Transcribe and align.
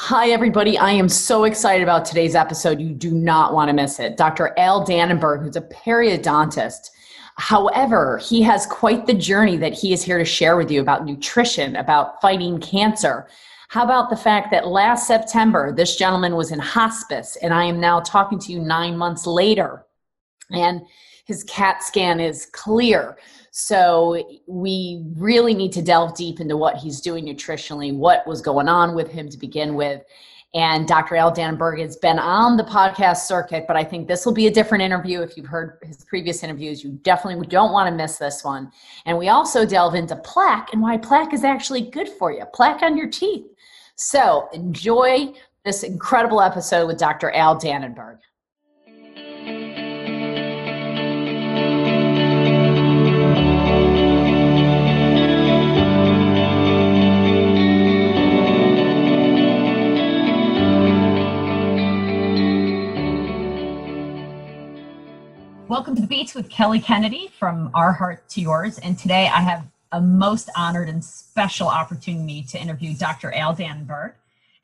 Hi, 0.00 0.30
everybody. 0.30 0.78
I 0.78 0.92
am 0.92 1.08
so 1.08 1.42
excited 1.42 1.82
about 1.82 2.04
today's 2.04 2.36
episode. 2.36 2.80
You 2.80 2.90
do 2.90 3.10
not 3.10 3.52
want 3.52 3.68
to 3.68 3.74
miss 3.74 3.98
it. 3.98 4.16
Dr. 4.16 4.56
Al 4.56 4.86
Danenberg, 4.86 5.42
who's 5.42 5.56
a 5.56 5.60
periodontist. 5.60 6.90
However, 7.34 8.18
he 8.18 8.40
has 8.42 8.64
quite 8.64 9.06
the 9.06 9.12
journey 9.12 9.56
that 9.56 9.74
he 9.74 9.92
is 9.92 10.04
here 10.04 10.16
to 10.16 10.24
share 10.24 10.56
with 10.56 10.70
you 10.70 10.80
about 10.80 11.04
nutrition, 11.04 11.74
about 11.74 12.20
fighting 12.20 12.60
cancer. 12.60 13.26
How 13.70 13.82
about 13.82 14.08
the 14.08 14.16
fact 14.16 14.52
that 14.52 14.68
last 14.68 15.08
September, 15.08 15.72
this 15.72 15.96
gentleman 15.96 16.36
was 16.36 16.52
in 16.52 16.60
hospice, 16.60 17.36
and 17.42 17.52
I 17.52 17.64
am 17.64 17.80
now 17.80 17.98
talking 17.98 18.38
to 18.38 18.52
you 18.52 18.60
nine 18.60 18.96
months 18.96 19.26
later, 19.26 19.84
and 20.52 20.80
his 21.28 21.44
CAT 21.44 21.82
scan 21.82 22.20
is 22.20 22.46
clear. 22.46 23.18
So 23.50 24.40
we 24.46 25.04
really 25.14 25.52
need 25.52 25.72
to 25.72 25.82
delve 25.82 26.16
deep 26.16 26.40
into 26.40 26.56
what 26.56 26.76
he's 26.76 27.02
doing 27.02 27.26
nutritionally, 27.26 27.94
what 27.94 28.26
was 28.26 28.40
going 28.40 28.66
on 28.66 28.94
with 28.94 29.10
him 29.10 29.28
to 29.28 29.36
begin 29.36 29.74
with. 29.74 30.02
And 30.54 30.88
Dr. 30.88 31.16
Al 31.16 31.30
Danenberg 31.30 31.82
has 31.82 31.96
been 31.96 32.18
on 32.18 32.56
the 32.56 32.64
podcast 32.64 33.26
circuit, 33.26 33.66
but 33.68 33.76
I 33.76 33.84
think 33.84 34.08
this 34.08 34.24
will 34.24 34.32
be 34.32 34.46
a 34.46 34.50
different 34.50 34.82
interview. 34.82 35.20
If 35.20 35.36
you've 35.36 35.44
heard 35.44 35.78
his 35.82 36.02
previous 36.06 36.42
interviews, 36.42 36.82
you 36.82 36.92
definitely 37.02 37.46
don't 37.46 37.72
want 37.72 37.90
to 37.90 37.94
miss 37.94 38.16
this 38.16 38.42
one. 38.42 38.72
And 39.04 39.18
we 39.18 39.28
also 39.28 39.66
delve 39.66 39.96
into 39.96 40.16
plaque 40.16 40.72
and 40.72 40.80
why 40.80 40.96
plaque 40.96 41.34
is 41.34 41.44
actually 41.44 41.82
good 41.82 42.08
for 42.08 42.32
you, 42.32 42.46
plaque 42.54 42.82
on 42.82 42.96
your 42.96 43.10
teeth. 43.10 43.44
So 43.96 44.48
enjoy 44.54 45.34
this 45.66 45.82
incredible 45.82 46.40
episode 46.40 46.86
with 46.86 46.96
Dr. 46.96 47.30
Al 47.32 47.60
Danenberg. 47.60 48.20
Welcome 65.68 65.94
to 65.96 66.00
the 66.00 66.08
Beats 66.08 66.34
with 66.34 66.48
Kelly 66.48 66.80
Kennedy 66.80 67.30
from 67.38 67.70
Our 67.74 67.92
Heart 67.92 68.26
to 68.30 68.40
Yours. 68.40 68.78
And 68.78 68.98
today 68.98 69.28
I 69.28 69.42
have 69.42 69.66
a 69.92 70.00
most 70.00 70.48
honored 70.56 70.88
and 70.88 71.04
special 71.04 71.68
opportunity 71.68 72.42
to 72.44 72.58
interview 72.58 72.94
Dr. 72.94 73.34
Al 73.34 73.54
Danenberg. 73.54 74.14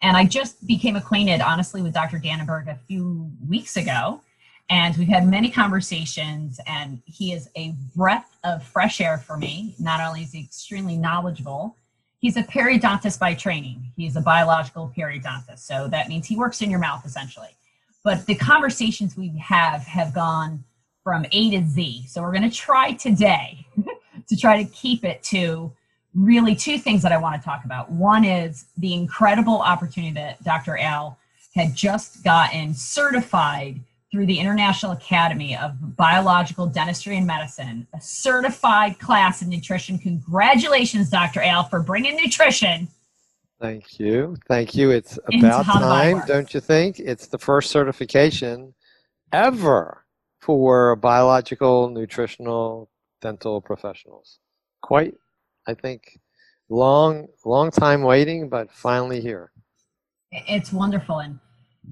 And 0.01 0.17
I 0.17 0.25
just 0.25 0.67
became 0.67 0.97
acquainted, 0.97 1.43
honestly, 1.43 1.83
with 1.83 1.93
Dr. 1.93 2.19
Danenberg 2.19 2.69
a 2.69 2.79
few 2.89 3.31
weeks 3.47 3.77
ago. 3.77 4.23
And 4.71 4.97
we've 4.97 5.09
had 5.09 5.29
many 5.29 5.51
conversations, 5.51 6.59
and 6.67 7.03
he 7.05 7.35
is 7.35 7.51
a 7.55 7.75
breath 7.95 8.39
of 8.43 8.63
fresh 8.63 9.03
air 9.03 9.19
for 9.19 9.37
me. 9.37 9.75
Not 9.79 10.01
only 10.01 10.23
is 10.23 10.33
he 10.33 10.41
extremely 10.41 10.97
knowledgeable, 10.97 11.77
he's 12.19 12.39
a 12.39 12.43
periodontist 12.43 13.19
by 13.19 13.35
training. 13.35 13.93
He's 13.95 14.17
a 14.17 14.23
biological 14.23 14.91
periodontist. 14.97 15.59
So 15.59 15.87
that 15.89 16.09
means 16.09 16.27
he 16.27 16.37
works 16.37 16.63
in 16.63 16.71
your 16.71 16.81
mouth 16.81 17.05
essentially. 17.05 17.51
But 18.03 18.25
the 18.25 18.37
conversations 18.37 19.19
we 19.19 19.37
have 19.37 19.83
have 19.83 20.15
gone 20.15 20.65
from 21.05 21.27
A 21.31 21.51
to 21.51 21.65
Z. 21.69 22.07
So 22.09 22.23
we're 22.23 22.33
going 22.33 22.51
to 22.51 22.57
try 22.57 22.93
today 22.93 23.67
to 24.29 24.37
try 24.37 24.61
to 24.61 24.69
keep 24.71 25.05
it 25.05 25.23
to 25.25 25.71
really 26.15 26.55
two 26.55 26.79
things 26.79 27.03
that 27.03 27.13
I 27.13 27.19
want 27.19 27.41
to 27.41 27.45
talk 27.45 27.65
about. 27.65 27.91
One 27.91 28.25
is 28.25 28.65
the 28.79 28.95
incredible 28.95 29.61
opportunity 29.61 30.15
that 30.15 30.43
Dr. 30.43 30.79
Al 30.79 31.19
had 31.55 31.75
just 31.75 32.25
gotten 32.25 32.73
certified 32.75 33.81
through 34.11 34.27
the 34.27 34.39
International 34.39 34.93
Academy 34.93 35.57
of 35.57 35.97
Biological 35.97 36.67
Dentistry 36.67 37.17
and 37.17 37.27
Medicine, 37.27 37.87
a 37.95 38.01
certified 38.01 38.99
class 38.99 39.43
in 39.43 39.49
nutrition. 39.49 39.99
Congratulations, 39.99 41.11
Dr. 41.11 41.43
Al, 41.43 41.65
for 41.65 41.81
bringing 41.81 42.17
nutrition. 42.17 42.89
Thank 43.61 43.99
you. 43.99 44.37
Thank 44.47 44.75
you. 44.75 44.91
It's 44.91 45.19
about 45.37 45.65
time, 45.65 46.23
don't 46.27 46.55
you 46.55 46.61
think? 46.61 47.01
It's 47.01 47.27
the 47.27 47.39
first 47.39 47.71
certification 47.71 48.73
ever 49.33 50.04
for 50.45 50.95
biological, 50.97 51.89
nutritional, 51.89 52.91
dental 53.23 53.63
professionals. 53.63 54.41
Quite, 54.83 55.15
I 55.67 55.73
think, 55.73 56.19
long, 56.69 57.27
long 57.47 57.71
time 57.71 58.03
waiting, 58.03 58.51
but 58.51 58.71
finally 58.71 59.21
here. 59.23 59.53
It's 60.31 60.73
wonderful. 60.73 61.21
And 61.21 61.39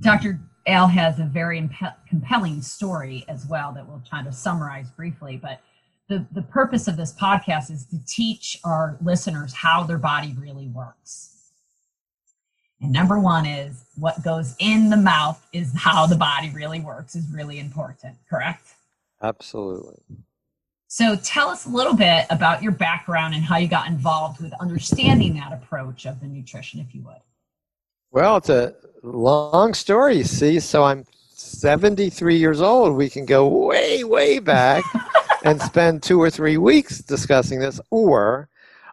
Dr. 0.00 0.38
Al 0.66 0.86
has 0.86 1.18
a 1.18 1.24
very 1.24 1.60
impe- 1.60 1.94
compelling 2.06 2.60
story 2.60 3.24
as 3.28 3.46
well 3.46 3.72
that 3.72 3.88
we'll 3.88 4.02
try 4.06 4.22
to 4.22 4.32
summarize 4.32 4.90
briefly. 4.90 5.38
But 5.40 5.60
the, 6.08 6.26
the 6.32 6.42
purpose 6.42 6.88
of 6.88 6.98
this 6.98 7.14
podcast 7.14 7.70
is 7.70 7.86
to 7.86 8.04
teach 8.06 8.58
our 8.64 8.98
listeners 9.02 9.54
how 9.54 9.84
their 9.84 9.98
body 9.98 10.36
really 10.38 10.68
works. 10.68 11.31
And 12.82 12.92
number 12.92 13.18
one 13.18 13.46
is 13.46 13.84
what 13.96 14.22
goes 14.24 14.56
in 14.58 14.90
the 14.90 14.96
mouth 14.96 15.46
is 15.52 15.72
how 15.76 16.06
the 16.06 16.16
body 16.16 16.50
really 16.50 16.80
works 16.80 17.14
is 17.14 17.24
really 17.32 17.60
important, 17.60 18.16
correct? 18.28 18.74
Absolutely. 19.22 20.02
So 20.88 21.16
tell 21.16 21.48
us 21.48 21.64
a 21.64 21.70
little 21.70 21.94
bit 21.94 22.26
about 22.28 22.62
your 22.62 22.72
background 22.72 23.34
and 23.34 23.42
how 23.42 23.56
you 23.56 23.68
got 23.68 23.86
involved 23.86 24.42
with 24.42 24.52
understanding 24.60 25.34
that 25.34 25.52
approach 25.52 26.06
of 26.06 26.20
the 26.20 26.26
nutrition, 26.26 26.80
if 26.80 26.94
you 26.94 27.02
would. 27.02 27.22
Well, 28.10 28.36
it's 28.36 28.50
a 28.50 28.74
long 29.02 29.72
story, 29.72 30.22
see. 30.24 30.60
So 30.60 30.82
I'm 30.82 31.06
73 31.30 32.36
years 32.36 32.60
old. 32.60 32.94
We 32.94 33.08
can 33.08 33.24
go 33.24 33.46
way, 33.48 34.04
way 34.04 34.38
back 34.38 34.84
and 35.44 35.62
spend 35.62 36.02
two 36.02 36.20
or 36.20 36.30
three 36.30 36.58
weeks 36.58 36.98
discussing 36.98 37.58
this, 37.58 37.80
or 37.90 38.50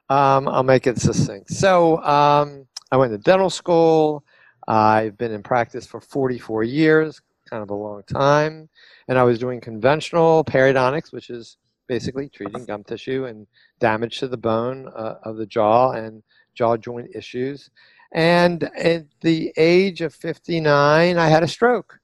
um, 0.09 0.47
I'll 0.47 0.63
make 0.63 0.87
it 0.87 0.99
succinct. 0.99 1.49
So, 1.49 2.01
um, 2.03 2.65
I 2.91 2.97
went 2.97 3.11
to 3.11 3.17
dental 3.17 3.49
school. 3.49 4.23
I've 4.67 5.17
been 5.17 5.31
in 5.31 5.43
practice 5.43 5.85
for 5.85 5.99
44 5.99 6.63
years, 6.63 7.21
kind 7.49 7.63
of 7.63 7.69
a 7.69 7.75
long 7.75 8.03
time. 8.03 8.69
And 9.07 9.17
I 9.17 9.23
was 9.23 9.39
doing 9.39 9.61
conventional 9.61 10.43
periodontics, 10.43 11.11
which 11.11 11.29
is 11.29 11.57
basically 11.87 12.29
treating 12.29 12.65
gum 12.65 12.83
tissue 12.83 13.25
and 13.25 13.47
damage 13.79 14.19
to 14.19 14.27
the 14.27 14.37
bone 14.37 14.87
uh, 14.95 15.15
of 15.23 15.37
the 15.37 15.45
jaw 15.45 15.91
and 15.91 16.21
jaw 16.53 16.77
joint 16.77 17.09
issues. 17.15 17.69
And 18.11 18.63
at 18.63 19.05
the 19.21 19.53
age 19.57 20.01
of 20.01 20.13
59, 20.13 21.17
I 21.17 21.27
had 21.27 21.43
a 21.43 21.47
stroke. 21.47 21.99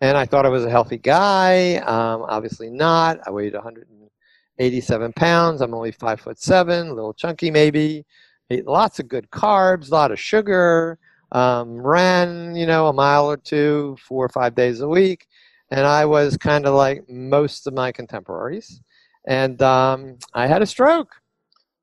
And 0.00 0.16
I 0.16 0.26
thought 0.26 0.46
I 0.46 0.50
was 0.50 0.64
a 0.64 0.70
healthy 0.70 0.98
guy. 0.98 1.76
Um, 1.76 2.26
obviously 2.28 2.70
not. 2.70 3.20
I 3.26 3.30
weighed 3.30 3.54
187 3.54 5.12
pounds. 5.12 5.60
I'm 5.60 5.74
only 5.74 5.92
five 5.92 6.20
foot 6.20 6.38
seven, 6.38 6.88
a 6.88 6.94
little 6.94 7.14
chunky 7.14 7.50
maybe 7.50 8.04
lots 8.50 8.98
of 8.98 9.08
good 9.08 9.30
carbs, 9.30 9.90
a 9.90 9.94
lot 9.94 10.12
of 10.12 10.20
sugar, 10.20 10.98
um, 11.32 11.80
ran, 11.80 12.54
you 12.54 12.66
know, 12.66 12.88
a 12.88 12.92
mile 12.92 13.26
or 13.30 13.36
two, 13.36 13.96
four 14.06 14.24
or 14.24 14.28
five 14.28 14.54
days 14.54 14.80
a 14.80 14.88
week. 14.88 15.26
And 15.70 15.86
I 15.86 16.04
was 16.04 16.36
kind 16.36 16.66
of 16.66 16.74
like 16.74 17.08
most 17.08 17.66
of 17.66 17.72
my 17.74 17.92
contemporaries. 17.92 18.82
And 19.26 19.60
um, 19.62 20.18
I 20.34 20.46
had 20.46 20.62
a 20.62 20.66
stroke. 20.66 21.14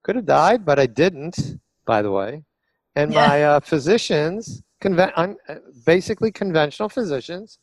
Could 0.03 0.15
have 0.15 0.25
died, 0.25 0.65
but 0.65 0.79
I 0.79 0.85
didn't, 0.85 1.59
by 1.85 2.01
the 2.01 2.11
way. 2.11 2.43
And 2.95 3.11
yeah. 3.11 3.27
my 3.27 3.43
uh, 3.43 3.59
physicians, 3.59 4.63
conven- 4.81 5.35
uh, 5.47 5.55
basically 5.85 6.31
conventional 6.31 6.89
physicians, 6.89 7.59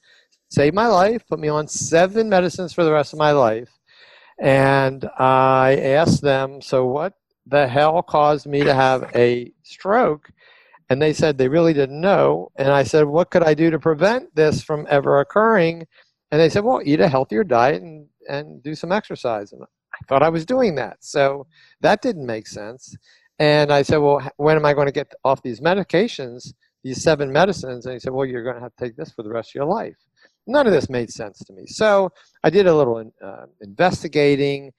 saved 0.51 0.75
my 0.75 0.87
life, 0.87 1.23
put 1.29 1.39
me 1.39 1.49
on 1.49 1.67
seven 1.67 2.29
medicines 2.29 2.73
for 2.73 2.85
the 2.85 2.93
rest 2.93 3.13
of 3.13 3.19
my 3.19 3.33
life. 3.33 3.71
And 4.39 5.09
I 5.19 5.77
asked 5.77 6.23
them, 6.23 6.61
so 6.61 6.87
what 6.87 7.15
the 7.47 7.67
hell 7.67 8.03
caused 8.03 8.47
me 8.47 8.63
to 8.65 8.75
have 8.75 9.11
a 9.15 9.53
stroke? 9.63 10.31
And 10.89 11.03
they 11.03 11.13
said 11.13 11.37
they 11.37 11.49
really 11.49 11.73
didn't 11.73 12.01
know. 12.01 12.51
And 12.57 12.69
I 12.69 12.85
said, 12.85 13.05
what 13.05 13.31
could 13.31 13.43
I 13.43 13.55
do 13.55 13.71
to 13.71 13.79
prevent 13.79 14.35
this 14.35 14.63
from 14.63 14.87
ever 14.89 15.21
occurring? 15.21 15.87
And 16.31 16.41
they 16.41 16.49
said, 16.49 16.65
well, 16.65 16.81
eat 16.85 17.01
a 17.01 17.09
healthier 17.09 17.45
diet 17.45 17.83
and, 17.83 18.07
and 18.29 18.63
do 18.63 18.75
some 18.75 18.93
exercise. 18.93 19.53
And 19.53 19.63
I 19.63 19.99
thought 20.09 20.23
I 20.23 20.29
was 20.29 20.47
doing 20.47 20.75
that. 20.77 20.99
So 21.01 21.47
that 21.81 22.03
didn't 22.03 22.27
make 22.27 22.47
sense. 22.47 22.97
And 23.39 23.73
I 23.73 23.83
said, 23.83 23.99
well, 23.99 24.29
when 24.37 24.57
am 24.57 24.65
I 24.65 24.75
going 24.75 24.87
to 24.87 24.93
get 24.93 25.13
off 25.25 25.43
these 25.43 25.61
medications, 25.61 26.53
these 26.85 27.03
seven 27.03 27.33
medicines? 27.33 27.87
And 27.87 27.93
he 27.93 27.99
said, 27.99 28.13
well, 28.13 28.27
you're 28.27 28.45
going 28.45 28.57
to 28.57 28.63
have 28.63 28.75
to 28.77 28.85
take 28.85 28.97
this 28.97 29.11
for 29.11 29.23
the 29.23 29.31
rest 29.31 29.51
of 29.51 29.55
your 29.57 29.65
life. 29.65 29.97
None 30.47 30.67
of 30.67 30.73
this 30.73 30.89
made 30.89 31.11
sense 31.11 31.39
to 31.41 31.53
me. 31.53 31.67
So 31.67 32.11
I 32.45 32.51
did 32.51 32.67
a 32.67 32.75
little 32.75 33.11
uh, 33.23 33.47
investigating 33.61 34.73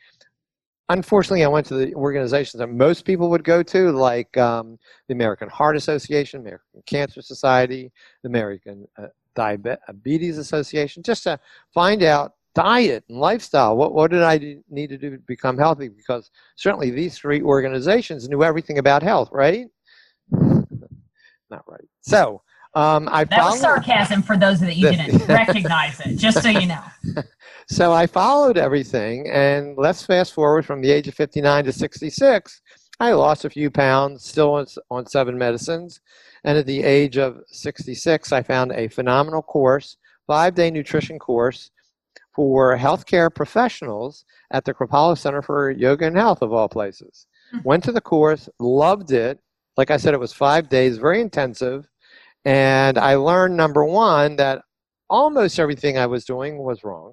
unfortunately, 0.89 1.44
I 1.44 1.48
went 1.48 1.66
to 1.68 1.75
the 1.75 1.94
organizations 1.95 2.60
that 2.60 2.68
most 2.68 3.06
people 3.06 3.30
would 3.30 3.44
go 3.44 3.63
to, 3.63 3.92
like 3.92 4.36
um, 4.38 4.78
the 5.07 5.13
American 5.13 5.50
Heart 5.50 5.78
Association, 5.78 6.42
American 6.42 6.84
Cancer 6.86 7.22
Society, 7.22 7.92
the 8.24 8.30
American 8.30 8.88
uh, 8.98 9.07
Diabetes 9.36 10.38
Association, 10.38 11.04
just 11.04 11.24
to 11.24 11.39
find 11.74 12.04
out 12.04 12.34
diet 12.56 13.04
and 13.10 13.19
lifestyle. 13.19 13.78
What, 13.78 13.94
what 13.94 14.12
did 14.12 14.24
I 14.24 14.57
need 14.69 14.89
to 14.89 14.98
do 14.98 15.12
to 15.12 15.18
become 15.19 15.57
healthy? 15.57 15.89
Because 15.89 16.31
certainly 16.56 16.89
these 16.89 17.18
three 17.18 17.42
organizations 17.42 18.28
knew 18.28 18.44
everything 18.44 18.80
about 18.80 19.04
health, 19.04 19.30
right? 19.31 19.68
Not 20.31 21.63
right. 21.68 21.88
So 22.01 22.42
um, 22.74 23.10
I 23.12 23.24
that 23.25 23.44
was 23.44 23.60
sarcasm 23.60 24.22
for 24.22 24.38
those 24.38 24.60
that 24.60 24.75
you 24.75 24.92
didn't 24.92 25.28
recognize 25.28 26.00
it, 26.02 26.18
just 26.18 26.42
so 26.42 26.50
you 26.50 26.68
know. 26.68 26.84
So 27.69 27.92
I 27.92 28.08
followed 28.08 28.58
everything, 28.58 29.30
and 29.30 29.78
let's 29.78 30.02
fast 30.02 30.34
forward 30.34 30.66
from 30.66 30.81
the 30.81 30.90
age 30.90 31.10
of 31.10 31.16
59 31.16 31.66
to 31.66 31.74
66. 31.74 32.62
I 33.02 33.12
lost 33.12 33.44
a 33.44 33.50
few 33.50 33.69
pounds, 33.69 34.24
still 34.24 34.54
on, 34.54 34.66
on 34.90 35.06
seven 35.06 35.38
medicines, 35.38 36.00
And 36.46 36.58
at 36.58 36.66
the 36.66 36.81
age 36.84 37.18
of 37.18 37.42
66, 37.48 38.31
I 38.31 38.42
found 38.42 38.72
a 38.72 38.88
phenomenal 38.88 39.42
course, 39.42 39.98
five 40.25 40.56
day 40.56 40.72
nutrition 40.72 41.20
course 41.20 41.70
for 42.34 42.78
healthcare 42.78 43.34
professionals 43.34 44.24
at 44.52 44.63
the 44.63 44.74
Kripalu 44.74 45.18
Center 45.18 45.42
for 45.42 45.70
Yoga 45.70 46.08
and 46.08 46.16
Health, 46.16 46.42
of 46.42 46.54
all 46.54 46.70
places. 46.70 47.28
Hmm. 47.52 47.60
Went 47.66 47.84
to 47.84 47.92
the 47.92 48.02
course, 48.02 48.48
loved 48.60 49.12
it. 49.12 49.40
Like 49.75 49.92
I 49.92 49.98
said, 49.98 50.13
it 50.13 50.20
was 50.20 50.31
five 50.31 50.70
days, 50.70 50.98
very 50.98 51.20
intensive. 51.20 51.86
And 52.48 52.98
I 52.98 53.16
learned 53.16 53.58
number 53.58 53.84
one, 53.84 54.38
that 54.38 54.62
almost 55.10 55.60
everything 55.60 55.98
I 55.98 56.06
was 56.06 56.24
doing 56.24 56.60
was 56.60 56.82
wrong. 56.86 57.12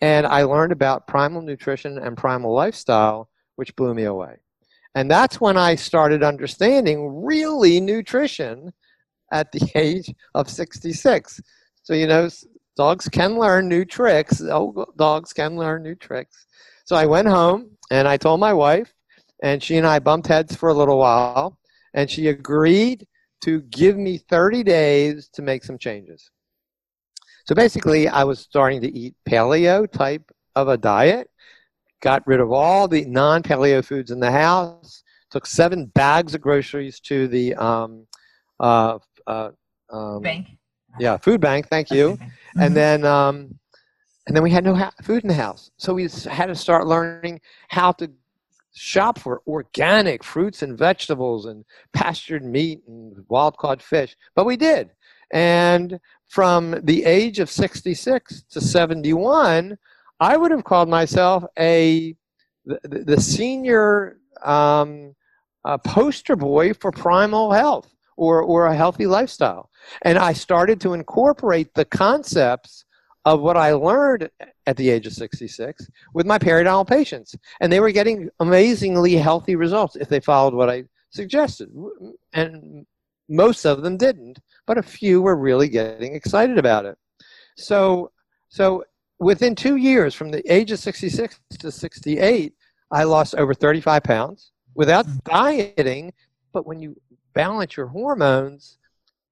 And 0.00 0.26
I 0.26 0.44
learned 0.44 0.72
about 0.72 1.06
primal 1.06 1.42
nutrition 1.42 1.98
and 1.98 2.16
primal 2.16 2.54
lifestyle, 2.54 3.28
which 3.56 3.76
blew 3.76 3.92
me 3.92 4.04
away. 4.04 4.36
And 4.94 5.10
that's 5.10 5.38
when 5.38 5.58
I 5.58 5.74
started 5.74 6.22
understanding 6.22 7.22
really 7.22 7.78
nutrition 7.78 8.72
at 9.34 9.52
the 9.52 9.70
age 9.74 10.10
of 10.34 10.48
66. 10.48 11.38
So, 11.82 11.92
you 11.92 12.06
know, 12.06 12.30
dogs 12.74 13.10
can 13.10 13.38
learn 13.38 13.68
new 13.68 13.84
tricks. 13.84 14.40
Oh, 14.40 14.86
dogs 14.96 15.34
can 15.34 15.58
learn 15.58 15.82
new 15.82 15.94
tricks. 15.94 16.46
So 16.86 16.96
I 16.96 17.04
went 17.04 17.28
home 17.28 17.72
and 17.90 18.08
I 18.08 18.16
told 18.16 18.40
my 18.40 18.54
wife, 18.54 18.94
and 19.42 19.62
she 19.62 19.76
and 19.76 19.86
I 19.86 19.98
bumped 19.98 20.28
heads 20.28 20.56
for 20.56 20.70
a 20.70 20.74
little 20.74 20.96
while, 20.96 21.58
and 21.92 22.10
she 22.10 22.28
agreed 22.28 23.06
to 23.42 23.60
give 23.62 23.96
me 23.96 24.18
30 24.18 24.62
days 24.62 25.28
to 25.34 25.42
make 25.42 25.64
some 25.64 25.78
changes. 25.78 26.30
So 27.44 27.54
basically, 27.54 28.08
I 28.08 28.24
was 28.24 28.38
starting 28.38 28.80
to 28.82 28.92
eat 28.92 29.14
paleo 29.28 29.90
type 29.90 30.30
of 30.54 30.68
a 30.68 30.76
diet, 30.76 31.28
got 32.00 32.26
rid 32.26 32.40
of 32.40 32.52
all 32.52 32.86
the 32.86 33.04
non 33.04 33.42
paleo 33.42 33.84
foods 33.84 34.10
in 34.10 34.20
the 34.20 34.30
house, 34.30 35.02
took 35.30 35.46
seven 35.46 35.86
bags 35.86 36.34
of 36.34 36.40
groceries 36.40 37.00
to 37.00 37.26
the 37.26 37.54
um, 37.56 38.06
uh, 38.60 38.98
uh, 39.26 39.50
um, 39.90 40.22
bank. 40.22 40.46
Yeah, 41.00 41.16
food 41.16 41.40
bank. 41.40 41.68
Thank 41.68 41.90
you. 41.90 42.10
Mm-hmm. 42.10 42.60
And 42.60 42.76
then, 42.76 43.04
um, 43.04 43.58
and 44.26 44.36
then 44.36 44.42
we 44.42 44.50
had 44.50 44.64
no 44.64 44.74
ha- 44.74 44.92
food 45.02 45.24
in 45.24 45.28
the 45.28 45.34
house, 45.34 45.70
so 45.78 45.94
we 45.94 46.08
had 46.30 46.46
to 46.46 46.54
start 46.54 46.86
learning 46.86 47.40
how 47.68 47.90
to 47.92 48.08
shop 48.74 49.18
for 49.18 49.42
organic 49.46 50.24
fruits 50.24 50.62
and 50.62 50.78
vegetables 50.78 51.46
and 51.46 51.64
pastured 51.92 52.44
meat 52.44 52.82
and 52.86 53.24
wild 53.28 53.56
caught 53.56 53.82
fish. 53.82 54.16
But 54.34 54.46
we 54.46 54.56
did, 54.56 54.90
and 55.30 55.98
from 56.28 56.80
the 56.82 57.04
age 57.04 57.38
of 57.38 57.50
66 57.50 58.44
to 58.50 58.60
71, 58.60 59.76
I 60.20 60.36
would 60.36 60.50
have 60.50 60.64
called 60.64 60.88
myself 60.88 61.44
a 61.58 62.16
the, 62.64 62.78
the 62.84 63.20
senior 63.20 64.18
um, 64.44 65.14
poster 65.84 66.36
boy 66.36 66.74
for 66.74 66.92
primal 66.92 67.52
health 67.52 67.92
or, 68.16 68.42
or 68.42 68.66
a 68.66 68.76
healthy 68.76 69.06
lifestyle. 69.06 69.70
And 70.02 70.18
I 70.18 70.32
started 70.32 70.80
to 70.82 70.94
incorporate 70.94 71.74
the 71.74 71.84
concepts 71.84 72.84
of 73.24 73.40
what 73.40 73.56
I 73.56 73.72
learned 73.72 74.30
at 74.66 74.76
the 74.76 74.90
age 74.90 75.06
of 75.06 75.12
66 75.12 75.88
with 76.12 76.26
my 76.26 76.38
periodontal 76.38 76.88
patients. 76.88 77.36
And 77.60 77.72
they 77.72 77.80
were 77.80 77.92
getting 77.92 78.28
amazingly 78.40 79.14
healthy 79.14 79.56
results 79.56 79.96
if 79.96 80.08
they 80.08 80.20
followed 80.20 80.54
what 80.54 80.68
I 80.68 80.84
suggested. 81.10 81.70
And 82.32 82.86
most 83.28 83.64
of 83.64 83.82
them 83.82 83.96
didn't 83.96 84.40
but 84.66 84.78
a 84.78 84.82
few 84.82 85.22
were 85.22 85.36
really 85.36 85.68
getting 85.68 86.14
excited 86.14 86.58
about 86.58 86.84
it. 86.84 86.96
So, 87.56 88.10
so 88.48 88.84
within 89.18 89.54
two 89.54 89.76
years, 89.76 90.14
from 90.14 90.30
the 90.30 90.42
age 90.52 90.70
of 90.70 90.78
66 90.78 91.38
to 91.58 91.70
68, 91.70 92.54
I 92.90 93.04
lost 93.04 93.34
over 93.34 93.54
35 93.54 94.02
pounds 94.02 94.52
without 94.74 95.06
dieting. 95.24 96.12
But 96.52 96.66
when 96.66 96.80
you 96.80 96.96
balance 97.34 97.76
your 97.76 97.86
hormones, 97.86 98.78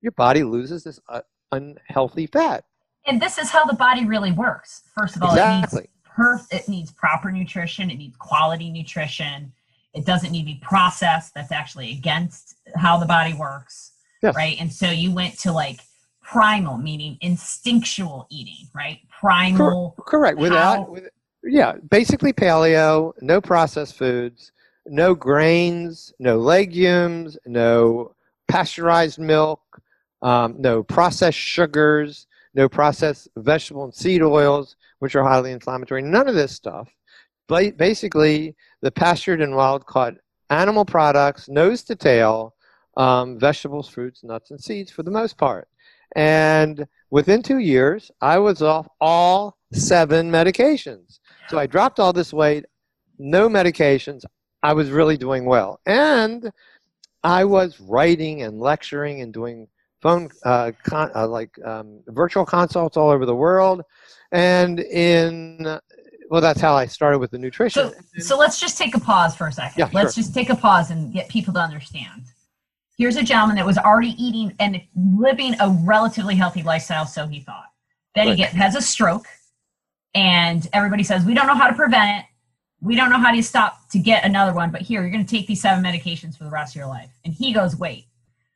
your 0.01 0.13
body 0.13 0.43
loses 0.43 0.85
this 0.85 1.01
uh, 1.09 1.21
unhealthy 1.53 2.27
fat. 2.27 2.65
And 3.07 3.21
this 3.21 3.39
is 3.39 3.51
how 3.51 3.65
the 3.65 3.75
body 3.75 4.05
really 4.05 4.33
works. 4.33 4.83
First 4.97 5.17
of 5.17 5.23
all, 5.23 5.31
exactly. 5.31 5.81
it 5.81 5.83
needs 5.83 5.91
perf- 6.19 6.53
it 6.53 6.69
needs 6.69 6.93
proper 6.93 7.31
nutrition, 7.31 7.91
it 7.91 7.97
needs 7.97 8.17
quality 8.17 8.71
nutrition. 8.71 9.53
It 9.93 10.07
doesn't 10.07 10.31
need 10.31 10.43
to 10.43 10.47
be 10.47 10.61
processed. 10.63 11.35
That's 11.35 11.51
actually 11.51 11.91
against 11.91 12.55
how 12.77 12.99
the 12.99 13.07
body 13.07 13.35
works. 13.35 13.93
Yes. 14.23 14.37
Right. 14.37 14.57
And 14.61 14.73
so 14.73 14.91
you 14.91 15.13
went 15.13 15.39
to 15.41 15.53
like 15.53 15.81
primal, 16.23 16.79
meaning 16.79 17.19
instinctual 17.21 18.27
eating, 18.31 18.69
right? 18.75 19.01
Primal. 19.09 19.95
Cor- 19.97 20.05
correct. 20.05 20.39
Without, 20.39 20.91
with, 20.91 21.09
yeah, 21.43 21.75
basically 21.91 22.33
paleo, 22.33 23.13
no 23.21 23.41
processed 23.41 23.97
foods, 23.97 24.53
no 24.87 25.15
grains, 25.15 26.13
no 26.19 26.39
legumes, 26.39 27.37
no 27.47 28.15
pasteurized 28.49 29.19
milk, 29.19 29.61
um, 30.23 30.55
no 30.59 30.83
processed 30.83 31.39
sugars, 31.39 32.27
no 32.55 32.69
processed 32.69 33.29
vegetable 33.37 33.85
and 33.85 33.95
seed 33.95 34.23
oils, 34.23 34.77
which 34.99 35.15
are 35.15 35.25
highly 35.25 35.53
inflammatory. 35.53 36.03
None 36.03 36.29
of 36.29 36.35
this 36.35 36.53
stuff. 36.53 36.89
Basically, 37.49 38.55
the 38.81 38.91
pastured 38.91 39.41
and 39.41 39.57
wild 39.57 39.87
caught 39.87 40.15
animal 40.51 40.85
products, 40.85 41.49
nose 41.49 41.83
to 41.85 41.97
tail, 41.97 42.55
um, 42.97 43.39
vegetables, 43.39 43.89
fruits, 43.89 44.23
nuts, 44.23 44.51
and 44.51 44.61
seeds 44.61 44.91
for 44.91 45.03
the 45.03 45.11
most 45.11 45.37
part. 45.37 45.69
And 46.17 46.87
within 47.11 47.43
two 47.43 47.59
years, 47.59 48.11
I 48.21 48.39
was 48.39 48.63
off 48.63 48.89
all 49.01 49.57
seven 49.73 50.31
medications. 50.31 51.21
So 51.49 51.59
I 51.59 51.67
dropped 51.67 52.01
all 52.01 52.13
this 52.13 52.33
weight, 52.33 52.67
no 53.19 53.49
medications. 53.49 54.25
I 54.63 54.73
was 54.73 54.91
really 54.91 55.17
doing 55.17 55.45
well. 55.45 55.81
And 55.87 56.51
I 57.23 57.45
was 57.45 57.81
writing 57.81 58.43
and 58.43 58.61
lecturing 58.61 59.21
and 59.21 59.33
doing 59.33 59.69
phone, 60.03 60.31
uh, 60.45 60.73
con- 60.85 61.11
uh, 61.15 61.27
like 61.27 61.51
um, 61.65 62.01
virtual 62.09 62.45
consults 62.45 62.97
all 62.97 63.11
over 63.11 63.27
the 63.27 63.35
world. 63.35 63.83
And 64.33 64.81
in 64.81 65.79
well, 66.31 66.41
that's 66.41 66.61
how 66.61 66.75
I 66.75 66.87
started 66.87 67.19
with 67.19 67.33
the 67.33 67.39
nutrition. 67.39 67.93
So, 67.93 68.21
so 68.23 68.39
let's 68.39 68.61
just 68.61 68.79
take 68.79 68.95
a 68.95 69.01
pause 69.01 69.37
for 69.37 69.49
a 69.49 69.53
second. 69.53 69.79
Yeah, 69.79 69.91
let's 69.93 70.15
sure. 70.15 70.23
just 70.23 70.33
take 70.33 70.49
a 70.49 70.55
pause 70.55 70.93
and 70.93 71.13
get 71.13 71.29
people 71.29 71.53
to 71.55 71.61
understand 71.61 72.23
here's 73.01 73.17
a 73.17 73.23
gentleman 73.23 73.57
that 73.57 73.65
was 73.65 73.79
already 73.79 74.15
eating 74.23 74.55
and 74.61 74.79
living 74.95 75.55
a 75.59 75.71
relatively 75.87 76.35
healthy 76.35 76.63
lifestyle, 76.63 77.07
so 77.07 77.27
he 77.27 77.41
thought. 77.41 77.65
Then 78.15 78.27
right. 78.27 78.37
he 78.37 78.43
gets 78.43 78.53
has 78.53 78.77
a 78.77 78.83
stroke, 78.83 79.27
and 80.15 80.69
everybody 80.75 81.03
says 81.03 81.25
we 81.25 81.33
don't 81.33 81.47
know 81.47 81.55
how 81.55 81.67
to 81.67 81.75
prevent 81.75 82.19
it. 82.19 82.27
We 82.83 82.97
don't 82.97 83.09
know 83.09 83.19
how 83.19 83.33
to 83.33 83.43
stop 83.43 83.89
to 83.93 83.99
get 83.99 84.27
another 84.27 84.53
one, 84.53 84.71
but 84.71 84.83
here 84.83 85.01
you're 85.01 85.11
going 85.11 85.25
to 85.25 85.31
take 85.31 85.47
these 85.47 85.63
seven 85.63 85.83
medications 85.83 86.37
for 86.37 86.45
the 86.45 86.51
rest 86.51 86.75
of 86.75 86.79
your 86.79 86.89
life. 86.89 87.11
And 87.25 87.33
he 87.33 87.55
goes, 87.55 87.75
wait, 87.77 88.07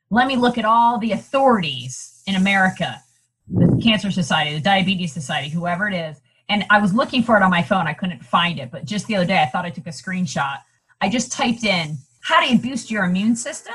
let 0.09 0.27
me 0.27 0.35
look 0.35 0.57
at 0.57 0.65
all 0.65 0.97
the 0.97 1.11
authorities 1.11 2.21
in 2.27 2.35
America, 2.35 3.01
the 3.47 3.79
Cancer 3.83 4.11
Society, 4.11 4.55
the 4.55 4.61
Diabetes 4.61 5.13
Society, 5.13 5.49
whoever 5.49 5.87
it 5.87 5.93
is. 5.93 6.21
And 6.49 6.65
I 6.69 6.79
was 6.79 6.93
looking 6.93 7.23
for 7.23 7.35
it 7.37 7.43
on 7.43 7.49
my 7.49 7.63
phone. 7.63 7.87
I 7.87 7.93
couldn't 7.93 8.23
find 8.23 8.59
it, 8.59 8.71
but 8.71 8.85
just 8.85 9.07
the 9.07 9.15
other 9.15 9.25
day 9.25 9.41
I 9.41 9.47
thought 9.47 9.65
I 9.65 9.71
took 9.71 9.87
a 9.87 9.91
screenshot. 9.91 10.59
I 11.01 11.09
just 11.09 11.31
typed 11.31 11.63
in, 11.63 11.97
how 12.21 12.39
do 12.39 12.51
you 12.51 12.59
boost 12.59 12.91
your 12.91 13.05
immune 13.05 13.35
system? 13.35 13.73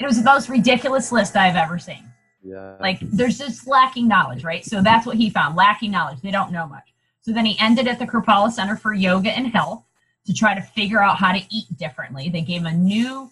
It 0.00 0.06
was 0.06 0.18
the 0.18 0.24
most 0.24 0.48
ridiculous 0.48 1.12
list 1.12 1.36
I've 1.36 1.56
ever 1.56 1.78
seen. 1.78 2.04
Yeah. 2.42 2.76
Like 2.80 3.00
there's 3.00 3.38
just 3.38 3.66
lacking 3.66 4.08
knowledge, 4.08 4.44
right? 4.44 4.64
So 4.64 4.82
that's 4.82 5.06
what 5.06 5.16
he 5.16 5.30
found, 5.30 5.56
lacking 5.56 5.90
knowledge. 5.90 6.20
They 6.20 6.30
don't 6.30 6.52
know 6.52 6.66
much. 6.66 6.84
So 7.22 7.32
then 7.32 7.44
he 7.44 7.58
ended 7.58 7.88
at 7.88 7.98
the 7.98 8.06
Kripalu 8.06 8.52
Center 8.52 8.76
for 8.76 8.92
Yoga 8.92 9.30
and 9.30 9.48
Health 9.48 9.84
to 10.26 10.32
try 10.32 10.54
to 10.54 10.60
figure 10.60 11.02
out 11.02 11.16
how 11.16 11.32
to 11.32 11.40
eat 11.50 11.66
differently. 11.76 12.28
They 12.28 12.42
gave 12.42 12.60
him 12.60 12.66
a 12.66 12.72
new 12.72 13.30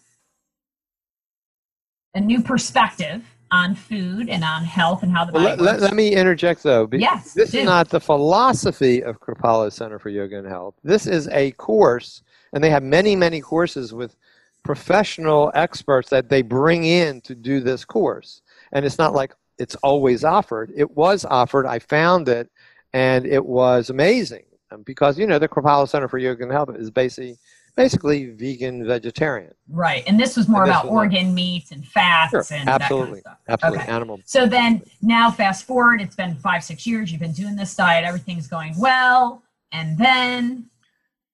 a 2.14 2.20
new 2.20 2.40
perspective 2.40 3.24
on 3.50 3.74
food 3.74 4.28
and 4.28 4.42
on 4.42 4.64
health 4.64 5.02
and 5.02 5.12
how 5.12 5.24
the 5.24 5.32
body 5.32 5.44
well, 5.44 5.56
let, 5.56 5.80
let, 5.80 5.94
me 5.94 6.12
interject 6.12 6.62
though. 6.62 6.88
Yes. 6.92 7.34
This 7.34 7.52
do. 7.52 7.58
is 7.58 7.64
not 7.64 7.88
the 7.88 8.00
philosophy 8.00 9.02
of 9.02 9.20
Kripalu 9.20 9.72
Center 9.72 9.98
for 9.98 10.08
Yoga 10.08 10.38
and 10.38 10.46
Health. 10.46 10.74
This 10.82 11.06
is 11.06 11.28
a 11.28 11.52
course, 11.52 12.22
and 12.52 12.64
they 12.64 12.70
have 12.70 12.82
many, 12.82 13.14
many 13.14 13.40
courses 13.40 13.92
with 13.92 14.16
professional 14.64 15.52
experts 15.54 16.08
that 16.10 16.28
they 16.28 16.42
bring 16.42 16.84
in 16.84 17.20
to 17.20 17.34
do 17.34 17.60
this 17.60 17.84
course. 17.84 18.42
And 18.72 18.84
it's 18.84 18.98
not 18.98 19.12
like 19.12 19.34
it's 19.58 19.76
always 19.76 20.24
offered. 20.24 20.72
It 20.74 20.90
was 20.96 21.24
offered. 21.24 21.66
I 21.66 21.78
found 21.78 22.28
it, 22.28 22.50
and 22.92 23.26
it 23.26 23.44
was 23.44 23.90
amazing 23.90 24.44
um, 24.72 24.82
because 24.82 25.18
you 25.18 25.26
know 25.26 25.38
the 25.38 25.48
Kripalu 25.48 25.88
Center 25.88 26.08
for 26.08 26.18
Yoga 26.18 26.42
and 26.42 26.52
Health 26.52 26.70
is 26.74 26.90
basically 26.90 27.36
basically 27.76 28.30
vegan 28.30 28.86
vegetarian. 28.86 29.52
Right, 29.68 30.04
and 30.06 30.18
this 30.18 30.36
was 30.36 30.48
more 30.48 30.62
and 30.62 30.70
about 30.70 30.86
organ 30.86 31.34
meats 31.34 31.72
and 31.72 31.86
fats 31.86 32.30
sure, 32.30 32.44
and 32.50 32.68
absolutely, 32.68 33.20
that 33.24 33.24
kind 33.24 33.36
of 33.36 33.52
absolutely 33.52 33.82
okay. 33.84 33.92
animal. 33.92 34.20
So 34.24 34.46
then 34.46 34.82
now 35.02 35.30
fast 35.30 35.64
forward, 35.64 36.00
it's 36.00 36.16
been 36.16 36.36
five 36.36 36.62
six 36.64 36.86
years. 36.86 37.10
You've 37.10 37.20
been 37.20 37.32
doing 37.32 37.56
this 37.56 37.74
diet, 37.74 38.04
everything's 38.04 38.46
going 38.46 38.74
well, 38.78 39.42
and 39.72 39.98
then 39.98 40.68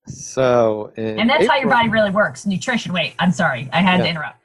so, 0.07 0.93
and 0.97 1.29
that's 1.29 1.45
April, 1.45 1.51
how 1.51 1.61
your 1.61 1.71
body 1.71 1.89
really 1.89 2.11
works. 2.11 2.47
Nutrition. 2.47 2.93
Wait, 2.93 3.15
I'm 3.19 3.33
sorry, 3.33 3.69
I 3.73 3.81
had 3.81 3.99
yeah. 3.99 4.05
to 4.05 4.11
interrupt. 4.11 4.37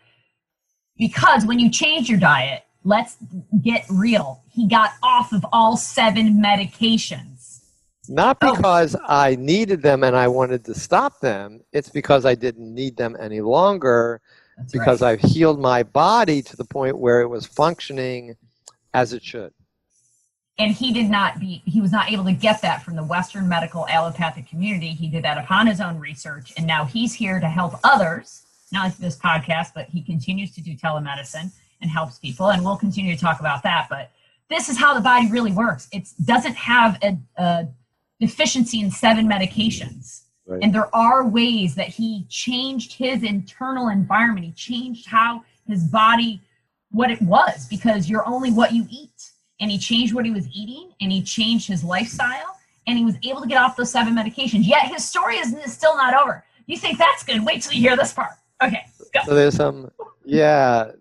Because 0.98 1.46
when 1.46 1.60
you 1.60 1.70
change 1.70 2.10
your 2.10 2.20
diet, 2.20 2.64
let's 2.84 3.18
get 3.62 3.86
real. 3.90 4.44
He 4.50 4.68
got 4.68 4.92
off 5.04 5.34
of 5.34 5.46
all 5.52 5.75
seven 5.75 6.42
medications. 6.42 7.35
Not 8.10 8.38
oh. 8.42 8.56
because. 8.56 8.96
I 9.08 9.36
needed 9.36 9.82
them 9.82 10.04
and 10.04 10.16
I 10.16 10.28
wanted 10.28 10.66
to 10.66 10.74
stop 10.74 11.20
them. 11.20 11.62
It's 11.72 11.90
because 11.90 12.26
I 12.26 12.36
didn't 12.36 12.74
need 12.74 12.98
them 12.98 13.16
any 13.20 13.42
longer. 13.42 14.22
That's 14.58 14.72
because 14.72 15.02
right. 15.02 15.20
I've 15.22 15.30
healed 15.30 15.60
my 15.60 15.84
body 15.84 16.42
to 16.42 16.56
the 16.56 16.66
point 16.66 16.98
where 16.98 17.22
it 17.22 17.28
was 17.28 17.46
functioning 17.46 18.36
as 18.94 19.14
it 19.14 19.24
should. 19.24 19.54
and 20.58 20.72
he 20.72 20.94
did 20.94 21.10
not 21.10 21.40
be 21.40 21.62
he 21.66 21.82
was 21.82 21.92
not 21.92 22.12
able 22.12 22.24
to 22.24 22.34
get 22.34 22.62
that 22.62 22.84
from 22.84 22.96
the 22.96 23.04
western 23.04 23.48
medical 23.48 23.88
allopathic 23.88 24.48
community 24.48 24.90
he 24.90 25.08
did 25.08 25.24
that 25.24 25.38
upon 25.38 25.68
his 25.68 25.82
own 25.82 26.00
research 26.00 26.54
and 26.58 26.66
now 26.66 26.86
he's 26.86 27.14
here 27.14 27.40
to 27.40 27.48
help 27.48 27.74
others 27.84 28.46
not 28.72 28.86
like 28.86 28.98
this 28.98 29.18
podcast 29.18 29.70
but 29.76 29.88
he 29.90 30.02
continues 30.02 30.52
to 30.54 30.62
do 30.62 30.76
telemedicine 30.76 31.52
and 31.82 31.92
helps 31.92 32.20
people 32.20 32.50
and 32.50 32.64
we'll 32.64 32.78
continue 32.78 33.14
to 33.14 33.22
talk 33.22 33.40
about 33.40 33.64
that 33.64 33.88
but 33.90 34.12
this 34.50 34.70
is 34.70 34.78
how 34.78 34.94
the 34.94 35.02
body 35.02 35.30
really 35.30 35.52
works 35.52 35.88
it 35.92 36.08
doesn't 36.24 36.56
have 36.56 36.98
a, 37.04 37.18
a 37.38 37.68
deficiency 38.20 38.80
in 38.82 38.92
seven 38.92 39.28
medications. 39.30 40.22
Right. 40.48 40.62
and 40.62 40.76
there 40.76 40.96
are 40.96 41.28
ways 41.28 41.74
that 41.74 41.88
he 41.88 42.28
changed 42.30 42.94
his 42.94 43.24
internal 43.24 43.88
environment. 43.88 44.46
He 44.46 44.52
changed 44.52 45.08
how 45.08 45.44
his 45.66 45.84
body 45.86 46.40
what 46.92 47.10
it 47.10 47.20
was 47.20 47.68
because 47.68 48.08
you're 48.08 48.28
only 48.28 48.52
what 48.52 48.72
you 48.72 48.86
eat. 48.92 49.32
And 49.60 49.72
he 49.72 49.80
changed 49.80 50.14
what 50.14 50.24
he 50.24 50.30
was 50.30 50.48
eating 50.54 50.92
and 51.02 51.12
he 51.12 51.24
changed 51.24 51.68
his 51.68 51.84
lifestyle 51.84 52.60
and 52.86 52.96
he 52.96 53.04
was 53.04 53.16
able 53.24 53.42
to 53.42 53.48
get 53.48 53.58
off 53.58 53.76
those 53.76 53.92
seven 53.92 54.16
medications. 54.16 54.68
Yet 54.68 54.86
his 54.86 55.04
story 55.04 55.38
is 55.38 55.56
still 55.74 55.98
not 55.98 56.14
over. 56.14 56.46
You 56.68 56.78
think 56.78 57.00
that's 57.00 57.24
good? 57.24 57.44
Wait 57.44 57.64
till 57.64 57.74
you 57.74 57.82
hear 57.82 57.98
this 57.98 58.14
part. 58.14 58.34
Okay 58.62 58.86
go. 59.16 59.22
So 59.26 59.36
there's 59.36 59.56
some, 59.56 59.90
yeah, 60.24 60.92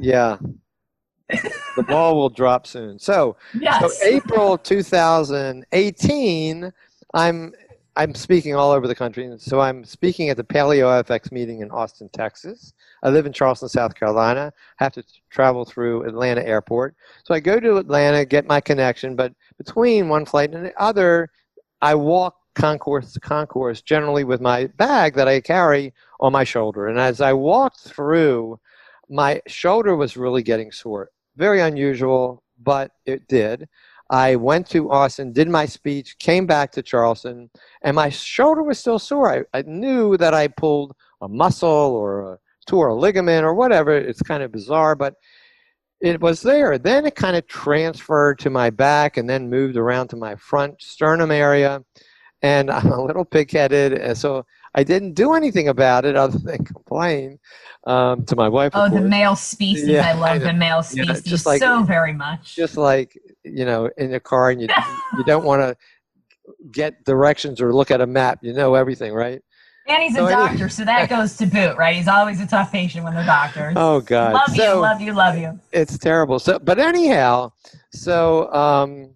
yeah. 0.00 0.36
The 1.28 1.84
ball 1.88 2.16
will 2.16 2.30
drop 2.30 2.66
soon. 2.66 2.98
So, 2.98 3.36
yes 3.58 3.80
so 3.80 4.06
April 4.06 4.58
2018, 4.58 6.72
I'm 7.14 7.54
I'm 7.98 8.14
speaking 8.14 8.54
all 8.54 8.72
over 8.72 8.86
the 8.86 8.94
country. 8.94 9.32
So 9.38 9.60
I'm 9.60 9.82
speaking 9.82 10.28
at 10.28 10.36
the 10.36 10.44
Paleo 10.44 11.02
FX 11.02 11.32
meeting 11.32 11.60
in 11.60 11.70
Austin, 11.70 12.10
Texas. 12.12 12.74
I 13.02 13.08
live 13.08 13.24
in 13.24 13.32
Charleston, 13.32 13.70
South 13.70 13.94
Carolina. 13.94 14.52
I 14.78 14.84
have 14.84 14.92
to 14.92 15.04
travel 15.30 15.64
through 15.64 16.06
Atlanta 16.06 16.44
Airport. 16.44 16.94
So 17.24 17.32
I 17.32 17.40
go 17.40 17.58
to 17.58 17.78
Atlanta, 17.78 18.26
get 18.26 18.46
my 18.46 18.60
connection, 18.60 19.16
but 19.16 19.32
between 19.56 20.10
one 20.10 20.26
flight 20.26 20.52
and 20.52 20.66
the 20.66 20.78
other, 20.78 21.30
I 21.80 21.94
walk 21.94 22.36
concourse 22.54 23.14
to 23.14 23.20
concourse, 23.20 23.80
generally 23.80 24.24
with 24.24 24.42
my 24.42 24.66
bag 24.76 25.14
that 25.14 25.28
I 25.28 25.40
carry 25.40 25.94
on 26.20 26.32
my 26.32 26.44
shoulder. 26.44 26.88
And 26.88 26.98
as 26.98 27.22
I 27.22 27.32
walked 27.32 27.80
through, 27.80 28.60
my 29.08 29.40
shoulder 29.46 29.96
was 29.96 30.18
really 30.18 30.42
getting 30.42 30.70
sore. 30.70 31.10
Very 31.36 31.60
unusual, 31.60 32.42
but 32.62 32.92
it 33.04 33.28
did. 33.28 33.68
I 34.10 34.36
went 34.36 34.68
to 34.70 34.90
Austin, 34.90 35.32
did 35.32 35.48
my 35.48 35.66
speech, 35.66 36.18
came 36.18 36.46
back 36.46 36.70
to 36.72 36.82
Charleston, 36.82 37.50
and 37.82 37.96
my 37.96 38.08
shoulder 38.08 38.62
was 38.62 38.78
still 38.78 38.98
sore. 38.98 39.46
I, 39.52 39.58
I 39.58 39.62
knew 39.62 40.16
that 40.16 40.32
I 40.32 40.48
pulled 40.48 40.94
a 41.20 41.28
muscle 41.28 41.68
or 41.68 42.34
a, 42.34 42.38
tore 42.66 42.88
a 42.88 42.94
ligament 42.94 43.44
or 43.44 43.54
whatever. 43.54 43.96
It's 43.96 44.22
kind 44.22 44.42
of 44.42 44.52
bizarre, 44.52 44.94
but 44.94 45.14
it 46.00 46.20
was 46.20 46.42
there. 46.42 46.78
Then 46.78 47.06
it 47.06 47.16
kind 47.16 47.36
of 47.36 47.46
transferred 47.48 48.38
to 48.40 48.50
my 48.50 48.70
back 48.70 49.16
and 49.16 49.28
then 49.28 49.50
moved 49.50 49.76
around 49.76 50.08
to 50.08 50.16
my 50.16 50.36
front 50.36 50.80
sternum 50.80 51.30
area. 51.32 51.82
And 52.42 52.70
I'm 52.70 52.92
a 52.92 53.04
little 53.04 53.24
pig-headed, 53.24 53.92
and 53.92 54.16
so 54.16 54.44
I 54.76 54.84
didn't 54.84 55.14
do 55.14 55.32
anything 55.34 55.68
about 55.68 56.04
it 56.04 56.14
other 56.16 56.38
than 56.44 56.64
complain 56.64 57.38
um, 57.86 58.24
to 58.26 58.36
my 58.36 58.48
wife. 58.48 58.72
oh 58.74 58.88
the 58.90 59.00
male 59.00 59.34
species. 59.36 59.88
Yeah, 59.88 60.06
i 60.06 60.10
I 60.10 60.12
love 60.12 60.40
know. 60.40 60.46
the 60.48 60.52
male 60.52 60.76
Yeah, 60.76 60.82
species 60.82 61.22
just 61.22 61.46
like- 61.46 61.60
so 61.60 61.82
very 61.82 62.12
much. 62.12 62.54
just 62.54 62.76
like 62.76 63.18
you 63.42 63.64
know 63.64 63.88
in 63.96 64.12
a 64.14 64.20
car 64.20 64.50
and 64.50 64.60
you 64.60 64.68
you 65.16 65.24
don't 65.24 65.44
want 65.44 65.62
to 65.62 65.76
get 66.70 67.04
directions 67.04 67.60
or 67.60 67.74
look 67.74 67.90
at 67.90 68.00
a 68.00 68.06
map. 68.06 68.38
You 68.42 68.52
know 68.52 68.74
everything 68.74 69.12
right? 69.14 69.40
And 69.88 70.02
he's 70.02 70.14
a 70.14 70.18
So 70.18 70.26
anyway- 70.26 70.48
doctor 70.48 70.68
so 70.68 70.84
that 70.84 71.08
goes 71.16 71.36
to 71.38 71.46
boot 71.46 71.76
right? 71.76 71.94
He's 71.96 72.08
always 72.08 72.40
a 72.40 72.46
tough 72.46 72.70
patient 72.72 73.04
when 73.04 73.14
they're 73.14 73.24
doctors. 73.24 73.74
Oh 73.76 74.00
god. 74.00 74.34
Love 74.34 74.56
so 74.56 74.74
you 74.74 74.80
love 74.80 75.00
you 75.00 75.12
love 75.12 75.38
you. 75.38 75.58
it's 75.72 75.96
terrible. 75.96 76.38
So 76.38 76.58
but 76.58 76.78
anyhow 76.78 77.52
so 77.92 78.52
um 78.52 79.10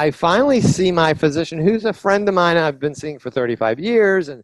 i 0.00 0.10
finally 0.10 0.60
see 0.60 0.90
my 0.90 1.12
physician 1.12 1.60
who's 1.60 1.84
a 1.84 1.92
friend 1.92 2.28
of 2.28 2.34
mine 2.34 2.56
i've 2.56 2.80
been 2.80 2.94
seeing 2.94 3.18
for 3.18 3.30
35 3.30 3.78
years 3.78 4.28
and 4.28 4.42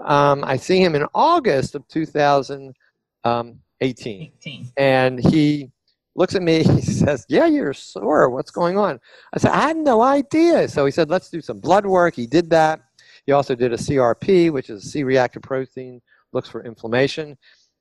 um, 0.00 0.44
i 0.44 0.56
see 0.56 0.82
him 0.82 0.94
in 0.94 1.04
august 1.14 1.74
of 1.74 1.86
2018 1.88 3.62
18 3.82 4.32
and 4.76 5.18
he 5.26 5.70
looks 6.14 6.34
at 6.34 6.42
me 6.42 6.62
he 6.76 6.80
says 6.80 7.26
yeah 7.28 7.46
you're 7.46 7.74
sore. 7.74 8.30
What's 8.30 8.50
going 8.50 8.78
on? 8.78 9.00
I 9.32 9.38
said 9.38 9.50
i 9.50 9.60
had 9.60 9.76
no 9.76 10.02
idea. 10.02 10.68
So 10.68 10.84
he 10.86 10.92
said 10.92 11.10
let's 11.10 11.28
do 11.28 11.40
some 11.40 11.58
blood 11.58 11.84
work. 11.84 12.14
He 12.14 12.26
did 12.26 12.48
that. 12.50 12.80
He 13.26 13.32
also 13.32 13.54
did 13.54 13.72
a 13.72 13.76
crp 13.76 14.50
which 14.50 14.70
is 14.70 14.84
a 14.84 14.88
c-reactive 14.88 15.42
protein 15.42 16.00
looks 16.32 16.48
for 16.48 16.64
inflammation. 16.64 17.36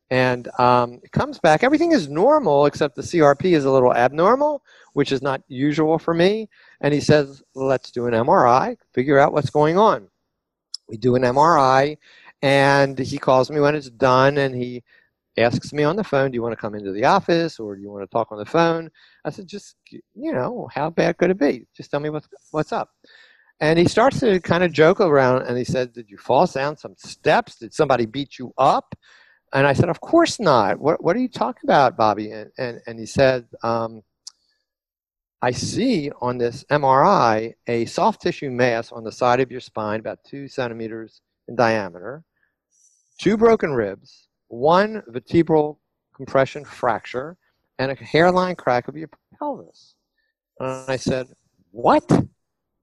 And 0.09 0.49
um, 0.59 0.99
it 1.03 1.13
comes 1.13 1.39
back. 1.39 1.63
Everything 1.63 1.93
is 1.93 2.09
normal 2.09 2.65
except 2.65 2.95
the 2.95 3.01
crp 3.01 3.45
is 3.45 3.65
a 3.65 3.71
little 3.71 3.93
abnormal 3.93 4.63
which 4.93 5.11
is 5.11 5.21
not 5.21 5.41
usual 5.47 5.97
for 5.97 6.13
me 6.13 6.49
and 6.81 6.93
he 6.93 6.99
says 6.99 7.41
let's 7.55 7.91
do 7.91 8.07
an 8.07 8.13
mri 8.13 8.75
figure 8.93 9.19
out 9.19 9.33
what's 9.33 9.49
going 9.49 9.77
on 9.77 10.07
we 10.87 10.97
do 10.97 11.15
an 11.15 11.23
mri 11.23 11.97
and 12.41 12.97
he 12.97 13.17
calls 13.17 13.49
me 13.49 13.59
when 13.59 13.75
it's 13.75 13.89
done 13.89 14.37
and 14.37 14.55
he 14.55 14.83
asks 15.37 15.73
me 15.73 15.83
on 15.83 15.95
the 15.95 16.03
phone, 16.03 16.31
do 16.31 16.35
you 16.35 16.41
want 16.41 16.53
to 16.53 16.59
come 16.59 16.75
into 16.75 16.91
the 16.91 17.05
office 17.05 17.59
or 17.59 17.75
do 17.75 17.81
you 17.81 17.89
want 17.89 18.03
to 18.03 18.13
talk 18.13 18.31
on 18.31 18.37
the 18.37 18.45
phone? 18.45 18.89
I 19.23 19.29
said, 19.29 19.47
just, 19.47 19.75
you 19.89 20.33
know, 20.33 20.67
how 20.73 20.89
bad 20.89 21.17
could 21.17 21.29
it 21.29 21.39
be? 21.39 21.65
Just 21.75 21.91
tell 21.91 21.99
me 21.99 22.09
what's, 22.09 22.27
what's 22.51 22.71
up. 22.71 22.89
And 23.59 23.77
he 23.77 23.87
starts 23.87 24.19
to 24.21 24.39
kind 24.39 24.63
of 24.63 24.71
joke 24.71 24.99
around 24.99 25.43
and 25.43 25.57
he 25.57 25.63
said, 25.63 25.93
did 25.93 26.09
you 26.09 26.17
fall 26.17 26.47
down 26.47 26.77
some 26.77 26.95
steps? 26.97 27.57
Did 27.57 27.73
somebody 27.73 28.05
beat 28.05 28.39
you 28.39 28.53
up? 28.57 28.95
And 29.53 29.67
I 29.67 29.73
said, 29.73 29.89
of 29.89 30.01
course 30.01 30.39
not. 30.39 30.79
What, 30.79 31.03
what 31.03 31.15
are 31.15 31.19
you 31.19 31.29
talking 31.29 31.69
about, 31.69 31.97
Bobby? 31.97 32.31
And, 32.31 32.49
and, 32.57 32.81
and 32.87 32.99
he 32.99 33.05
said, 33.05 33.45
um, 33.63 34.01
I 35.43 35.51
see 35.51 36.11
on 36.21 36.37
this 36.37 36.63
MRI 36.65 37.53
a 37.65 37.85
soft 37.85 38.21
tissue 38.21 38.51
mass 38.51 38.91
on 38.91 39.03
the 39.03 39.11
side 39.11 39.39
of 39.39 39.49
your 39.49 39.59
spine, 39.59 39.99
about 39.99 40.19
two 40.23 40.47
centimeters 40.47 41.21
in 41.47 41.55
diameter, 41.55 42.23
two 43.17 43.37
broken 43.37 43.71
ribs, 43.71 44.27
one 44.49 45.01
vertebral 45.07 45.79
compression 46.15 46.63
fracture, 46.63 47.37
and 47.79 47.91
a 47.91 47.95
hairline 47.95 48.55
crack 48.55 48.87
of 48.87 48.95
your 48.95 49.09
pelvis. 49.39 49.95
And 50.59 50.85
I 50.87 50.97
said, 50.97 51.27
What? 51.71 52.07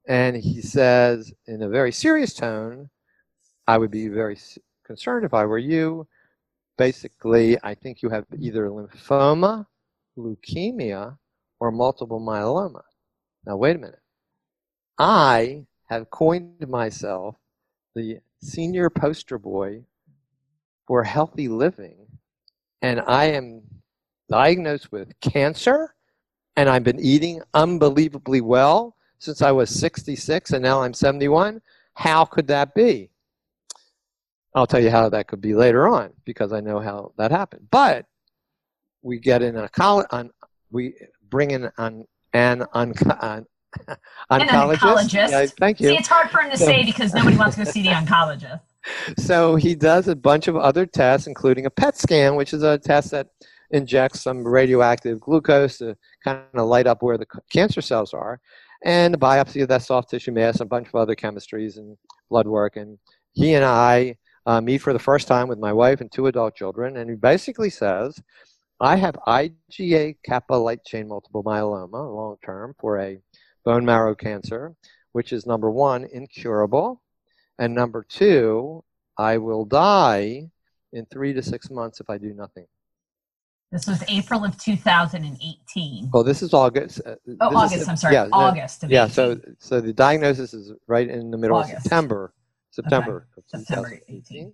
And 0.07 0.35
he 0.35 0.61
says, 0.61 1.31
in 1.47 1.61
a 1.61 1.69
very 1.69 1.91
serious 1.91 2.33
tone, 2.33 2.89
I 3.67 3.77
would 3.77 3.91
be 3.91 4.07
very 4.07 4.37
concerned 4.83 5.23
if 5.23 5.33
I 5.33 5.45
were 5.45 5.59
you. 5.59 6.07
Basically, 6.77 7.57
I 7.63 7.75
think 7.75 8.01
you 8.01 8.09
have 8.09 8.25
either 8.37 8.67
lymphoma, 8.69 9.67
leukemia, 10.17 11.17
or 11.59 11.71
multiple 11.71 12.19
myeloma. 12.19 12.81
Now, 13.45 13.57
wait 13.57 13.75
a 13.75 13.79
minute. 13.79 14.01
I 14.97 15.65
have 15.89 16.09
coined 16.09 16.67
myself 16.67 17.35
the 17.95 18.19
senior 18.41 18.89
poster 18.89 19.37
boy 19.37 19.83
for 20.87 21.03
healthy 21.03 21.47
living, 21.47 22.07
and 22.81 23.01
I 23.01 23.25
am 23.25 23.61
diagnosed 24.29 24.91
with 24.91 25.19
cancer, 25.21 25.95
and 26.55 26.69
I've 26.69 26.83
been 26.83 26.99
eating 26.99 27.41
unbelievably 27.53 28.41
well 28.41 28.95
since 29.19 29.41
I 29.41 29.51
was 29.51 29.69
66, 29.69 30.51
and 30.51 30.63
now 30.63 30.81
I'm 30.81 30.93
71. 30.93 31.61
How 31.93 32.25
could 32.25 32.47
that 32.47 32.73
be? 32.73 33.09
I'll 34.55 34.67
tell 34.67 34.81
you 34.81 34.89
how 34.89 35.09
that 35.09 35.27
could 35.27 35.41
be 35.41 35.53
later 35.53 35.87
on 35.87 36.11
because 36.25 36.53
I 36.53 36.59
know 36.59 36.79
how 36.79 37.13
that 37.17 37.31
happened. 37.31 37.67
But 37.69 38.05
we 39.01 39.19
get 39.19 39.41
in 39.41 39.55
a 39.57 39.69
college, 39.69 40.07
we 40.71 40.95
bring 41.29 41.51
in 41.51 41.69
an 41.77 42.05
an, 42.33 42.65
an, 42.73 42.93
an 43.21 43.45
oncologist. 44.31 44.75
oncologist. 44.77 45.29
Yeah, 45.29 45.45
thank 45.59 45.79
you. 45.79 45.89
See, 45.89 45.97
it's 45.97 46.07
hard 46.07 46.29
for 46.29 46.41
him 46.41 46.51
to 46.51 46.57
So- 46.57 46.65
say 46.65 46.83
because 46.83 47.13
nobody 47.13 47.37
wants 47.37 47.55
to 47.57 47.65
go 47.65 47.71
see 47.71 47.83
the 47.83 47.89
oncologist. 47.89 48.61
So 49.17 49.55
he 49.55 49.75
does 49.75 50.07
a 50.07 50.15
bunch 50.15 50.47
of 50.47 50.55
other 50.55 50.85
tests, 50.85 51.27
including 51.27 51.65
a 51.65 51.69
PET 51.69 51.97
scan, 51.97 52.35
which 52.35 52.53
is 52.53 52.63
a 52.63 52.77
test 52.77 53.11
that 53.11 53.27
injects 53.71 54.21
some 54.21 54.47
radioactive 54.47 55.19
glucose 55.19 55.77
to 55.79 55.95
kind 56.23 56.39
of 56.53 56.67
light 56.67 56.87
up 56.87 57.03
where 57.03 57.17
the 57.17 57.27
cancer 57.51 57.81
cells 57.81 58.13
are, 58.13 58.39
and 58.83 59.13
a 59.13 59.17
biopsy 59.17 59.61
of 59.61 59.67
that 59.67 59.83
soft 59.83 60.09
tissue 60.09 60.31
mass, 60.31 60.55
and 60.55 60.61
a 60.61 60.65
bunch 60.65 60.87
of 60.87 60.95
other 60.95 61.15
chemistries 61.15 61.77
and 61.77 61.97
blood 62.29 62.47
work. 62.47 62.77
And 62.77 62.97
he 63.33 63.53
and 63.53 63.65
I 63.65 64.15
uh, 64.45 64.61
meet 64.61 64.79
for 64.79 64.93
the 64.93 64.99
first 64.99 65.27
time 65.27 65.47
with 65.47 65.59
my 65.59 65.73
wife 65.73 66.01
and 66.01 66.11
two 66.11 66.27
adult 66.27 66.55
children, 66.55 66.97
and 66.97 67.09
he 67.09 67.15
basically 67.15 67.69
says, 67.69 68.19
I 68.81 68.95
have 68.95 69.15
IgA 69.27 70.15
kappa 70.23 70.53
light 70.53 70.83
chain 70.85 71.07
multiple 71.09 71.43
myeloma 71.43 71.91
long 72.15 72.37
term 72.43 72.75
for 72.79 72.99
a 72.99 73.19
bone 73.65 73.83
marrow 73.85 74.15
cancer, 74.15 74.73
which 75.11 75.33
is 75.33 75.45
number 75.45 75.69
one, 75.69 76.05
incurable. 76.05 77.01
And 77.57 77.75
number 77.75 78.05
two, 78.07 78.83
I 79.17 79.37
will 79.37 79.65
die 79.65 80.49
in 80.93 81.05
three 81.07 81.33
to 81.33 81.41
six 81.43 81.69
months 81.69 81.99
if 81.99 82.09
I 82.09 82.17
do 82.17 82.33
nothing. 82.33 82.65
This 83.71 83.85
was 83.85 84.01
April 84.07 84.45
of 84.45 84.57
2018. 84.57 86.09
Well, 86.11 86.23
this 86.23 86.41
is 86.41 86.53
August. 86.53 87.01
uh, 87.05 87.11
Oh, 87.11 87.15
this 87.25 87.33
is- 87.33 87.37
August. 87.77 87.89
I'm 87.89 87.97
sorry. 87.97 88.13
Yeah, 88.15 88.27
August 88.31 88.83
of 88.83 88.89
yeah. 88.91 89.03
18. 89.05 89.13
So, 89.13 89.41
so 89.59 89.81
the 89.81 89.93
diagnosis 89.93 90.53
is 90.53 90.71
right 90.87 91.07
in 91.07 91.29
the 91.29 91.37
middle 91.37 91.57
August. 91.57 91.75
of 91.75 91.83
September. 91.83 92.33
September. 92.71 93.27
of 93.37 93.43
September 93.47 93.89
2018. 93.89 94.53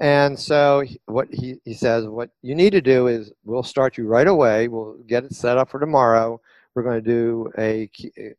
And 0.00 0.38
so 0.38 0.84
what 1.06 1.28
he, 1.30 1.56
he 1.64 1.74
says, 1.74 2.06
what 2.06 2.30
you 2.42 2.54
need 2.54 2.70
to 2.70 2.80
do 2.80 3.06
is 3.06 3.32
we'll 3.44 3.62
start 3.62 3.98
you 3.98 4.06
right 4.06 4.26
away. 4.26 4.68
We'll 4.68 4.96
get 5.06 5.24
it 5.24 5.34
set 5.34 5.58
up 5.58 5.70
for 5.70 5.78
tomorrow. 5.78 6.40
We're 6.74 6.82
going 6.82 7.02
to 7.04 7.10
do 7.10 7.52
a, 7.58 7.90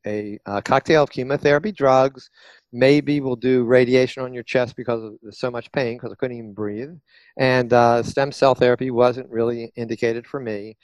a, 0.05 0.39
a 0.47 0.61
cocktail 0.61 1.03
of 1.03 1.11
chemotherapy 1.11 1.71
drugs. 1.71 2.31
Maybe 2.71 3.21
we'll 3.21 3.35
do 3.35 3.63
radiation 3.63 4.23
on 4.23 4.33
your 4.33 4.41
chest 4.43 4.75
because 4.75 5.03
of 5.03 5.35
so 5.35 5.51
much 5.51 5.71
pain 5.71 5.97
because 5.97 6.11
I 6.11 6.15
couldn't 6.15 6.37
even 6.37 6.53
breathe. 6.53 6.89
And 7.37 7.71
uh, 7.71 8.01
stem 8.01 8.31
cell 8.31 8.55
therapy 8.55 8.89
wasn't 8.89 9.29
really 9.29 9.71
indicated 9.75 10.25
for 10.25 10.39
me. 10.39 10.77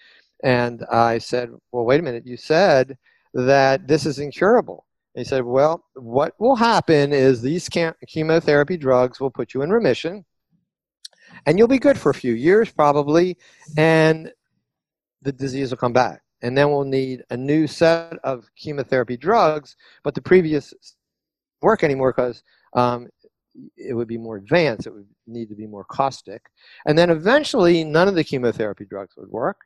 And 0.44 0.86
I 0.92 1.18
said, 1.18 1.50
well, 1.72 1.86
wait 1.86 2.00
a 2.00 2.04
minute. 2.04 2.28
You 2.28 2.38
said 2.38 2.96
that 3.34 3.88
this 3.88 4.06
is 4.06 4.20
incurable. 4.20 4.86
And 5.16 5.26
he 5.26 5.28
said, 5.28 5.44
well, 5.44 5.84
what 5.96 6.40
will 6.40 6.56
happen 6.56 7.12
is 7.12 7.42
these 7.42 7.68
chemotherapy 8.08 8.78
drugs 8.78 9.20
will 9.20 9.32
put 9.32 9.56
you 9.56 9.64
in 9.64 9.72
remission 9.72 10.24
and 11.46 11.58
you'll 11.58 11.67
be 11.67 11.79
good 11.79 11.98
for 11.98 12.10
a 12.10 12.13
few 12.15 12.34
years 12.34 12.72
probably, 12.72 13.38
and 13.77 14.31
the 15.22 15.31
disease 15.31 15.72
will 15.72 15.77
come 15.77 15.93
back. 15.93 16.22
And 16.41 16.58
then 16.58 16.69
we'll 16.69 16.86
need 16.86 17.24
a 17.29 17.38
new 17.38 17.67
set 17.67 18.13
of 18.24 18.50
chemotherapy 18.55 19.17
drugs, 19.17 19.75
but 20.03 20.15
the 20.15 20.22
previous 20.22 20.74
work 21.62 21.84
anymore 21.84 22.13
because 22.13 22.43
um, 22.74 23.10
it 23.77 23.93
would 23.93 24.08
be 24.08 24.17
more 24.17 24.38
advanced. 24.38 24.88
It 24.88 24.93
would 24.93 25.08
need 25.27 25.50
to 25.50 25.55
be 25.55 25.67
more 25.67 25.84
caustic. 25.84 26.41
And 26.86 26.98
then 26.98 27.10
eventually, 27.10 27.84
none 27.84 28.08
of 28.08 28.15
the 28.15 28.24
chemotherapy 28.24 28.86
drugs 28.86 29.15
would 29.17 29.29
work, 29.29 29.62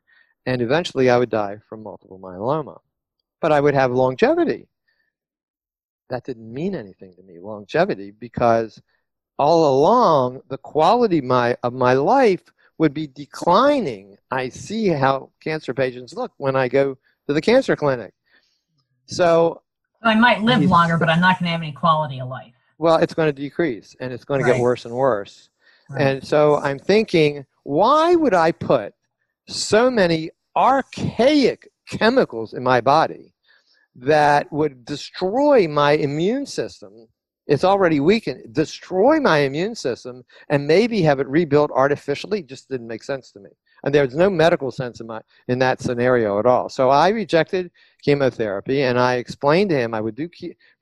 and 0.45 0.61
eventually 0.61 1.09
I 1.09 1.17
would 1.17 1.29
die 1.29 1.57
from 1.67 1.83
multiple 1.83 2.19
myeloma. 2.19 2.79
But 3.41 3.51
I 3.51 3.61
would 3.61 3.73
have 3.73 3.91
longevity. 3.91 4.67
That 6.09 6.23
didn't 6.23 6.51
mean 6.51 6.75
anything 6.75 7.13
to 7.15 7.23
me, 7.23 7.39
longevity, 7.39 8.11
because 8.11 8.81
all 9.37 9.77
along 9.77 10.41
the 10.49 10.57
quality 10.57 11.21
my, 11.21 11.57
of 11.63 11.73
my 11.73 11.93
life 11.93 12.43
would 12.77 12.93
be 12.93 13.07
declining. 13.07 14.17
I 14.31 14.49
see 14.49 14.87
how 14.87 15.31
cancer 15.41 15.73
patients 15.73 16.13
look 16.13 16.31
when 16.37 16.55
I 16.55 16.67
go 16.67 16.97
to 17.27 17.33
the 17.33 17.41
cancer 17.41 17.75
clinic. 17.75 18.13
So 19.05 19.61
I 20.01 20.15
might 20.15 20.41
live 20.41 20.63
longer, 20.63 20.97
but 20.97 21.09
I'm 21.09 21.21
not 21.21 21.39
going 21.39 21.45
to 21.45 21.51
have 21.51 21.61
any 21.61 21.71
quality 21.71 22.19
of 22.19 22.29
life. 22.29 22.53
Well, 22.77 22.97
it's 22.97 23.13
going 23.13 23.33
to 23.33 23.41
decrease 23.41 23.95
and 23.99 24.11
it's 24.11 24.25
going 24.25 24.41
to 24.41 24.45
right. 24.45 24.53
get 24.53 24.61
worse 24.61 24.85
and 24.85 24.93
worse. 24.93 25.49
Right. 25.89 26.01
And 26.01 26.27
so 26.27 26.57
I'm 26.57 26.79
thinking, 26.79 27.45
why 27.63 28.15
would 28.15 28.33
I 28.33 28.51
put 28.51 28.93
so 29.47 29.89
many 29.89 30.31
archaic 30.55 31.69
chemicals 31.87 32.53
in 32.53 32.63
my 32.63 32.81
body 32.81 33.33
that 33.95 34.51
would 34.51 34.85
destroy 34.85 35.67
my 35.67 35.91
immune 35.91 36.45
system 36.45 37.07
it's 37.47 37.63
already 37.63 37.99
weakened. 37.99 38.53
Destroy 38.53 39.19
my 39.19 39.39
immune 39.39 39.75
system 39.75 40.23
and 40.49 40.65
maybe 40.65 41.01
have 41.01 41.19
it 41.19 41.27
rebuilt 41.27 41.71
artificially 41.71 42.41
just 42.41 42.69
didn't 42.69 42.87
make 42.87 43.03
sense 43.03 43.31
to 43.31 43.39
me. 43.39 43.49
And 43.83 43.93
there's 43.93 44.15
no 44.15 44.29
medical 44.29 44.71
sense 44.71 45.01
in 45.01 45.07
my 45.07 45.21
in 45.49 45.59
that 45.59 45.81
scenario 45.81 46.39
at 46.39 46.45
all. 46.45 46.69
So 46.69 46.89
I 46.89 47.09
rejected 47.09 47.69
chemotherapy 48.01 48.83
and 48.83 48.97
I 48.97 49.15
explained 49.15 49.71
to 49.71 49.77
him 49.77 49.93
I 49.93 49.99
would 50.01 50.15
do 50.15 50.29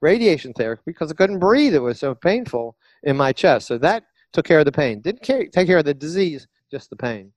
radiation 0.00 0.52
therapy 0.52 0.82
because 0.86 1.10
I 1.10 1.14
couldn't 1.14 1.40
breathe. 1.40 1.74
It 1.74 1.80
was 1.80 1.98
so 1.98 2.14
painful 2.14 2.76
in 3.02 3.16
my 3.16 3.32
chest. 3.32 3.66
So 3.66 3.76
that 3.78 4.04
took 4.32 4.46
care 4.46 4.60
of 4.60 4.64
the 4.64 4.72
pain. 4.72 5.00
Didn't 5.00 5.22
care, 5.22 5.46
take 5.46 5.66
care 5.66 5.78
of 5.78 5.84
the 5.84 5.94
disease, 5.94 6.46
just 6.70 6.90
the 6.90 6.96
pain. 6.96 7.32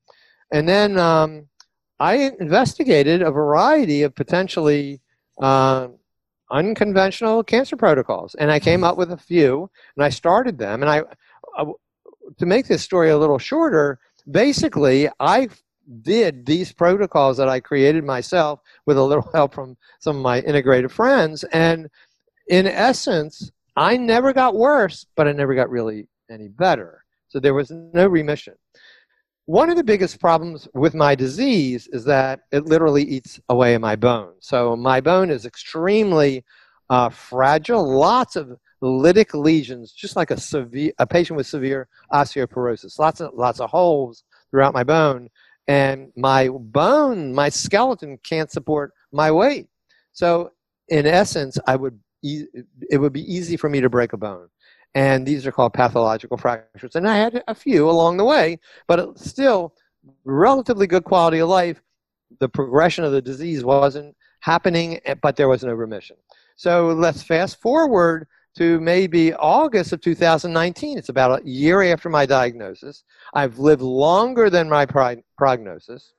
And 0.54 0.70
then 0.70 1.00
um, 1.00 1.48
I 2.00 2.32
investigated 2.40 3.24
a 3.24 3.32
variety 3.32 4.04
of 4.04 4.14
potentially 4.14 5.02
uh, 5.42 5.88
unconventional 6.52 7.44
cancer 7.44 7.76
protocols. 7.76 8.36
And 8.36 8.52
I 8.52 8.60
came 8.60 8.84
up 8.84 8.98
with 8.98 9.12
a 9.12 9.18
few, 9.18 9.70
and 9.96 10.04
I 10.04 10.10
started 10.10 10.58
them. 10.58 10.82
And 10.84 10.90
I, 10.90 11.04
uh, 11.58 11.66
to 12.38 12.46
make 12.46 12.68
this 12.68 12.84
story 12.84 13.10
a 13.10 13.18
little 13.18 13.40
shorter, 13.40 14.00
basically, 14.30 15.10
I 15.20 15.50
did 16.02 16.46
these 16.46 16.72
protocols 16.72 17.38
that 17.38 17.50
I 17.50 17.60
created 17.60 18.04
myself 18.04 18.60
with 18.86 18.98
a 18.98 19.04
little 19.04 19.30
help 19.34 19.54
from 19.54 19.78
some 20.00 20.18
of 20.18 20.22
my 20.22 20.42
integrative 20.42 20.92
friends. 20.92 21.44
And 21.46 21.90
in 22.48 22.68
essence, 22.68 23.52
I 23.76 23.98
never 23.98 24.34
got 24.34 24.56
worse, 24.56 25.06
but 25.16 25.28
I 25.28 25.32
never 25.32 25.56
got 25.56 25.70
really 25.70 26.08
any 26.30 26.48
better. 26.48 27.04
So 27.28 27.40
there 27.40 27.54
was 27.54 27.72
no 27.72 28.08
remission. 28.08 28.56
One 29.48 29.70
of 29.70 29.78
the 29.78 29.84
biggest 29.84 30.20
problems 30.20 30.68
with 30.74 30.96
my 30.96 31.14
disease 31.14 31.88
is 31.92 32.04
that 32.06 32.42
it 32.52 32.66
literally 32.66 33.04
eats 33.04 33.40
away 33.50 33.78
my 33.78 33.96
bone. 33.96 34.34
So 34.40 34.76
my 34.76 35.02
bone 35.02 35.30
is 35.30 35.46
extremely 35.46 36.44
uh, 36.90 37.10
fragile, 37.10 37.88
lots 37.88 38.36
of 38.36 38.58
lytic 38.82 39.36
lesions, 39.36 39.92
just 39.92 40.16
like 40.16 40.32
a 40.32 40.40
severe 40.40 40.94
a 40.98 41.06
patient 41.06 41.38
with 41.38 41.46
severe 41.46 41.88
osteoporosis. 42.12 42.98
Lots 42.98 43.22
of 43.22 43.34
lots 43.36 43.60
of 43.60 43.70
holes 43.70 44.24
throughout 44.50 44.74
my 44.74 44.84
bone, 44.84 45.30
and 45.68 46.12
my 46.16 46.50
bone, 46.50 47.34
my 47.34 47.50
skeleton 47.50 48.18
can't 48.24 48.52
support 48.52 48.94
my 49.12 49.32
weight. 49.32 49.68
So 50.12 50.52
in 50.88 51.06
essence, 51.06 51.58
I 51.68 51.76
would 51.76 52.00
e- 52.24 52.46
it 52.90 52.98
would 52.98 53.14
be 53.14 53.32
easy 53.32 53.58
for 53.58 53.70
me 53.70 53.82
to 53.82 53.90
break 53.90 54.14
a 54.14 54.18
bone 54.18 54.50
and 54.96 55.26
these 55.26 55.46
are 55.46 55.52
called 55.52 55.74
pathological 55.74 56.38
fractures. 56.38 56.96
And 56.96 57.08
I 57.08 57.18
had 57.18 57.44
a 57.48 57.54
few 57.54 57.90
along 57.90 58.16
the 58.18 58.24
way, 58.24 58.60
but 58.88 59.20
still 59.20 59.74
relatively 60.24 60.88
good 60.88 61.04
quality 61.04 61.40
of 61.40 61.50
life. 61.50 61.82
The 62.40 62.50
progression 62.50 63.04
of 63.04 63.12
the 63.12 63.22
disease 63.22 63.64
wasn't 63.64 64.16
happening, 64.40 65.00
eh, 65.06 65.16
but 65.22 65.36
there 65.36 65.50
was 65.50 65.64
no 65.64 65.74
remission. 65.74 66.16
So 66.56 66.88
let's 66.88 67.22
fast 67.22 67.62
forward 67.62 68.28
to 68.58 68.80
maybe 68.80 69.34
August 69.34 69.92
of 69.92 70.00
2019. 70.00 70.98
It's 70.98 71.10
about 71.10 71.42
a 71.42 71.48
year 71.48 71.84
after 71.84 72.10
my 72.10 72.26
diagnosis. 72.26 73.04
I've 73.34 73.60
lived 73.60 73.82
longer 73.82 74.50
than 74.50 74.70
my 74.70 74.86
prognosis. 74.86 76.14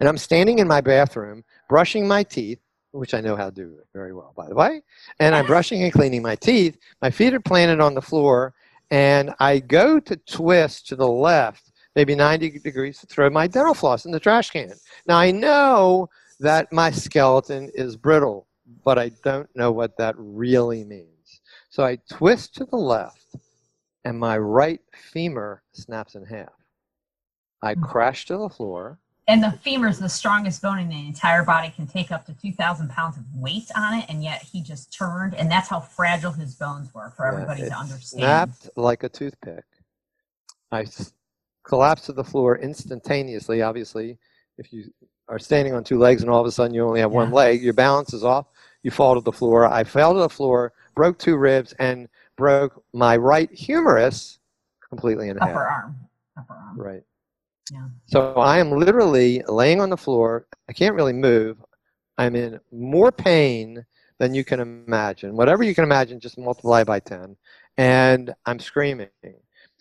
And 0.00 0.08
I'm 0.08 0.18
standing 0.18 0.58
in 0.58 0.68
my 0.68 0.80
bathroom, 0.80 1.44
brushing 1.68 2.08
my 2.08 2.22
teeth, 2.22 2.60
which 2.92 3.14
I 3.14 3.20
know 3.20 3.36
how 3.36 3.46
to 3.46 3.54
do 3.54 3.78
very 3.92 4.12
well, 4.12 4.32
by 4.36 4.48
the 4.48 4.54
way. 4.54 4.82
And 5.20 5.34
I'm 5.34 5.46
brushing 5.46 5.82
and 5.82 5.92
cleaning 5.92 6.22
my 6.22 6.36
teeth. 6.36 6.78
My 7.02 7.10
feet 7.10 7.34
are 7.34 7.40
planted 7.40 7.80
on 7.80 7.94
the 7.94 8.02
floor, 8.02 8.54
and 8.90 9.34
I 9.40 9.58
go 9.60 10.00
to 10.00 10.16
twist 10.16 10.88
to 10.88 10.96
the 10.96 11.08
left, 11.08 11.72
maybe 11.94 12.14
90 12.14 12.58
degrees, 12.60 12.98
to 13.00 13.06
throw 13.06 13.28
my 13.30 13.46
dental 13.46 13.74
floss 13.74 14.04
in 14.04 14.12
the 14.12 14.20
trash 14.20 14.50
can. 14.50 14.72
Now, 15.06 15.18
I 15.18 15.30
know 15.30 16.08
that 16.40 16.72
my 16.72 16.90
skeleton 16.90 17.70
is 17.74 17.96
brittle, 17.96 18.46
but 18.84 18.98
I 18.98 19.10
don't 19.22 19.48
know 19.54 19.72
what 19.72 19.96
that 19.98 20.14
really 20.16 20.84
means. 20.84 21.40
So 21.70 21.84
I 21.84 21.98
twist 22.10 22.54
to 22.56 22.64
the 22.64 22.76
left, 22.76 23.36
and 24.04 24.18
my 24.18 24.38
right 24.38 24.80
femur 24.94 25.62
snaps 25.72 26.14
in 26.14 26.24
half. 26.24 26.52
I 27.62 27.74
hmm. 27.74 27.82
crash 27.82 28.26
to 28.26 28.36
the 28.36 28.48
floor 28.48 28.98
and 29.28 29.42
the 29.42 29.52
femur 29.62 29.88
is 29.88 29.98
the 29.98 30.08
strongest 30.08 30.62
bone 30.62 30.78
in 30.78 30.88
the 30.88 31.06
entire 31.06 31.44
body 31.44 31.70
can 31.76 31.86
take 31.86 32.10
up 32.10 32.24
to 32.26 32.32
2000 32.32 32.88
pounds 32.88 33.16
of 33.18 33.24
weight 33.34 33.70
on 33.76 33.94
it 33.94 34.06
and 34.08 34.24
yet 34.24 34.42
he 34.42 34.62
just 34.62 34.92
turned 34.92 35.34
and 35.34 35.50
that's 35.50 35.68
how 35.68 35.78
fragile 35.78 36.32
his 36.32 36.54
bones 36.54 36.92
were 36.92 37.12
for 37.16 37.26
yeah, 37.26 37.34
everybody 37.34 37.60
to 37.60 37.76
understand. 37.76 38.20
snapped 38.20 38.70
like 38.76 39.04
a 39.04 39.08
toothpick. 39.08 39.64
I 40.72 40.86
collapsed 41.62 42.06
to 42.06 42.12
the 42.12 42.24
floor 42.24 42.58
instantaneously. 42.58 43.62
Obviously 43.62 44.18
if 44.56 44.72
you 44.72 44.90
are 45.28 45.38
standing 45.38 45.74
on 45.74 45.84
two 45.84 45.98
legs 45.98 46.22
and 46.22 46.30
all 46.30 46.40
of 46.40 46.46
a 46.46 46.50
sudden 46.50 46.74
you 46.74 46.82
only 46.82 47.00
have 47.00 47.12
yeah. 47.12 47.16
one 47.18 47.30
leg 47.30 47.62
your 47.62 47.74
balance 47.74 48.12
is 48.14 48.24
off 48.24 48.46
you 48.82 48.90
fall 48.90 49.14
to 49.14 49.20
the 49.20 49.32
floor. 49.32 49.66
I 49.66 49.84
fell 49.84 50.14
to 50.14 50.20
the 50.20 50.28
floor 50.28 50.72
broke 50.94 51.18
two 51.18 51.36
ribs 51.36 51.74
and 51.74 52.08
broke 52.36 52.82
my 52.92 53.16
right 53.16 53.52
humerus 53.52 54.38
completely 54.88 55.28
in 55.28 55.38
upper 55.38 55.46
half 55.46 55.56
arm. 55.56 55.96
Upper 56.38 56.54
arm. 56.54 56.80
Right 56.80 57.02
so 58.06 58.34
I 58.34 58.58
am 58.58 58.70
literally 58.70 59.42
laying 59.48 59.80
on 59.80 59.90
the 59.90 59.96
floor. 59.96 60.46
I 60.68 60.72
can't 60.72 60.94
really 60.94 61.12
move. 61.12 61.62
I'm 62.16 62.34
in 62.34 62.58
more 62.72 63.12
pain 63.12 63.84
than 64.18 64.34
you 64.34 64.44
can 64.44 64.60
imagine. 64.60 65.36
Whatever 65.36 65.62
you 65.62 65.74
can 65.74 65.84
imagine, 65.84 66.20
just 66.20 66.38
multiply 66.38 66.84
by 66.84 67.00
10. 67.00 67.36
And 67.76 68.34
I'm 68.46 68.58
screaming. 68.58 69.08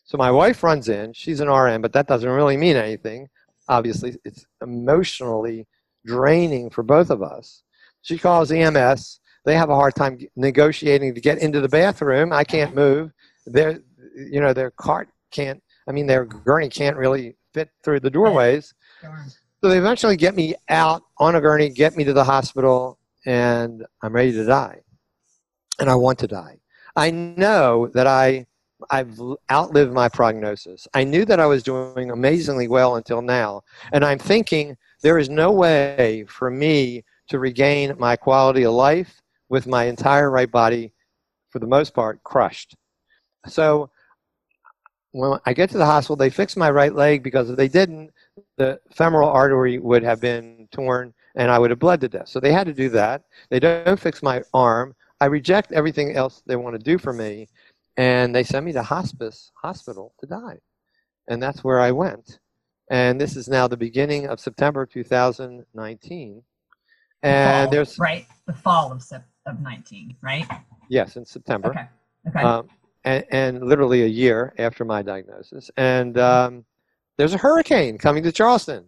So 0.03 0.17
my 0.17 0.31
wife 0.31 0.63
runs 0.63 0.87
in. 0.89 1.13
She's 1.13 1.39
an 1.39 1.49
RN, 1.49 1.81
but 1.81 1.93
that 1.93 2.07
doesn't 2.07 2.29
really 2.29 2.55
mean 2.55 2.75
anything. 2.75 3.27
Obviously, 3.67 4.17
it's 4.23 4.45
emotionally 4.61 5.67
draining 6.05 6.69
for 6.69 6.83
both 6.83 7.09
of 7.09 7.21
us. 7.21 7.63
She 8.03 8.17
calls 8.17 8.51
EMS. 8.51 9.19
They 9.43 9.55
have 9.55 9.69
a 9.69 9.75
hard 9.75 9.95
time 9.95 10.19
negotiating 10.35 11.15
to 11.15 11.21
get 11.21 11.39
into 11.39 11.59
the 11.59 11.69
bathroom. 11.69 12.31
I 12.31 12.43
can't 12.43 12.75
move. 12.75 13.11
Their, 13.45 13.79
you 14.15 14.39
know, 14.39 14.53
their 14.53 14.71
cart 14.71 15.09
can't. 15.31 15.61
I 15.89 15.91
mean, 15.91 16.05
their 16.05 16.25
gurney 16.25 16.69
can't 16.69 16.97
really 16.97 17.35
fit 17.53 17.69
through 17.83 17.99
the 17.99 18.09
doorways. 18.09 18.73
So 19.61 19.69
they 19.69 19.77
eventually 19.77 20.17
get 20.17 20.35
me 20.35 20.55
out 20.69 21.03
on 21.17 21.35
a 21.35 21.41
gurney, 21.41 21.69
get 21.69 21.95
me 21.97 22.03
to 22.03 22.13
the 22.13 22.23
hospital, 22.23 22.99
and 23.25 23.85
I'm 24.01 24.13
ready 24.13 24.31
to 24.33 24.45
die. 24.45 24.81
And 25.79 25.89
I 25.89 25.95
want 25.95 26.19
to 26.19 26.27
die. 26.27 26.59
I 26.95 27.11
know 27.11 27.87
that 27.93 28.07
I, 28.07 28.45
I've 28.89 29.19
outlived 29.51 29.93
my 29.93 30.09
prognosis. 30.09 30.87
I 30.93 31.03
knew 31.03 31.25
that 31.25 31.39
I 31.39 31.45
was 31.45 31.63
doing 31.63 32.11
amazingly 32.11 32.67
well 32.67 32.95
until 32.95 33.21
now. 33.21 33.61
And 33.91 34.05
I'm 34.05 34.19
thinking 34.19 34.77
there 35.01 35.17
is 35.17 35.29
no 35.29 35.51
way 35.51 36.25
for 36.27 36.49
me 36.49 37.03
to 37.29 37.39
regain 37.39 37.95
my 37.99 38.15
quality 38.15 38.63
of 38.63 38.73
life 38.73 39.21
with 39.49 39.67
my 39.67 39.85
entire 39.85 40.29
right 40.31 40.49
body, 40.49 40.93
for 41.49 41.59
the 41.59 41.67
most 41.67 41.93
part, 41.93 42.23
crushed. 42.23 42.75
So 43.47 43.89
when 45.17 45.39
I 45.45 45.53
get 45.53 45.69
to 45.71 45.77
the 45.77 45.85
hospital, 45.85 46.15
they 46.15 46.29
fix 46.29 46.55
my 46.55 46.69
right 46.69 46.93
leg 46.93 47.23
because 47.23 47.49
if 47.49 47.57
they 47.57 47.67
didn't, 47.67 48.11
the 48.57 48.79
femoral 48.93 49.29
artery 49.29 49.79
would 49.79 50.03
have 50.03 50.21
been 50.21 50.67
torn 50.71 51.13
and 51.35 51.49
I 51.49 51.59
would 51.59 51.69
have 51.69 51.79
bled 51.79 52.01
to 52.01 52.07
death. 52.07 52.27
So 52.27 52.39
they 52.39 52.51
had 52.51 52.67
to 52.67 52.73
do 52.73 52.89
that. 52.89 53.23
They 53.49 53.59
don't 53.59 53.99
fix 53.99 54.21
my 54.21 54.43
arm. 54.53 54.95
I 55.19 55.25
reject 55.25 55.71
everything 55.71 56.15
else 56.15 56.43
they 56.45 56.55
want 56.55 56.77
to 56.77 56.83
do 56.83 56.97
for 56.97 57.13
me, 57.13 57.47
and 57.95 58.35
they 58.35 58.43
send 58.43 58.65
me 58.65 58.73
to 58.73 58.83
hospice 58.83 59.51
hospital 59.55 60.13
to 60.19 60.27
die, 60.27 60.59
and 61.27 61.41
that's 61.41 61.63
where 61.63 61.79
I 61.79 61.91
went. 61.91 62.39
And 62.91 63.19
this 63.19 63.35
is 63.35 63.47
now 63.47 63.67
the 63.67 63.77
beginning 63.77 64.27
of 64.27 64.39
September 64.39 64.85
2019. 64.85 66.43
And 67.23 67.65
fall, 67.65 67.71
there's 67.71 67.97
right 67.97 68.27
the 68.45 68.53
fall 68.53 68.91
of 68.91 69.03
of 69.47 69.59
19, 69.59 70.15
right? 70.21 70.47
Yes, 70.89 71.17
in 71.17 71.25
September. 71.25 71.69
Okay. 71.69 71.87
Okay. 72.27 72.43
Um, 72.43 72.69
and, 73.07 73.25
and, 73.31 73.63
literally 73.63 74.03
a 74.03 74.07
year 74.07 74.53
after 74.57 74.83
my 74.83 75.01
diagnosis. 75.01 75.71
And 75.77 76.17
um, 76.17 76.65
there's 77.17 77.33
a 77.33 77.37
hurricane 77.37 77.97
coming 77.97 78.23
to 78.23 78.31
Charleston. 78.31 78.85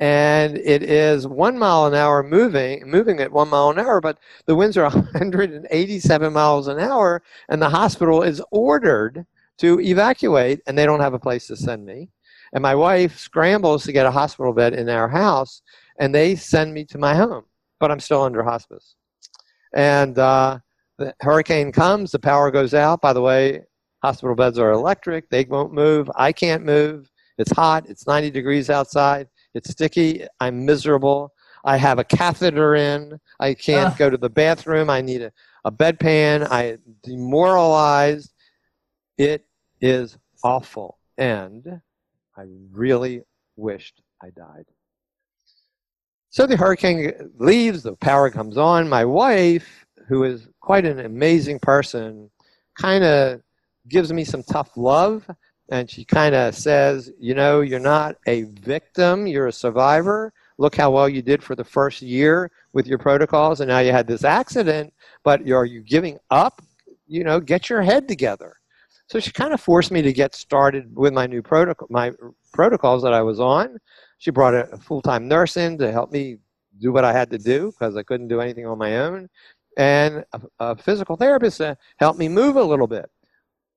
And 0.00 0.56
it 0.56 0.82
is 0.82 1.26
one 1.26 1.58
mile 1.58 1.86
an 1.86 1.94
hour 1.94 2.22
moving, 2.22 2.88
moving 2.90 3.20
at 3.20 3.30
one 3.30 3.48
mile 3.48 3.68
an 3.70 3.78
hour, 3.78 4.00
but 4.00 4.18
the 4.46 4.56
winds 4.56 4.76
are 4.76 4.84
187 4.90 6.32
miles 6.32 6.68
an 6.68 6.80
hour, 6.80 7.22
and 7.50 7.60
the 7.60 7.68
hospital 7.68 8.22
is 8.22 8.42
ordered 8.50 9.26
to 9.58 9.78
evacuate, 9.80 10.62
and 10.66 10.76
they 10.76 10.86
don't 10.86 11.00
have 11.00 11.12
a 11.12 11.18
place 11.18 11.46
to 11.48 11.56
send 11.56 11.84
me. 11.84 12.08
And 12.54 12.62
my 12.62 12.74
wife 12.74 13.18
scrambles 13.18 13.84
to 13.84 13.92
get 13.92 14.06
a 14.06 14.10
hospital 14.10 14.54
bed 14.54 14.72
in 14.72 14.88
our 14.88 15.08
house, 15.08 15.60
and 15.98 16.14
they 16.14 16.34
send 16.34 16.72
me 16.72 16.86
to 16.86 16.98
my 16.98 17.14
home, 17.14 17.44
but 17.78 17.90
I'm 17.90 18.00
still 18.00 18.22
under 18.22 18.42
hospice. 18.42 18.96
And 19.74 20.18
uh, 20.18 20.60
the 21.00 21.14
hurricane 21.20 21.72
comes, 21.72 22.12
the 22.12 22.18
power 22.18 22.50
goes 22.50 22.74
out. 22.74 23.00
By 23.00 23.14
the 23.14 23.22
way, 23.22 23.62
hospital 24.02 24.36
beds 24.36 24.58
are 24.58 24.70
electric, 24.70 25.30
they 25.30 25.44
won't 25.44 25.72
move. 25.72 26.10
I 26.14 26.30
can't 26.30 26.62
move. 26.64 27.10
It's 27.38 27.50
hot, 27.50 27.88
it's 27.88 28.06
90 28.06 28.30
degrees 28.30 28.68
outside, 28.68 29.26
it's 29.54 29.70
sticky, 29.70 30.26
I'm 30.40 30.64
miserable. 30.64 31.32
I 31.64 31.78
have 31.78 31.98
a 31.98 32.04
catheter 32.04 32.74
in, 32.74 33.18
I 33.40 33.54
can't 33.54 33.92
ah. 33.92 33.96
go 33.98 34.10
to 34.10 34.16
the 34.16 34.30
bathroom, 34.30 34.90
I 34.90 35.00
need 35.00 35.22
a, 35.22 35.32
a 35.64 35.72
bedpan, 35.72 36.46
I 36.50 36.76
demoralized. 37.02 38.32
It 39.16 39.46
is 39.80 40.18
awful. 40.44 40.98
And 41.16 41.80
I 42.36 42.44
really 42.70 43.22
wished 43.56 44.02
I 44.22 44.30
died. 44.30 44.66
So 46.30 46.46
the 46.46 46.56
hurricane 46.56 47.12
leaves, 47.38 47.82
the 47.82 47.96
power 47.96 48.30
comes 48.30 48.56
on. 48.56 48.88
My 48.88 49.04
wife, 49.04 49.86
who 50.10 50.24
is 50.24 50.48
quite 50.58 50.84
an 50.84 50.98
amazing 50.98 51.60
person, 51.60 52.28
kind 52.76 53.04
of 53.04 53.40
gives 53.88 54.12
me 54.12 54.24
some 54.24 54.42
tough 54.42 54.76
love. 54.76 55.24
And 55.70 55.88
she 55.88 56.04
kind 56.04 56.34
of 56.34 56.56
says, 56.56 57.12
You 57.20 57.34
know, 57.34 57.60
you're 57.60 57.78
not 57.78 58.16
a 58.26 58.42
victim, 58.42 59.28
you're 59.28 59.46
a 59.46 59.52
survivor. 59.52 60.32
Look 60.58 60.74
how 60.74 60.90
well 60.90 61.08
you 61.08 61.22
did 61.22 61.44
for 61.44 61.54
the 61.54 61.62
first 61.62 62.02
year 62.02 62.50
with 62.72 62.88
your 62.88 62.98
protocols, 62.98 63.60
and 63.60 63.68
now 63.68 63.78
you 63.78 63.92
had 63.92 64.08
this 64.08 64.24
accident, 64.24 64.92
but 65.22 65.48
are 65.48 65.64
you 65.64 65.80
giving 65.80 66.18
up? 66.30 66.60
You 67.06 67.22
know, 67.22 67.38
get 67.38 67.70
your 67.70 67.80
head 67.80 68.08
together. 68.08 68.56
So 69.06 69.20
she 69.20 69.30
kind 69.30 69.54
of 69.54 69.60
forced 69.60 69.92
me 69.92 70.02
to 70.02 70.12
get 70.12 70.34
started 70.34 70.94
with 70.94 71.12
my 71.12 71.26
new 71.26 71.40
protocol, 71.40 71.86
my 71.88 72.12
protocols 72.52 73.02
that 73.04 73.12
I 73.12 73.22
was 73.22 73.38
on. 73.38 73.78
She 74.18 74.32
brought 74.32 74.54
a 74.54 74.76
full-time 74.76 75.28
nurse 75.28 75.56
in 75.56 75.78
to 75.78 75.90
help 75.92 76.10
me 76.10 76.38
do 76.80 76.92
what 76.92 77.04
I 77.04 77.12
had 77.12 77.30
to 77.30 77.38
do 77.38 77.72
because 77.72 77.96
I 77.96 78.02
couldn't 78.02 78.28
do 78.28 78.40
anything 78.40 78.66
on 78.66 78.78
my 78.78 78.98
own, 78.98 79.28
and 79.80 80.22
a, 80.34 80.40
a 80.60 80.76
physical 80.76 81.16
therapist 81.16 81.56
to 81.56 81.74
help 81.96 82.18
me 82.18 82.28
move 82.28 82.56
a 82.56 82.62
little 82.62 82.86
bit. 82.86 83.10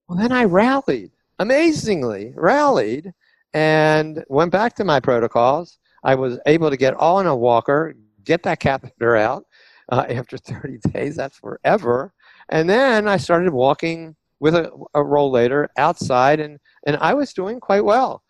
Well, 0.07 0.17
then 0.17 0.33
I 0.33 0.43
rallied, 0.43 1.11
amazingly 1.39 2.33
rallied, 2.35 3.13
and 3.53 4.25
went 4.27 4.51
back 4.51 4.75
to 4.75 4.83
my 4.83 4.99
protocols. 4.99 5.79
I 6.03 6.15
was 6.15 6.39
able 6.45 6.69
to 6.69 6.75
get 6.75 6.93
all 6.95 7.21
in 7.21 7.27
a 7.27 7.35
walker, 7.35 7.95
get 8.25 8.43
that 8.43 8.59
catheter 8.59 9.15
out 9.15 9.45
uh, 9.93 10.05
after 10.09 10.37
30 10.37 10.79
days. 10.91 11.15
That's 11.15 11.37
forever. 11.37 12.13
And 12.49 12.69
then 12.69 13.07
I 13.07 13.15
started 13.15 13.53
walking 13.53 14.13
with 14.41 14.55
a, 14.55 14.71
a 14.93 14.99
rollator 14.99 15.69
outside, 15.77 16.41
and, 16.41 16.59
and 16.85 16.97
I 16.97 17.13
was 17.13 17.31
doing 17.31 17.61
quite 17.61 17.85
well. 17.85 18.23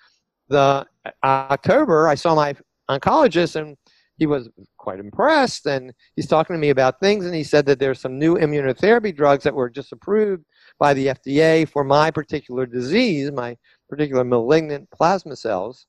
The 0.50 0.86
uh, 1.06 1.12
October, 1.24 2.08
I 2.08 2.14
saw 2.14 2.36
my 2.36 2.54
oncologist, 2.88 3.56
and 3.56 3.76
he 4.18 4.26
was 4.26 4.50
quite 4.78 5.00
impressed. 5.00 5.66
And 5.66 5.94
he's 6.16 6.28
talking 6.28 6.56
to 6.56 6.60
me 6.60 6.70
about 6.70 7.00
things, 7.00 7.26
and 7.26 7.36
he 7.36 7.44
said 7.44 7.66
that 7.66 7.80
there's 7.80 8.00
some 8.00 8.20
new 8.20 8.36
immunotherapy 8.36 9.16
drugs 9.16 9.44
that 9.44 9.56
were 9.56 9.70
just 9.70 9.92
approved 9.92 10.44
by 10.80 10.94
the 10.94 11.08
FDA 11.08 11.68
for 11.68 11.84
my 11.84 12.12
particular 12.12 12.66
disease, 12.66 13.32
my 13.32 13.58
particular 13.90 14.24
malignant 14.24 14.90
plasma 14.92 15.36
cells. 15.36 15.88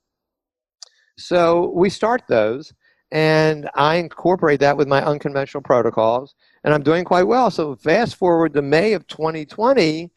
So 1.16 1.70
we 1.74 1.90
start 1.90 2.22
those, 2.28 2.72
and 3.12 3.70
I 3.74 3.96
incorporate 3.96 4.60
that 4.60 4.76
with 4.76 4.88
my 4.88 5.04
unconventional 5.04 5.62
protocols, 5.62 6.34
and 6.64 6.74
I'm 6.74 6.82
doing 6.82 7.04
quite 7.04 7.22
well. 7.22 7.50
So 7.50 7.76
fast 7.76 8.16
forward 8.16 8.52
to 8.54 8.62
May 8.62 8.94
of 8.94 9.06
2020, 9.06 10.10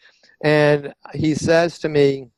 and 0.44 0.94
he 1.14 1.36
says 1.36 1.78
to 1.80 1.90
me, 1.90 2.30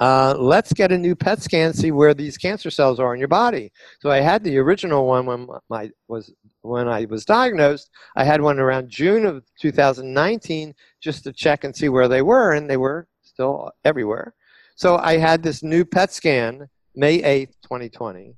uh, 0.00 0.34
let's 0.38 0.72
get 0.72 0.92
a 0.92 0.98
new 0.98 1.14
PET 1.14 1.42
scan, 1.42 1.74
see 1.74 1.92
where 1.92 2.14
these 2.14 2.38
cancer 2.38 2.70
cells 2.70 2.98
are 2.98 3.12
in 3.12 3.20
your 3.20 3.28
body. 3.28 3.70
So 4.00 4.10
I 4.10 4.20
had 4.20 4.42
the 4.42 4.56
original 4.56 5.06
one 5.06 5.26
when 5.26 5.46
my 5.68 5.90
was 6.08 6.32
when 6.62 6.88
I 6.88 7.04
was 7.04 7.24
diagnosed. 7.26 7.90
I 8.16 8.24
had 8.24 8.40
one 8.40 8.58
around 8.58 8.88
June 8.88 9.26
of 9.26 9.44
2019 9.60 10.74
just 11.02 11.24
to 11.24 11.32
check 11.32 11.64
and 11.64 11.76
see 11.76 11.90
where 11.90 12.08
they 12.08 12.22
were, 12.22 12.52
and 12.52 12.68
they 12.68 12.78
were 12.78 13.06
still 13.22 13.70
everywhere. 13.84 14.34
So 14.74 14.96
I 14.96 15.18
had 15.18 15.42
this 15.42 15.62
new 15.62 15.84
PET 15.84 16.12
scan 16.12 16.66
May 16.94 17.20
8th, 17.20 17.54
2020, 17.62 18.34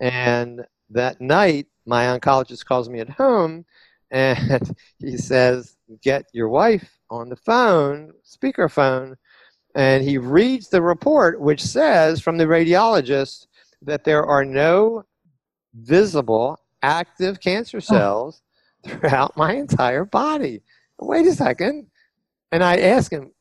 and 0.00 0.64
that 0.90 1.20
night, 1.20 1.66
my 1.86 2.04
oncologist 2.04 2.64
calls 2.66 2.88
me 2.88 3.00
at 3.00 3.08
home 3.08 3.64
and 4.10 4.74
he 4.98 5.16
says, 5.16 5.76
Get 6.02 6.26
your 6.32 6.48
wife 6.48 6.88
on 7.10 7.28
the 7.28 7.36
phone, 7.36 8.12
speakerphone, 8.24 9.16
and 9.76 10.02
he 10.02 10.16
reads 10.16 10.68
the 10.68 10.80
report, 10.80 11.38
which 11.38 11.62
says 11.62 12.20
from 12.20 12.38
the 12.38 12.46
radiologist 12.46 13.46
that 13.82 14.04
there 14.04 14.24
are 14.24 14.44
no 14.44 15.04
visible 15.74 16.58
active 16.82 17.40
cancer 17.40 17.78
cells 17.80 18.40
oh. 18.86 18.88
throughout 18.88 19.36
my 19.36 19.52
entire 19.52 20.06
body. 20.06 20.62
Wait 20.98 21.26
a 21.26 21.34
second. 21.34 21.86
And 22.52 22.64
I 22.64 22.78
ask 22.78 23.12
him, 23.12 23.32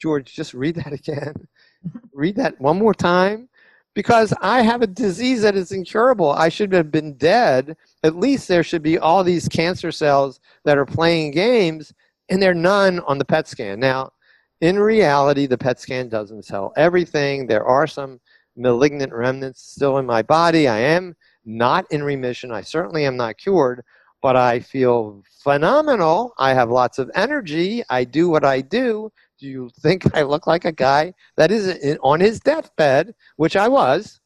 George, 0.00 0.34
just 0.34 0.54
read 0.54 0.76
that 0.76 0.94
again. 0.94 1.34
read 2.14 2.36
that 2.36 2.58
one 2.58 2.78
more 2.78 2.94
time 2.94 3.46
because 3.92 4.32
I 4.40 4.62
have 4.62 4.80
a 4.80 4.86
disease 4.86 5.42
that 5.42 5.56
is 5.56 5.72
incurable. 5.72 6.30
I 6.30 6.48
should 6.48 6.72
have 6.72 6.90
been 6.90 7.18
dead. 7.18 7.76
At 8.02 8.16
least 8.16 8.48
there 8.48 8.62
should 8.62 8.82
be 8.82 8.98
all 8.98 9.22
these 9.22 9.46
cancer 9.46 9.92
cells 9.92 10.40
that 10.64 10.78
are 10.78 10.86
playing 10.86 11.32
games, 11.32 11.92
and 12.30 12.42
there 12.42 12.52
are 12.52 12.54
none 12.54 13.00
on 13.00 13.18
the 13.18 13.24
PET 13.26 13.46
scan. 13.46 13.78
Now, 13.78 14.12
in 14.60 14.78
reality, 14.78 15.46
the 15.46 15.58
PET 15.58 15.80
scan 15.80 16.08
doesn't 16.08 16.46
tell 16.46 16.72
everything. 16.76 17.46
There 17.46 17.64
are 17.64 17.86
some 17.86 18.20
malignant 18.56 19.12
remnants 19.12 19.62
still 19.62 19.98
in 19.98 20.06
my 20.06 20.22
body. 20.22 20.68
I 20.68 20.78
am 20.78 21.14
not 21.44 21.84
in 21.90 22.02
remission. 22.02 22.50
I 22.50 22.62
certainly 22.62 23.04
am 23.04 23.16
not 23.16 23.38
cured, 23.38 23.82
but 24.22 24.36
I 24.36 24.60
feel 24.60 25.22
phenomenal. 25.42 26.32
I 26.38 26.54
have 26.54 26.70
lots 26.70 26.98
of 26.98 27.10
energy. 27.14 27.82
I 27.90 28.04
do 28.04 28.28
what 28.28 28.44
I 28.44 28.60
do 28.60 29.12
do 29.38 29.46
you 29.46 29.70
think 29.80 30.16
I 30.16 30.22
look 30.22 30.46
like 30.46 30.64
a 30.64 30.72
guy 30.72 31.14
that 31.36 31.50
is 31.50 31.68
in, 31.68 31.98
on 32.02 32.20
his 32.20 32.40
deathbed, 32.40 33.14
which 33.36 33.56
I 33.56 33.68
was? 33.68 34.20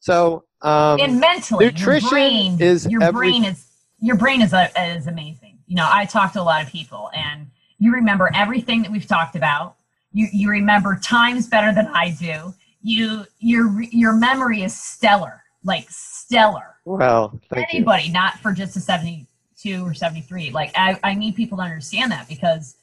So, 0.00 0.44
um, 0.62 1.00
and 1.00 1.20
mentally, 1.20 1.66
nutrition 1.66 2.00
your 2.00 2.10
brain, 2.10 2.60
is 2.60 2.86
your 2.86 3.02
every, 3.02 3.30
brain 3.30 3.44
is 3.44 3.66
your 3.98 4.16
brain 4.16 4.42
is 4.42 4.52
a, 4.52 4.70
is 4.94 5.06
amazing. 5.06 5.58
You 5.66 5.76
know, 5.76 5.88
I 5.90 6.04
talk 6.04 6.32
to 6.34 6.40
a 6.40 6.42
lot 6.42 6.62
of 6.62 6.70
people, 6.70 7.10
and 7.14 7.46
you 7.80 7.92
remember 7.92 8.30
everything 8.34 8.82
that 8.82 8.92
we've 8.92 9.06
talked 9.06 9.34
about. 9.34 9.74
You 10.12 10.28
you 10.32 10.50
remember 10.50 10.96
times 11.02 11.48
better 11.48 11.74
than 11.74 11.88
I 11.88 12.10
do. 12.10 12.54
You 12.82 13.24
your 13.40 13.82
your 13.82 14.12
memory 14.12 14.62
is 14.62 14.78
stellar, 14.78 15.42
like 15.64 15.86
stellar. 15.88 16.76
Well, 16.84 17.40
anybody, 17.54 18.04
you. 18.04 18.12
not 18.12 18.38
for 18.38 18.52
just 18.52 18.76
a 18.76 18.80
seventy 18.80 19.26
two 19.56 19.84
or 19.84 19.94
seventy 19.94 20.20
three. 20.20 20.50
Like 20.50 20.72
I 20.76 20.98
I 21.02 21.14
need 21.14 21.34
people 21.34 21.58
to 21.58 21.64
understand 21.64 22.12
that 22.12 22.28
because 22.28 22.76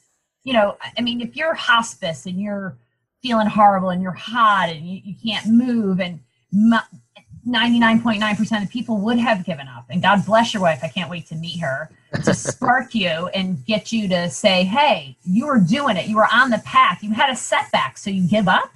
you 0.44 0.52
know, 0.52 0.76
I 0.96 1.00
mean, 1.00 1.20
if 1.20 1.36
you're 1.36 1.54
hospice 1.54 2.26
and 2.26 2.40
you're 2.40 2.76
feeling 3.22 3.46
horrible 3.46 3.90
and 3.90 4.02
you're 4.02 4.12
hot 4.12 4.68
and 4.70 4.86
you, 4.86 5.00
you 5.04 5.14
can't 5.22 5.46
move 5.46 6.00
and 6.00 6.20
99.9% 7.48 8.62
of 8.62 8.70
people 8.70 8.98
would 8.98 9.18
have 9.18 9.44
given 9.44 9.66
up. 9.68 9.86
And 9.88 10.02
God 10.02 10.24
bless 10.26 10.52
your 10.52 10.62
wife. 10.62 10.80
I 10.82 10.88
can't 10.88 11.10
wait 11.10 11.26
to 11.28 11.34
meet 11.34 11.58
her 11.60 11.90
to 12.24 12.34
spark 12.34 12.94
you 12.94 13.08
and 13.08 13.64
get 13.64 13.90
you 13.90 14.08
to 14.08 14.28
say, 14.30 14.64
hey, 14.64 15.16
you 15.24 15.46
were 15.46 15.58
doing 15.58 15.96
it. 15.96 16.06
You 16.06 16.16
were 16.16 16.28
on 16.32 16.50
the 16.50 16.58
path. 16.58 17.02
You 17.02 17.12
had 17.12 17.30
a 17.30 17.36
setback. 17.36 17.96
So 17.98 18.10
you 18.10 18.28
give 18.28 18.48
up. 18.48 18.70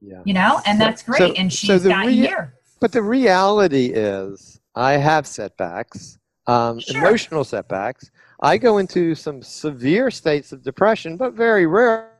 Yeah. 0.00 0.20
You 0.24 0.34
know, 0.34 0.60
and 0.66 0.80
that's 0.80 1.02
great. 1.02 1.18
So, 1.18 1.32
and 1.32 1.52
she's 1.52 1.82
so 1.82 1.88
got 1.88 2.08
here. 2.08 2.54
But 2.80 2.92
the 2.92 3.02
reality 3.02 3.86
is, 3.86 4.60
I 4.74 4.92
have 4.92 5.26
setbacks, 5.26 6.18
um, 6.46 6.78
sure. 6.78 6.98
emotional 6.98 7.44
setbacks. 7.44 8.10
I 8.40 8.58
go 8.58 8.76
into 8.76 9.14
some 9.14 9.42
severe 9.42 10.10
states 10.10 10.52
of 10.52 10.62
depression, 10.62 11.16
but 11.16 11.32
very 11.32 11.66
rare. 11.66 12.10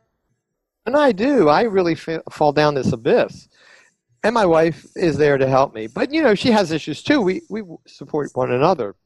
And 0.87 0.97
I 0.97 1.12
do, 1.12 1.49
I 1.49 1.62
really 1.62 1.95
fa- 1.95 2.23
fall 2.31 2.53
down 2.53 2.75
this 2.75 2.93
abyss. 2.93 3.49
And 4.27 4.35
my 4.35 4.45
wife 4.45 4.85
is 4.97 5.17
there 5.17 5.39
to 5.39 5.47
help 5.47 5.73
me. 5.73 5.87
But, 5.87 6.12
you 6.12 6.21
know, 6.21 6.35
she 6.35 6.51
has 6.51 6.73
issues 6.73 7.01
too. 7.01 7.21
We, 7.21 7.43
we 7.49 7.62
support 7.87 8.33
one 8.35 8.51
another. 8.51 8.97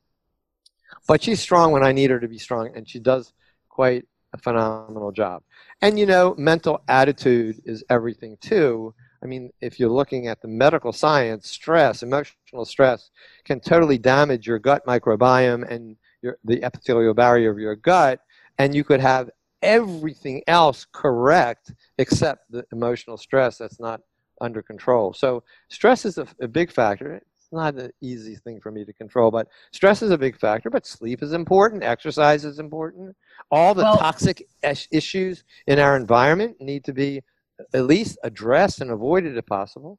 But 1.06 1.22
she's 1.22 1.40
strong 1.40 1.72
when 1.72 1.84
I 1.84 1.92
need 1.92 2.08
her 2.08 2.18
to 2.18 2.26
be 2.26 2.38
strong, 2.38 2.70
and 2.74 2.88
she 2.88 3.00
does 3.00 3.34
quite 3.68 4.06
a 4.32 4.38
phenomenal 4.38 5.12
job. 5.12 5.42
And, 5.82 5.98
you 5.98 6.06
know, 6.06 6.34
mental 6.38 6.82
attitude 6.88 7.60
is 7.66 7.84
everything 7.90 8.38
too. 8.40 8.94
I 9.22 9.26
mean, 9.26 9.50
if 9.60 9.78
you're 9.78 9.90
looking 9.90 10.26
at 10.26 10.40
the 10.40 10.48
medical 10.48 10.90
science, 10.90 11.50
stress, 11.50 12.02
emotional 12.02 12.64
stress 12.64 13.10
can 13.44 13.60
totally 13.60 13.98
damage 13.98 14.46
your 14.46 14.58
gut 14.58 14.86
microbiome 14.86 15.70
and 15.70 15.96
your, 16.22 16.38
the 16.44 16.64
epithelial 16.64 17.12
barrier 17.12 17.50
of 17.50 17.58
your 17.58 17.76
gut, 17.76 18.20
and 18.56 18.74
you 18.74 18.84
could 18.84 19.00
have 19.00 19.28
everything 19.60 20.42
else 20.46 20.86
correct 20.90 21.74
except 21.98 22.50
the 22.50 22.64
emotional 22.72 23.18
stress 23.18 23.58
that's 23.58 23.78
not 23.78 24.00
under 24.40 24.62
control. 24.62 25.12
So 25.12 25.42
stress 25.68 26.04
is 26.04 26.18
a, 26.18 26.26
a 26.40 26.48
big 26.48 26.70
factor. 26.70 27.16
It's 27.16 27.48
not 27.52 27.74
an 27.74 27.90
easy 28.00 28.36
thing 28.36 28.60
for 28.60 28.70
me 28.70 28.84
to 28.84 28.92
control, 28.92 29.30
but 29.30 29.48
stress 29.72 30.02
is 30.02 30.10
a 30.10 30.18
big 30.18 30.38
factor. 30.38 30.70
But 30.70 30.86
sleep 30.86 31.22
is 31.22 31.32
important. 31.32 31.82
Exercise 31.82 32.44
is 32.44 32.58
important. 32.58 33.14
All 33.50 33.74
the 33.74 33.82
well, 33.82 33.96
toxic 33.96 34.46
issues 34.62 35.44
in 35.66 35.78
our 35.78 35.96
environment 35.96 36.60
need 36.60 36.84
to 36.84 36.92
be 36.92 37.22
uh, 37.58 37.64
at 37.74 37.84
least 37.84 38.18
addressed 38.22 38.80
and 38.80 38.90
avoided 38.90 39.36
if 39.36 39.46
possible. 39.46 39.98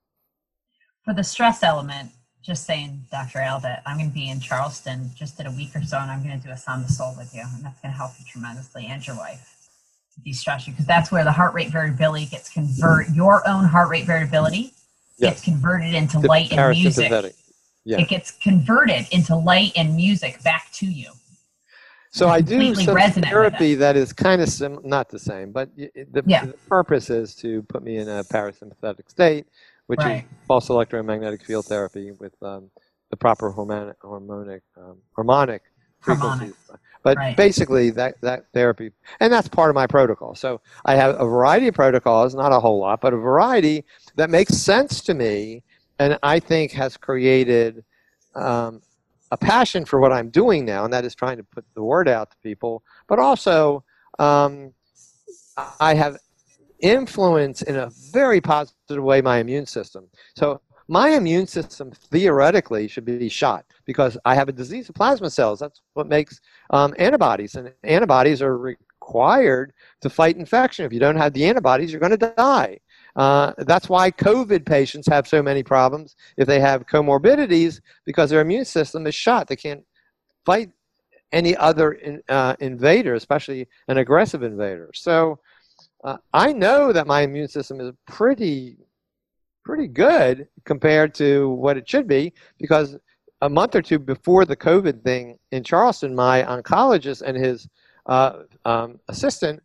For 1.04 1.13
the 1.13 1.23
stress 1.23 1.63
element, 1.63 2.12
just 2.41 2.65
saying, 2.65 3.06
Dr. 3.12 3.39
Al, 3.39 3.60
that 3.60 3.84
I'm 3.86 3.97
going 3.97 4.10
to 4.10 4.13
be 4.13 4.30
in 4.30 4.39
Charleston 4.39 5.12
just 5.15 5.39
in 5.39 5.45
a 5.45 5.51
week 5.51 5.75
or 5.75 5.84
so, 5.84 5.97
and 5.97 6.10
I'm 6.10 6.23
going 6.23 6.39
to 6.39 6.47
do 6.47 6.51
a 6.51 6.58
Sound 6.58 6.86
the 6.86 6.91
Soul 6.91 7.13
with 7.17 7.36
you, 7.36 7.41
and 7.41 7.63
that's 7.63 7.80
going 7.82 7.91
to 7.91 7.97
help 7.97 8.12
you 8.19 8.25
tremendously 8.27 8.88
and 8.88 9.06
your 9.06 9.15
wife 9.15 9.61
to 10.13 10.21
de-stress 10.21 10.67
you 10.67 10.74
because 10.74 10.86
that's 10.86 11.12
where 11.12 11.24
the 11.24 11.32
heart 11.32 11.54
rate 11.54 11.71
variability 11.71 12.26
gets 12.26 12.50
convert 12.50 13.10
your 13.10 13.47
own 13.47 13.65
heart 13.65 13.89
rate 13.89 14.06
variability 14.06 14.74
yes. 15.17 15.32
gets 15.32 15.43
converted 15.43 15.93
into 15.93 16.19
the 16.19 16.28
light 16.28 16.52
and 16.52 16.69
music. 16.71 17.34
Yeah. 17.84 18.00
It 18.00 18.10
gets 18.10 18.32
converted 18.32 19.08
into 19.12 19.36
light 19.36 19.71
and 19.76 19.95
music 19.95 20.43
back 20.43 20.71
to 20.74 20.86
you. 20.86 21.12
So 22.12 22.28
I 22.28 22.41
do 22.41 22.76
some 22.76 22.95
therapy 22.95 23.74
that 23.76 23.95
is 23.95 24.12
kind 24.12 24.41
of 24.41 24.50
sim- 24.50 24.82
not 24.84 25.10
the 25.10 25.17
same, 25.17 25.52
but 25.52 25.74
the, 25.76 26.24
yeah. 26.26 26.45
the, 26.45 26.54
purpose 26.67 27.10
is 27.10 27.34
to 27.36 27.63
put 27.63 27.84
me 27.84 27.97
in 27.97 28.10
a 28.10 28.24
parasympathetic 28.26 29.10
state, 29.10 29.47
which 29.88 30.00
right. 30.00 30.17
is 30.17 30.30
pulse 30.45 30.69
electromagnetic 30.69 31.43
field 31.43 31.65
therapy 31.65 32.12
with 32.12 32.34
um, 32.43 32.69
the 33.12 33.17
proper 33.17 33.50
hormonic, 33.50 33.95
harmonic, 34.02 34.62
um, 34.78 34.97
harmonic 35.15 35.62
frequencies. 36.02 36.54
But 37.03 37.17
right. 37.17 37.35
basically, 37.35 37.89
that, 37.91 38.21
that 38.21 38.45
therapy, 38.53 38.91
and 39.19 39.33
that's 39.33 39.47
part 39.47 39.69
of 39.69 39.75
my 39.75 39.87
protocol. 39.87 40.35
So 40.35 40.61
I 40.85 40.95
have 40.95 41.19
a 41.19 41.25
variety 41.25 41.67
of 41.67 41.73
protocols, 41.73 42.35
not 42.35 42.51
a 42.51 42.59
whole 42.59 42.79
lot, 42.79 43.01
but 43.01 43.13
a 43.13 43.17
variety 43.17 43.83
that 44.15 44.29
makes 44.29 44.55
sense 44.55 45.01
to 45.01 45.13
me, 45.13 45.63
and 45.99 46.19
I 46.21 46.39
think 46.39 46.71
has 46.73 46.97
created 46.97 47.83
um, 48.35 48.81
a 49.31 49.37
passion 49.37 49.85
for 49.85 49.99
what 49.99 50.11
I'm 50.11 50.29
doing 50.29 50.65
now, 50.65 50.83
and 50.85 50.93
that 50.93 51.05
is 51.05 51.15
trying 51.15 51.37
to 51.37 51.43
put 51.43 51.65
the 51.73 51.83
word 51.83 52.07
out 52.07 52.31
to 52.31 52.37
people, 52.43 52.83
but 53.07 53.17
also 53.17 53.83
um, 54.19 54.73
I 55.79 55.93
have 55.95 56.17
influence 56.79 57.61
in 57.61 57.77
a 57.77 57.89
very 58.11 58.41
positive 58.41 59.03
way 59.03 59.21
my 59.21 59.37
immune 59.37 59.65
system. 59.65 60.07
So 60.35 60.61
my 60.91 61.12
immune 61.12 61.47
system 61.47 61.89
theoretically 61.89 62.86
should 62.86 63.06
be 63.06 63.30
shot 63.30 63.63
because 63.86 64.17
I 64.25 64.36
have 64.36 64.49
a 64.49 64.51
disease 64.51 64.89
of 64.89 64.95
plasma 64.95 65.30
cells. 65.30 65.62
That's 65.62 65.80
what 65.93 66.10
makes 66.10 66.41
um, 66.69 66.93
antibodies, 66.99 67.56
and 67.56 67.71
antibodies 67.86 68.41
are 68.41 68.58
required 68.58 69.71
to 70.01 70.10
fight 70.10 70.36
infection. 70.36 70.86
If 70.86 70.91
you 70.91 70.99
don't 70.99 71.15
have 71.15 71.32
the 71.32 71.45
antibodies, 71.45 71.93
you're 71.93 72.01
going 72.01 72.17
to 72.19 72.34
die. 72.36 72.77
Uh, 73.15 73.54
that's 73.60 73.88
why 73.88 74.12
COVID 74.12 74.65
patients 74.65 75.08
have 75.08 75.30
so 75.30 75.41
many 75.41 75.63
problems 75.63 76.17
if 76.36 76.45
they 76.45 76.60
have 76.60 76.86
comorbidities 76.88 77.80
because 78.04 78.30
their 78.30 78.41
immune 78.41 78.65
system 78.65 79.08
is 79.08 79.15
shot. 79.15 79.47
They 79.47 79.56
can't 79.56 79.86
fight 80.45 80.71
any 81.32 81.56
other 81.56 81.93
in, 81.93 82.21
uh, 82.27 82.58
invader, 82.60 83.13
especially 83.13 83.65
an 83.88 83.97
aggressive 83.97 84.43
invader. 84.43 84.91
So 84.93 85.39
uh, 86.04 86.17
I 86.34 86.51
know 86.51 86.91
that 86.91 87.08
my 87.08 87.21
immune 87.21 87.47
system 87.47 87.80
is 87.80 87.93
pretty 88.08 88.75
pretty 89.63 89.88
good 89.88 90.47
compared 90.65 91.13
to 91.15 91.50
what 91.50 91.78
it 91.78 91.89
should 91.89 92.08
be 92.08 92.34
because 92.58 92.97
a 93.41 93.50
month 93.50 93.76
or 93.76 93.82
two 93.82 94.00
before 94.00 94.45
the 94.45 94.56
COVID 94.56 95.04
thing 95.04 95.38
in 95.52 95.63
Charleston, 95.63 96.15
my 96.15 96.43
oncologist 96.43 97.21
and 97.21 97.36
his 97.36 97.67
uh, 98.06 98.43
um, 98.65 99.00
assistant 99.08 99.62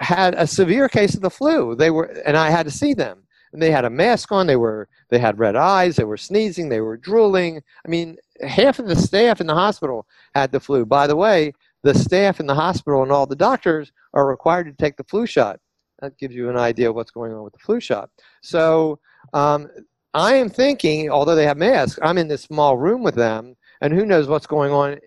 had 0.00 0.34
a 0.34 0.46
severe 0.46 0.88
case 0.88 1.14
of 1.14 1.20
the 1.20 1.30
flu. 1.30 1.74
They 1.74 1.90
were, 1.90 2.04
and 2.26 2.36
I 2.36 2.50
had 2.50 2.66
to 2.66 2.72
see 2.72 2.94
them. 2.94 3.22
And 3.52 3.62
they 3.62 3.70
had 3.70 3.84
a 3.84 3.90
mask 3.90 4.32
on. 4.32 4.46
They 4.46 4.56
were, 4.56 4.88
they 5.10 5.18
had 5.18 5.38
red 5.38 5.54
eyes. 5.54 5.96
They 5.96 6.04
were 6.04 6.16
sneezing. 6.16 6.68
They 6.68 6.80
were 6.80 6.96
drooling. 6.96 7.62
I 7.86 7.88
mean, 7.88 8.16
half 8.40 8.78
of 8.78 8.88
the 8.88 8.96
staff 8.96 9.40
in 9.40 9.46
the 9.46 9.54
hospital 9.54 10.06
had 10.34 10.50
the 10.50 10.60
flu. 10.60 10.84
By 10.84 11.06
the 11.06 11.16
way, 11.16 11.52
the 11.82 11.94
staff 11.94 12.40
in 12.40 12.46
the 12.46 12.54
hospital 12.54 13.02
and 13.02 13.12
all 13.12 13.26
the 13.26 13.36
doctors 13.36 13.92
are 14.12 14.26
required 14.26 14.64
to 14.64 14.72
take 14.72 14.96
the 14.96 15.04
flu 15.04 15.26
shot. 15.26 15.60
That 16.00 16.18
gives 16.18 16.34
you 16.34 16.50
an 16.50 16.56
idea 16.56 16.88
of 16.88 16.96
what's 16.96 17.12
going 17.12 17.32
on 17.32 17.44
with 17.44 17.52
the 17.52 17.60
flu 17.60 17.78
shot. 17.78 18.10
So 18.42 18.98
um, 19.32 19.68
I 20.12 20.34
am 20.34 20.48
thinking, 20.48 21.10
although 21.10 21.34
they 21.34 21.46
have 21.46 21.56
masks, 21.56 21.98
I'm 22.02 22.18
in 22.18 22.28
this 22.28 22.42
small 22.42 22.76
room 22.76 23.02
with 23.02 23.14
them, 23.14 23.56
and 23.80 23.92
who 23.92 24.06
knows 24.06 24.28
what's 24.28 24.46
going 24.46 24.72
on 24.72 24.98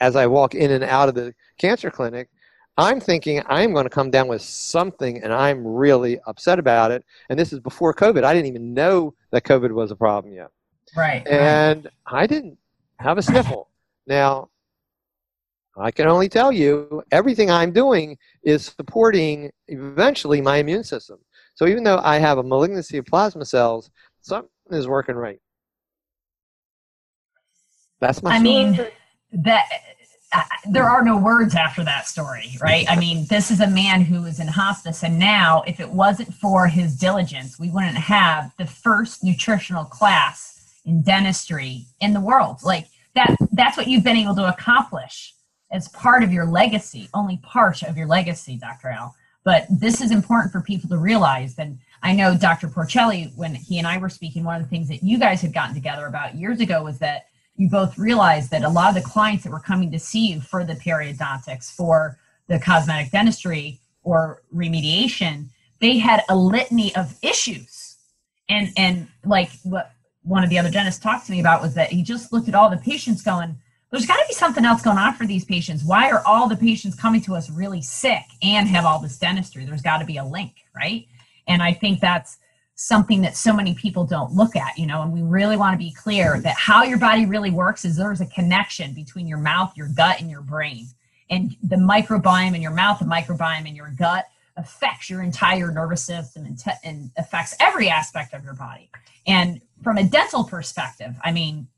as 0.00 0.16
I 0.16 0.26
walk 0.26 0.54
in 0.54 0.72
and 0.72 0.84
out 0.84 1.08
of 1.08 1.14
the 1.14 1.34
cancer 1.58 1.90
clinic. 1.90 2.28
I'm 2.78 3.00
thinking 3.00 3.42
I'm 3.46 3.72
going 3.72 3.84
to 3.84 3.90
come 3.90 4.10
down 4.10 4.28
with 4.28 4.42
something 4.42 5.22
and 5.22 5.32
I'm 5.32 5.66
really 5.66 6.20
upset 6.26 6.58
about 6.58 6.90
it. 6.90 7.04
And 7.30 7.38
this 7.38 7.52
is 7.52 7.60
before 7.60 7.94
COVID. 7.94 8.22
I 8.22 8.34
didn't 8.34 8.48
even 8.48 8.74
know 8.74 9.14
that 9.30 9.44
COVID 9.44 9.70
was 9.70 9.90
a 9.90 9.96
problem 9.96 10.34
yet. 10.34 10.50
Right. 10.94 11.26
And 11.26 11.88
I 12.06 12.26
didn't 12.26 12.58
have 12.98 13.16
a 13.16 13.22
sniffle. 13.22 13.70
Now, 14.06 14.50
I 15.78 15.90
can 15.90 16.06
only 16.06 16.28
tell 16.28 16.52
you 16.52 17.02
everything 17.12 17.50
I'm 17.50 17.72
doing 17.72 18.16
is 18.42 18.66
supporting 18.66 19.50
eventually 19.68 20.40
my 20.40 20.58
immune 20.58 20.84
system. 20.84 21.18
So 21.56 21.66
even 21.66 21.82
though 21.82 22.00
I 22.02 22.18
have 22.18 22.38
a 22.38 22.42
malignancy 22.42 22.98
of 22.98 23.06
plasma 23.06 23.44
cells, 23.44 23.90
something 24.20 24.50
is 24.70 24.86
working 24.86 25.16
right. 25.16 25.40
That's 28.00 28.22
my 28.22 28.34
I 28.34 28.38
story. 28.38 28.42
mean, 28.42 28.86
that 29.32 29.64
uh, 30.34 30.42
there 30.70 30.84
are 30.84 31.02
no 31.02 31.16
words 31.16 31.54
after 31.54 31.82
that 31.84 32.06
story, 32.06 32.56
right? 32.60 32.84
I 32.90 32.96
mean, 32.96 33.26
this 33.30 33.50
is 33.50 33.60
a 33.60 33.66
man 33.66 34.02
who 34.02 34.26
is 34.26 34.38
in 34.38 34.48
hospice, 34.48 35.02
and 35.02 35.18
now, 35.18 35.62
if 35.66 35.80
it 35.80 35.88
wasn't 35.88 36.34
for 36.34 36.66
his 36.66 36.94
diligence, 36.96 37.58
we 37.58 37.70
wouldn't 37.70 37.96
have 37.96 38.52
the 38.58 38.66
first 38.66 39.24
nutritional 39.24 39.84
class 39.84 40.80
in 40.84 41.02
dentistry 41.02 41.86
in 42.00 42.12
the 42.12 42.20
world. 42.20 42.58
Like 42.64 42.88
that, 43.14 43.34
that's 43.52 43.78
what 43.78 43.86
you've 43.88 44.04
been 44.04 44.16
able 44.16 44.34
to 44.36 44.48
accomplish 44.48 45.34
as 45.72 45.88
part 45.88 46.22
of 46.22 46.32
your 46.32 46.44
legacy, 46.44 47.08
only 47.14 47.38
part 47.38 47.82
of 47.82 47.96
your 47.96 48.06
legacy, 48.06 48.58
Dr. 48.58 48.88
Al. 48.88 49.14
But 49.46 49.64
this 49.70 50.00
is 50.00 50.10
important 50.10 50.50
for 50.50 50.60
people 50.60 50.90
to 50.90 50.98
realize. 50.98 51.54
And 51.56 51.78
I 52.02 52.12
know 52.12 52.36
Dr. 52.36 52.66
Porcelli, 52.66 53.32
when 53.36 53.54
he 53.54 53.78
and 53.78 53.86
I 53.86 53.96
were 53.96 54.08
speaking, 54.08 54.42
one 54.42 54.56
of 54.56 54.62
the 54.62 54.68
things 54.68 54.88
that 54.88 55.04
you 55.04 55.20
guys 55.20 55.40
had 55.40 55.54
gotten 55.54 55.72
together 55.72 56.06
about 56.06 56.34
years 56.34 56.58
ago 56.58 56.82
was 56.82 56.98
that 56.98 57.26
you 57.54 57.70
both 57.70 57.96
realized 57.96 58.50
that 58.50 58.64
a 58.64 58.68
lot 58.68 58.88
of 58.88 59.00
the 59.00 59.08
clients 59.08 59.44
that 59.44 59.52
were 59.52 59.60
coming 59.60 59.92
to 59.92 60.00
see 60.00 60.26
you 60.26 60.40
for 60.40 60.64
the 60.64 60.74
periodontics, 60.74 61.70
for 61.70 62.18
the 62.48 62.58
cosmetic 62.58 63.12
dentistry 63.12 63.78
or 64.02 64.42
remediation, 64.52 65.46
they 65.80 65.96
had 65.96 66.24
a 66.28 66.36
litany 66.36 66.92
of 66.96 67.16
issues. 67.22 67.98
And 68.48 68.70
and 68.76 69.06
like 69.24 69.50
what 69.62 69.92
one 70.24 70.42
of 70.42 70.50
the 70.50 70.58
other 70.58 70.72
dentists 70.72 71.00
talked 71.00 71.26
to 71.26 71.32
me 71.32 71.38
about 71.38 71.62
was 71.62 71.74
that 71.74 71.90
he 71.92 72.02
just 72.02 72.32
looked 72.32 72.48
at 72.48 72.56
all 72.56 72.68
the 72.68 72.78
patients 72.78 73.22
going, 73.22 73.54
there's 73.90 74.06
got 74.06 74.16
to 74.16 74.24
be 74.26 74.34
something 74.34 74.64
else 74.64 74.82
going 74.82 74.98
on 74.98 75.14
for 75.14 75.26
these 75.26 75.44
patients. 75.44 75.84
Why 75.84 76.10
are 76.10 76.22
all 76.26 76.48
the 76.48 76.56
patients 76.56 76.96
coming 76.96 77.20
to 77.22 77.34
us 77.34 77.50
really 77.50 77.82
sick 77.82 78.24
and 78.42 78.68
have 78.68 78.84
all 78.84 79.00
this 79.00 79.18
dentistry? 79.18 79.64
There's 79.64 79.82
got 79.82 79.98
to 79.98 80.04
be 80.04 80.16
a 80.16 80.24
link, 80.24 80.52
right? 80.74 81.06
And 81.46 81.62
I 81.62 81.72
think 81.72 82.00
that's 82.00 82.38
something 82.74 83.22
that 83.22 83.36
so 83.36 83.54
many 83.54 83.74
people 83.74 84.04
don't 84.04 84.32
look 84.32 84.54
at, 84.54 84.76
you 84.76 84.86
know, 84.86 85.02
and 85.02 85.12
we 85.12 85.22
really 85.22 85.56
want 85.56 85.72
to 85.72 85.78
be 85.78 85.92
clear 85.92 86.40
that 86.40 86.56
how 86.56 86.82
your 86.82 86.98
body 86.98 87.24
really 87.24 87.50
works 87.50 87.84
is 87.84 87.96
there's 87.96 88.20
a 88.20 88.26
connection 88.26 88.92
between 88.92 89.26
your 89.26 89.38
mouth, 89.38 89.72
your 89.76 89.88
gut, 89.96 90.20
and 90.20 90.30
your 90.30 90.42
brain. 90.42 90.86
And 91.30 91.56
the 91.62 91.76
microbiome 91.76 92.54
in 92.54 92.60
your 92.60 92.74
mouth, 92.74 92.98
the 92.98 93.06
microbiome 93.06 93.66
in 93.66 93.74
your 93.74 93.92
gut 93.96 94.26
affects 94.56 95.08
your 95.08 95.22
entire 95.22 95.70
nervous 95.72 96.04
system 96.04 96.44
and, 96.44 96.58
te- 96.58 96.70
and 96.84 97.10
affects 97.16 97.54
every 97.60 97.88
aspect 97.88 98.34
of 98.34 98.44
your 98.44 98.54
body. 98.54 98.90
And 99.26 99.60
from 99.82 99.96
a 99.96 100.04
dental 100.04 100.44
perspective, 100.44 101.14
I 101.24 101.32
mean, 101.32 101.68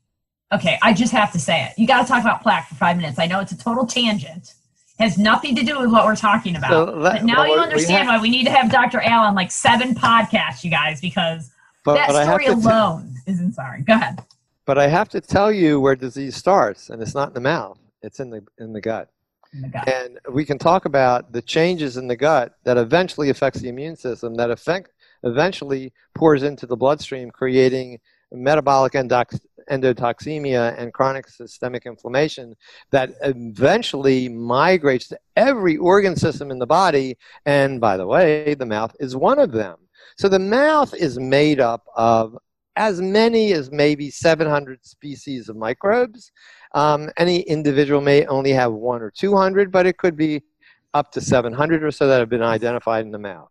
okay, 0.53 0.77
I 0.81 0.93
just 0.93 1.11
have 1.11 1.31
to 1.33 1.39
say 1.39 1.63
it. 1.65 1.79
You 1.79 1.87
got 1.87 2.01
to 2.01 2.07
talk 2.07 2.21
about 2.21 2.41
plaque 2.41 2.67
for 2.67 2.75
five 2.75 2.97
minutes. 2.97 3.19
I 3.19 3.27
know 3.27 3.39
it's 3.39 3.51
a 3.51 3.57
total 3.57 3.85
tangent, 3.85 4.53
has 4.99 5.17
nothing 5.17 5.55
to 5.55 5.63
do 5.63 5.79
with 5.79 5.91
what 5.91 6.05
we're 6.05 6.15
talking 6.15 6.55
about. 6.55 6.71
So 6.71 6.85
that, 7.01 7.13
but 7.13 7.23
now 7.23 7.45
you 7.45 7.53
understand 7.53 8.07
have, 8.07 8.19
why 8.19 8.21
we 8.21 8.29
need 8.29 8.45
to 8.45 8.51
have 8.51 8.71
Dr. 8.71 9.01
Allen 9.01 9.35
like 9.35 9.51
seven 9.51 9.95
podcasts, 9.95 10.63
you 10.63 10.71
guys, 10.71 10.99
because 10.99 11.51
but, 11.85 11.95
that 11.95 12.09
but 12.09 12.23
story 12.23 12.47
alone 12.47 13.15
t- 13.25 13.31
isn't 13.31 13.53
sorry. 13.53 13.81
Go 13.81 13.93
ahead. 13.93 14.23
But 14.65 14.77
I 14.77 14.87
have 14.87 15.09
to 15.09 15.21
tell 15.21 15.51
you 15.51 15.79
where 15.79 15.95
disease 15.95 16.35
starts, 16.35 16.89
and 16.89 17.01
it's 17.01 17.15
not 17.15 17.29
in 17.29 17.33
the 17.33 17.41
mouth; 17.41 17.79
it's 18.01 18.19
in 18.19 18.29
the 18.29 18.43
in 18.59 18.73
the 18.73 18.81
gut. 18.81 19.09
in 19.53 19.61
the 19.61 19.69
gut. 19.69 19.87
And 19.87 20.19
we 20.31 20.45
can 20.45 20.59
talk 20.59 20.85
about 20.85 21.31
the 21.31 21.41
changes 21.41 21.97
in 21.97 22.07
the 22.07 22.15
gut 22.15 22.55
that 22.65 22.77
eventually 22.77 23.29
affects 23.29 23.61
the 23.61 23.69
immune 23.69 23.95
system, 23.95 24.35
that 24.35 24.51
affect, 24.51 24.91
eventually 25.23 25.91
pours 26.13 26.43
into 26.43 26.67
the 26.67 26.77
bloodstream, 26.77 27.31
creating 27.31 27.99
metabolic 28.31 28.93
endox- 28.93 29.39
endotoxemia 29.69 30.75
and 30.77 30.93
chronic 30.93 31.27
systemic 31.27 31.85
inflammation 31.85 32.55
that 32.91 33.11
eventually 33.21 34.29
migrates 34.29 35.07
to 35.07 35.19
every 35.35 35.77
organ 35.77 36.15
system 36.15 36.51
in 36.51 36.59
the 36.59 36.67
body. 36.67 37.17
And 37.45 37.79
by 37.79 37.97
the 37.97 38.07
way, 38.07 38.55
the 38.55 38.65
mouth 38.65 38.95
is 38.99 39.15
one 39.15 39.39
of 39.39 39.51
them. 39.51 39.77
So 40.17 40.27
the 40.27 40.39
mouth 40.39 40.93
is 40.93 41.19
made 41.19 41.59
up 41.59 41.85
of 41.95 42.37
as 42.75 43.01
many 43.01 43.53
as 43.53 43.71
maybe 43.71 44.09
700 44.09 44.85
species 44.85 45.49
of 45.49 45.55
microbes. 45.55 46.31
Um, 46.73 47.09
any 47.17 47.41
individual 47.41 48.01
may 48.01 48.25
only 48.27 48.51
have 48.51 48.71
one 48.71 49.01
or 49.01 49.11
200, 49.11 49.71
but 49.71 49.85
it 49.85 49.97
could 49.97 50.15
be 50.15 50.43
up 50.93 51.11
to 51.11 51.21
700 51.21 51.83
or 51.83 51.91
so 51.91 52.07
that 52.07 52.19
have 52.19 52.29
been 52.29 52.41
identified 52.41 53.05
in 53.05 53.11
the 53.11 53.19
mouth. 53.19 53.49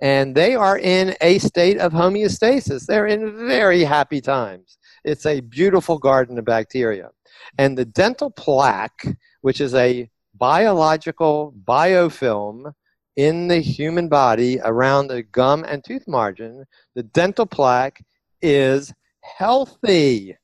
And 0.00 0.34
they 0.34 0.54
are 0.54 0.78
in 0.78 1.14
a 1.20 1.38
state 1.38 1.78
of 1.78 1.92
homeostasis. 1.92 2.86
They're 2.86 3.06
in 3.06 3.46
very 3.46 3.84
happy 3.84 4.20
times. 4.20 4.78
It's 5.04 5.26
a 5.26 5.40
beautiful 5.40 5.98
garden 5.98 6.38
of 6.38 6.44
bacteria. 6.44 7.10
And 7.58 7.76
the 7.76 7.84
dental 7.84 8.30
plaque, 8.30 9.06
which 9.42 9.60
is 9.60 9.74
a 9.74 10.08
biological 10.34 11.54
biofilm 11.64 12.72
in 13.16 13.48
the 13.48 13.60
human 13.60 14.08
body 14.08 14.58
around 14.64 15.08
the 15.08 15.22
gum 15.22 15.64
and 15.64 15.84
tooth 15.84 16.08
margin, 16.08 16.64
the 16.94 17.02
dental 17.02 17.46
plaque 17.46 18.02
is 18.40 18.92
healthy. 19.22 20.36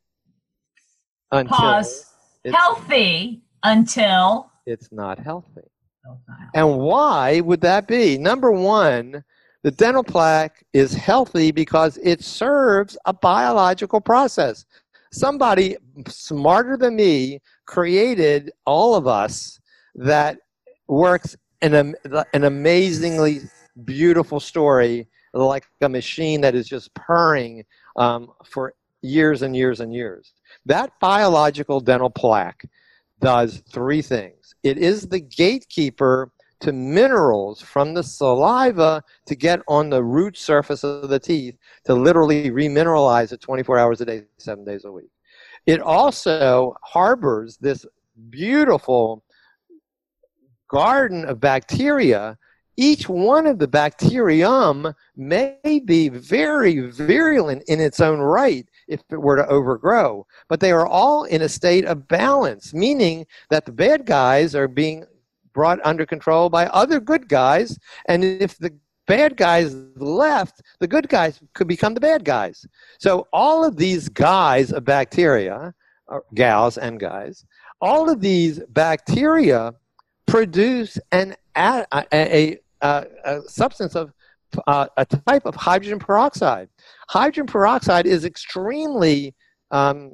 Until 1.33 1.57
Pause. 1.57 2.13
Healthy 2.47 3.43
until 3.65 4.51
it's 4.67 4.93
not 4.93 5.19
healthy. 5.19 5.63
And 6.55 6.79
why 6.79 7.41
would 7.41 7.61
that 7.63 7.89
be? 7.89 8.17
Number 8.17 8.53
one, 8.53 9.25
the 9.67 9.73
dental 9.73 10.05
plaque 10.05 10.63
is 10.73 10.95
healthy 10.95 11.51
because 11.51 11.99
it 12.01 12.23
serves 12.23 12.97
a 13.05 13.13
biological 13.13 14.01
process. 14.01 14.65
Somebody 15.11 15.77
smarter 16.07 16.77
than 16.77 16.95
me 16.95 17.41
created 17.67 18.53
all 18.65 18.95
of 18.95 19.09
us 19.09 19.59
that 19.97 20.39
works 20.87 21.35
in 21.63 21.75
a, 21.75 22.25
an 22.33 22.45
amazingly 22.45 23.41
beautiful 23.85 24.39
story, 24.39 25.09
like 25.35 25.65
a 25.81 25.89
machine 25.89 26.43
that 26.43 26.55
is 26.55 26.69
just 26.69 26.95
purring 26.95 27.65
um, 27.97 28.31
for 28.45 28.73
years 29.03 29.43
and 29.43 29.57
years 29.57 29.81
and 29.81 29.93
years. 29.93 30.33
That 30.67 30.93
biological 31.01 31.81
dental 31.81 32.11
plaque 32.11 32.67
does 33.21 33.65
three 33.73 34.03
things. 34.03 34.55
It 34.63 34.79
is 34.79 35.09
the 35.09 35.19
gatekeeper 35.19 36.31
to 36.67 36.73
minerals 36.73 37.63
from 37.63 37.95
the 37.95 38.03
saliva 38.03 39.01
to 39.25 39.37
get 39.37 39.61
on 39.69 39.89
the 39.89 40.03
root 40.03 40.37
surface 40.37 40.83
of 40.83 41.09
the 41.09 41.19
teeth 41.19 41.57
to 41.85 41.95
literally 41.95 42.51
remineralize 42.51 43.31
it 43.31 43.41
24 43.41 43.79
hours 43.79 44.01
a 44.01 44.05
day, 44.05 44.25
seven 44.39 44.65
days 44.65 44.85
a 44.85 44.91
week. 44.91 45.09
It 45.67 45.81
also 45.81 46.75
harbors 46.83 47.57
this 47.59 47.87
beautiful 48.31 49.23
garden 50.69 51.25
of 51.27 51.39
bacteria. 51.39 52.37
Each 52.77 53.09
one 53.09 53.47
of 53.47 53.61
the 53.61 53.69
bacterium 53.69 54.93
may 55.15 55.81
be 55.85 56.09
very 56.09 56.81
virulent 56.81 57.63
in 57.69 57.81
its 57.81 58.01
own 58.01 58.19
right 58.19 58.67
if 58.89 59.03
it 59.13 59.23
were 59.23 59.37
to 59.37 59.47
overgrow, 59.47 60.27
but 60.49 60.59
they 60.59 60.73
are 60.73 60.87
all 60.87 61.23
in 61.23 61.43
a 61.43 61.49
state 61.49 61.85
of 61.85 62.09
balance, 62.09 62.75
meaning 62.75 63.25
that 63.51 63.67
the 63.67 63.73
bad 63.73 64.05
guys 64.05 64.57
are 64.57 64.67
being 64.67 65.07
brought 65.57 65.81
under 65.85 66.05
control 66.05 66.51
by 66.51 66.67
other 66.67 67.01
good 67.01 67.29
guys. 67.29 67.79
And 68.07 68.23
if 68.23 68.59
the 68.59 68.73
bad 69.07 69.37
guys 69.37 69.75
left, 69.97 70.61
the 70.81 70.87
good 70.87 71.09
guys 71.09 71.41
could 71.55 71.67
become 71.67 71.95
the 71.95 72.07
bad 72.11 72.25
guys. 72.25 72.67
So 73.01 73.27
all 73.33 73.65
of 73.65 73.77
these 73.77 74.09
guys 74.11 74.71
of 74.71 74.85
bacteria, 74.85 75.75
or 76.09 76.25
gals 76.35 76.77
and 76.77 77.01
guys, 77.01 77.45
all 77.81 78.11
of 78.11 78.21
these 78.21 78.61
bacteria 78.69 79.73
produce 80.27 80.99
an 81.11 81.35
a, 81.57 81.87
a, 81.93 82.59
a, 82.83 83.07
a 83.25 83.41
substance 83.49 83.97
of 83.97 84.13
uh, 84.67 84.87
a 84.99 85.07
type 85.07 85.47
of 85.47 85.55
hydrogen 85.55 85.99
peroxide. 85.99 86.69
Hydrogen 87.09 87.47
peroxide 87.47 88.07
is 88.07 88.25
extremely 88.25 89.35
um, 89.71 90.13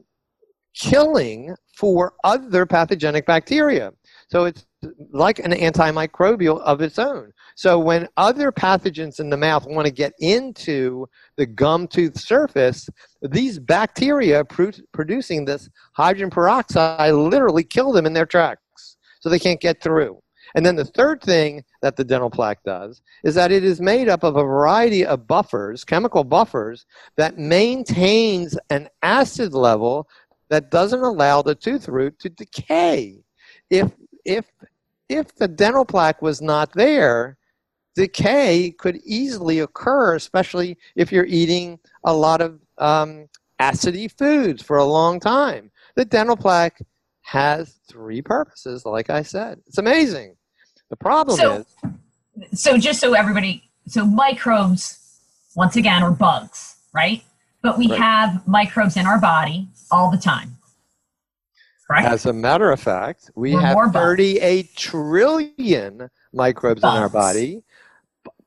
killing 0.74 1.54
for 1.74 2.14
other 2.24 2.64
pathogenic 2.66 3.26
bacteria. 3.26 3.92
So 4.32 4.46
it's 4.46 4.64
like 5.10 5.40
an 5.40 5.52
antimicrobial 5.52 6.58
of 6.62 6.80
its 6.80 6.98
own. 6.98 7.32
So 7.54 7.78
when 7.78 8.08
other 8.16 8.50
pathogens 8.50 9.20
in 9.20 9.28
the 9.28 9.36
mouth 9.36 9.66
want 9.66 9.84
to 9.84 9.92
get 9.92 10.14
into 10.20 11.06
the 11.36 11.44
gum 11.44 11.86
tooth 11.86 12.18
surface, 12.18 12.88
these 13.20 13.58
bacteria 13.58 14.42
producing 14.92 15.44
this 15.44 15.68
hydrogen 15.92 16.30
peroxide 16.30 17.12
literally 17.12 17.62
kill 17.62 17.92
them 17.92 18.06
in 18.06 18.14
their 18.14 18.24
tracks. 18.24 18.96
So 19.20 19.28
they 19.28 19.38
can't 19.38 19.60
get 19.60 19.82
through. 19.82 20.18
And 20.54 20.64
then 20.64 20.76
the 20.76 20.86
third 20.86 21.20
thing 21.20 21.62
that 21.82 21.96
the 21.96 22.04
dental 22.04 22.30
plaque 22.30 22.62
does 22.64 23.02
is 23.24 23.34
that 23.34 23.52
it 23.52 23.64
is 23.64 23.82
made 23.82 24.08
up 24.08 24.24
of 24.24 24.36
a 24.36 24.42
variety 24.42 25.04
of 25.04 25.26
buffers, 25.26 25.84
chemical 25.84 26.24
buffers, 26.24 26.86
that 27.18 27.36
maintains 27.36 28.56
an 28.70 28.88
acid 29.02 29.52
level 29.52 30.08
that 30.48 30.70
doesn't 30.70 31.02
allow 31.02 31.42
the 31.42 31.54
tooth 31.54 31.86
root 31.86 32.18
to 32.20 32.30
decay. 32.30 33.18
If 33.68 33.92
if 34.24 34.46
if 35.08 35.34
the 35.34 35.48
dental 35.48 35.84
plaque 35.84 36.22
was 36.22 36.40
not 36.40 36.72
there, 36.72 37.36
decay 37.94 38.70
could 38.78 39.00
easily 39.04 39.58
occur, 39.60 40.14
especially 40.14 40.78
if 40.96 41.12
you're 41.12 41.26
eating 41.26 41.78
a 42.04 42.12
lot 42.12 42.40
of 42.40 42.60
um, 42.78 43.28
acidy 43.60 44.10
foods 44.10 44.62
for 44.62 44.78
a 44.78 44.84
long 44.84 45.20
time. 45.20 45.70
The 45.96 46.04
dental 46.04 46.36
plaque 46.36 46.80
has 47.22 47.78
three 47.88 48.22
purposes, 48.22 48.84
like 48.84 49.10
I 49.10 49.22
said. 49.22 49.60
It's 49.66 49.78
amazing. 49.78 50.36
The 50.90 50.96
problem 50.96 51.38
so, 51.38 51.64
is. 52.52 52.60
So, 52.60 52.78
just 52.78 53.00
so 53.00 53.14
everybody, 53.14 53.70
so 53.86 54.04
microbes, 54.06 55.20
once 55.54 55.76
again, 55.76 56.02
are 56.02 56.10
bugs, 56.10 56.76
right? 56.94 57.22
But 57.62 57.78
we 57.78 57.88
right. 57.88 57.98
have 57.98 58.48
microbes 58.48 58.96
in 58.96 59.06
our 59.06 59.20
body 59.20 59.68
all 59.90 60.10
the 60.10 60.16
time. 60.16 60.56
Right. 61.88 62.04
As 62.04 62.26
a 62.26 62.32
matter 62.32 62.70
of 62.70 62.80
fact, 62.80 63.30
we 63.34 63.54
We're 63.54 63.60
have 63.60 63.92
38 63.92 64.74
trillion 64.76 66.08
microbes 66.32 66.80
bugs. 66.80 66.96
in 66.96 67.02
our 67.02 67.08
body, 67.08 67.62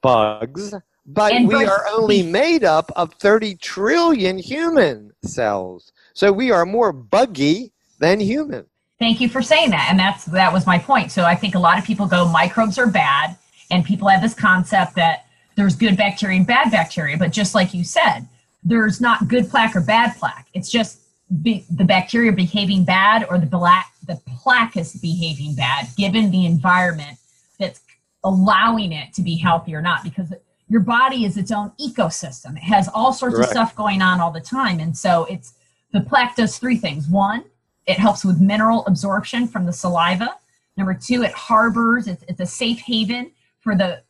bugs, 0.01 0.73
but 1.05 1.33
and 1.33 1.47
we 1.47 1.65
are 1.65 1.85
only 1.91 2.23
made 2.23 2.63
up 2.63 2.91
of 2.95 3.13
30 3.15 3.55
trillion 3.55 4.37
human 4.37 5.13
cells. 5.23 5.91
So 6.13 6.31
we 6.31 6.51
are 6.51 6.65
more 6.65 6.91
buggy 6.91 7.71
than 7.99 8.19
human. 8.19 8.65
Thank 8.97 9.19
you 9.19 9.29
for 9.29 9.41
saying 9.41 9.71
that. 9.71 9.87
And 9.89 9.99
that's 9.99 10.25
that 10.25 10.51
was 10.51 10.65
my 10.65 10.79
point. 10.79 11.11
So 11.11 11.23
I 11.25 11.35
think 11.35 11.55
a 11.55 11.59
lot 11.59 11.77
of 11.77 11.85
people 11.85 12.07
go 12.07 12.27
microbes 12.27 12.77
are 12.77 12.87
bad 12.87 13.37
and 13.69 13.83
people 13.83 14.07
have 14.07 14.21
this 14.21 14.33
concept 14.33 14.95
that 14.95 15.25
there's 15.55 15.75
good 15.75 15.97
bacteria 15.97 16.37
and 16.37 16.47
bad 16.47 16.71
bacteria, 16.71 17.17
but 17.17 17.31
just 17.31 17.55
like 17.55 17.73
you 17.73 17.83
said, 17.83 18.27
there's 18.63 18.99
not 18.99 19.27
good 19.27 19.49
plaque 19.49 19.75
or 19.75 19.81
bad 19.81 20.15
plaque. 20.17 20.47
It's 20.53 20.69
just 20.69 20.99
be, 21.41 21.65
the 21.69 21.83
bacteria 21.83 22.31
behaving 22.31 22.85
bad 22.85 23.25
or 23.29 23.39
the 23.39 23.45
black 23.45 23.91
the 24.05 24.21
plaque 24.27 24.77
is 24.77 24.93
behaving 24.93 25.55
bad 25.55 25.87
given 25.97 26.29
the 26.29 26.45
environment 26.45 27.17
that's 27.59 27.81
allowing 28.23 28.91
it 28.91 29.13
to 29.13 29.21
be 29.21 29.35
healthy 29.35 29.73
or 29.73 29.81
not 29.81 30.03
because 30.03 30.31
your 30.67 30.81
body 30.81 31.25
is 31.25 31.37
its 31.37 31.51
own 31.51 31.71
ecosystem. 31.79 32.55
It 32.57 32.63
has 32.63 32.87
all 32.93 33.13
sorts 33.13 33.35
Correct. 33.35 33.51
of 33.51 33.55
stuff 33.55 33.75
going 33.75 34.01
on 34.01 34.19
all 34.19 34.31
the 34.31 34.41
time. 34.41 34.79
And 34.79 34.97
so 34.97 35.25
it's 35.25 35.53
the 35.93 36.01
plaque 36.01 36.35
does 36.35 36.57
three 36.57 36.77
things. 36.77 37.07
One 37.07 37.43
it 37.87 37.99
helps 37.99 38.25
with 38.25 38.41
mineral 38.41 38.83
absorption 38.87 39.47
from 39.47 39.65
the 39.65 39.73
saliva. 39.73 40.35
Number 40.77 40.93
two 40.93 41.23
it 41.23 41.31
harbors 41.33 42.07
it's, 42.07 42.23
it's 42.27 42.39
a 42.39 42.45
safe 42.45 42.79
haven 42.79 43.31
for 43.61 43.75
the 43.75 44.03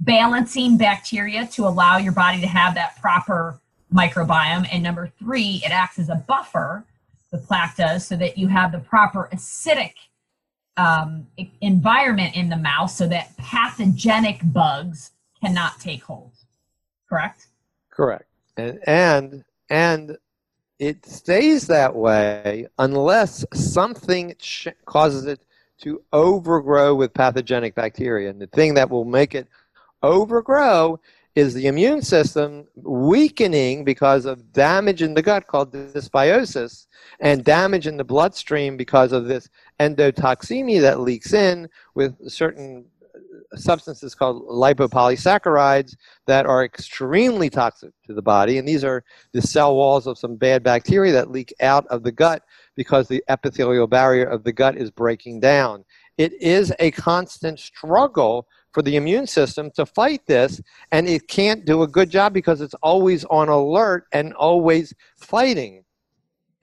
balancing 0.00 0.76
bacteria 0.76 1.46
to 1.46 1.66
allow 1.66 1.96
your 1.96 2.12
body 2.12 2.40
to 2.40 2.46
have 2.46 2.74
that 2.74 3.00
proper 3.00 3.58
microbiome. 3.92 4.68
And 4.72 4.82
number 4.82 5.12
three, 5.18 5.62
it 5.64 5.70
acts 5.70 5.98
as 5.98 6.08
a 6.08 6.16
buffer, 6.16 6.84
the 7.30 7.38
plaque 7.38 7.76
does, 7.76 8.06
so 8.06 8.16
that 8.16 8.38
you 8.38 8.48
have 8.48 8.72
the 8.72 8.78
proper 8.78 9.28
acidic 9.32 9.92
um, 10.76 11.26
environment 11.60 12.36
in 12.36 12.48
the 12.48 12.56
mouth 12.56 12.90
so 12.90 13.08
that 13.08 13.36
pathogenic 13.36 14.40
bugs 14.44 15.10
cannot 15.40 15.80
take 15.80 16.02
hold. 16.04 16.30
Correct? 17.08 17.48
Correct. 17.90 18.24
And, 18.56 18.78
and, 18.86 19.44
and 19.70 20.16
it 20.78 21.04
stays 21.04 21.66
that 21.66 21.94
way 21.94 22.68
unless 22.78 23.44
something 23.52 24.34
ch- 24.38 24.68
causes 24.84 25.26
it 25.26 25.40
to 25.78 26.02
overgrow 26.12 26.94
with 26.94 27.14
pathogenic 27.14 27.74
bacteria. 27.74 28.30
And 28.30 28.40
the 28.40 28.46
thing 28.48 28.74
that 28.74 28.90
will 28.90 29.04
make 29.04 29.34
it 29.34 29.48
overgrow 30.02 31.00
is 31.38 31.54
the 31.54 31.68
immune 31.68 32.02
system 32.02 32.66
weakening 32.74 33.84
because 33.84 34.24
of 34.24 34.52
damage 34.52 35.02
in 35.02 35.14
the 35.14 35.22
gut 35.22 35.46
called 35.46 35.72
dysbiosis 35.72 36.88
and 37.20 37.44
damage 37.44 37.86
in 37.86 37.96
the 37.96 38.02
bloodstream 38.02 38.76
because 38.76 39.12
of 39.12 39.26
this 39.26 39.48
endotoxemia 39.78 40.80
that 40.80 40.98
leaks 40.98 41.32
in 41.32 41.68
with 41.94 42.12
certain 42.28 42.84
substances 43.54 44.16
called 44.16 44.42
lipopolysaccharides 44.48 45.94
that 46.26 46.44
are 46.44 46.64
extremely 46.64 47.48
toxic 47.48 47.92
to 48.04 48.14
the 48.14 48.20
body. 48.20 48.58
And 48.58 48.66
these 48.66 48.82
are 48.82 49.04
the 49.32 49.40
cell 49.40 49.76
walls 49.76 50.08
of 50.08 50.18
some 50.18 50.34
bad 50.34 50.64
bacteria 50.64 51.12
that 51.12 51.30
leak 51.30 51.54
out 51.60 51.86
of 51.86 52.02
the 52.02 52.10
gut 52.10 52.42
because 52.74 53.06
the 53.06 53.22
epithelial 53.28 53.86
barrier 53.86 54.24
of 54.24 54.42
the 54.42 54.52
gut 54.52 54.76
is 54.76 54.90
breaking 54.90 55.38
down. 55.38 55.84
It 56.16 56.32
is 56.42 56.74
a 56.80 56.90
constant 56.90 57.60
struggle 57.60 58.48
for 58.72 58.82
the 58.82 58.96
immune 58.96 59.26
system 59.26 59.70
to 59.72 59.86
fight 59.86 60.26
this, 60.26 60.60
and 60.92 61.08
it 61.08 61.28
can't 61.28 61.64
do 61.64 61.82
a 61.82 61.88
good 61.88 62.10
job 62.10 62.32
because 62.32 62.60
it's 62.60 62.74
always 62.82 63.24
on 63.26 63.48
alert 63.48 64.04
and 64.12 64.34
always 64.34 64.94
fighting. 65.16 65.84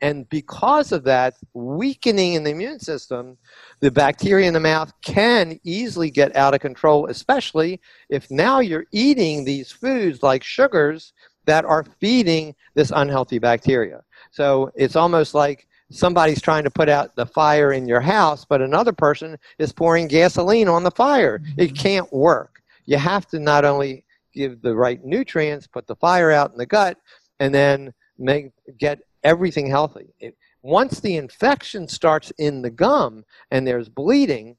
And 0.01 0.29
because 0.29 0.91
of 0.91 1.03
that 1.05 1.35
weakening 1.53 2.33
in 2.33 2.43
the 2.43 2.51
immune 2.51 2.79
system, 2.79 3.37
the 3.79 3.89
bacteria 3.89 4.47
in 4.47 4.53
the 4.53 4.59
mouth 4.59 4.91
can 5.01 5.59
easily 5.63 6.11
get 6.11 6.35
out 6.35 6.53
of 6.53 6.59
control, 6.59 7.07
especially 7.07 7.81
if 8.09 8.29
now 8.29 8.59
you're 8.59 8.85
eating 8.91 9.45
these 9.45 9.71
foods 9.71 10.21
like 10.21 10.43
sugars 10.43 11.13
that 11.45 11.65
are 11.65 11.85
feeding 11.99 12.53
this 12.75 12.91
unhealthy 12.95 13.39
bacteria. 13.39 14.01
So 14.31 14.71
it's 14.75 14.95
almost 14.95 15.33
like 15.33 15.67
somebody's 15.91 16.41
trying 16.41 16.63
to 16.63 16.71
put 16.71 16.89
out 16.89 17.15
the 17.15 17.25
fire 17.25 17.73
in 17.73 17.87
your 17.87 18.01
house, 18.01 18.45
but 18.45 18.61
another 18.61 18.91
person 18.91 19.37
is 19.59 19.71
pouring 19.71 20.07
gasoline 20.07 20.67
on 20.67 20.83
the 20.83 20.91
fire. 20.91 21.41
It 21.57 21.67
mm-hmm. 21.67 21.75
can't 21.75 22.13
work. 22.13 22.61
You 22.85 22.97
have 22.97 23.27
to 23.27 23.39
not 23.39 23.65
only 23.65 24.05
give 24.33 24.61
the 24.61 24.75
right 24.75 25.03
nutrients, 25.03 25.67
put 25.67 25.87
the 25.87 25.95
fire 25.95 26.31
out 26.31 26.51
in 26.51 26.57
the 26.57 26.65
gut, 26.65 26.97
and 27.39 27.53
then 27.53 27.93
make 28.17 28.51
get 28.77 28.99
everything 29.23 29.67
healthy. 29.67 30.13
It, 30.19 30.37
once 30.61 30.99
the 30.99 31.17
infection 31.17 31.87
starts 31.87 32.31
in 32.37 32.61
the 32.61 32.69
gum 32.69 33.23
and 33.51 33.67
there's 33.67 33.89
bleeding, 33.89 34.57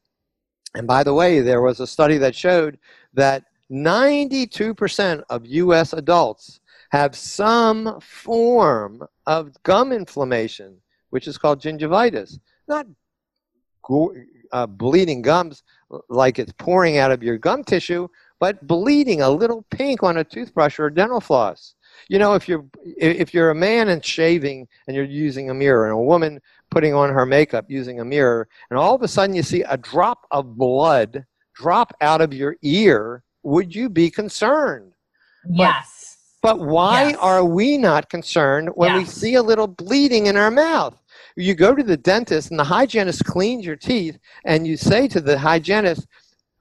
and 0.74 0.86
by 0.86 1.02
the 1.02 1.14
way, 1.14 1.40
there 1.40 1.62
was 1.62 1.80
a 1.80 1.86
study 1.86 2.18
that 2.18 2.34
showed 2.34 2.78
that 3.14 3.44
92% 3.70 5.22
of 5.28 5.46
US 5.46 5.92
adults 5.92 6.60
have 6.90 7.16
some 7.16 8.00
form 8.00 9.02
of 9.26 9.50
gum 9.64 9.92
inflammation, 9.92 10.76
which 11.16 11.26
is 11.26 11.38
called 11.38 11.62
gingivitis. 11.62 12.38
Not 12.68 12.86
uh, 14.52 14.66
bleeding 14.66 15.22
gums 15.22 15.62
like 16.10 16.38
it's 16.38 16.52
pouring 16.58 16.98
out 16.98 17.10
of 17.10 17.22
your 17.22 17.38
gum 17.38 17.64
tissue, 17.64 18.06
but 18.38 18.66
bleeding 18.66 19.22
a 19.22 19.30
little 19.30 19.64
pink 19.70 20.02
on 20.02 20.18
a 20.18 20.24
toothbrush 20.24 20.78
or 20.78 20.88
a 20.88 20.94
dental 20.94 21.22
floss. 21.22 21.74
You 22.10 22.18
know, 22.18 22.34
if 22.34 22.46
you're 22.46 22.66
if 22.84 23.32
you're 23.32 23.48
a 23.48 23.54
man 23.54 23.88
and 23.88 24.04
shaving 24.04 24.68
and 24.86 24.94
you're 24.94 25.06
using 25.06 25.48
a 25.48 25.54
mirror, 25.54 25.86
and 25.86 25.94
a 25.94 26.02
woman 26.12 26.38
putting 26.70 26.92
on 26.92 27.08
her 27.08 27.24
makeup 27.24 27.64
using 27.68 28.00
a 28.00 28.04
mirror, 28.04 28.46
and 28.68 28.78
all 28.78 28.94
of 28.94 29.00
a 29.00 29.08
sudden 29.08 29.34
you 29.34 29.42
see 29.42 29.62
a 29.62 29.78
drop 29.78 30.26
of 30.30 30.58
blood 30.58 31.24
drop 31.54 31.94
out 32.02 32.20
of 32.20 32.34
your 32.34 32.56
ear, 32.60 33.22
would 33.42 33.74
you 33.74 33.88
be 33.88 34.10
concerned? 34.10 34.92
Yes. 35.48 36.18
But, 36.42 36.58
but 36.58 36.66
why 36.66 37.08
yes. 37.08 37.16
are 37.20 37.42
we 37.42 37.78
not 37.78 38.10
concerned 38.10 38.68
when 38.74 38.90
yes. 38.90 38.98
we 38.98 39.04
see 39.06 39.34
a 39.36 39.42
little 39.42 39.66
bleeding 39.66 40.26
in 40.26 40.36
our 40.36 40.50
mouth? 40.50 40.94
You 41.36 41.54
go 41.54 41.74
to 41.74 41.82
the 41.82 41.96
dentist 41.96 42.50
and 42.50 42.58
the 42.58 42.64
hygienist 42.64 43.24
cleans 43.24 43.64
your 43.64 43.76
teeth, 43.76 44.18
and 44.44 44.66
you 44.66 44.76
say 44.76 45.06
to 45.08 45.20
the 45.20 45.38
hygienist, 45.38 46.06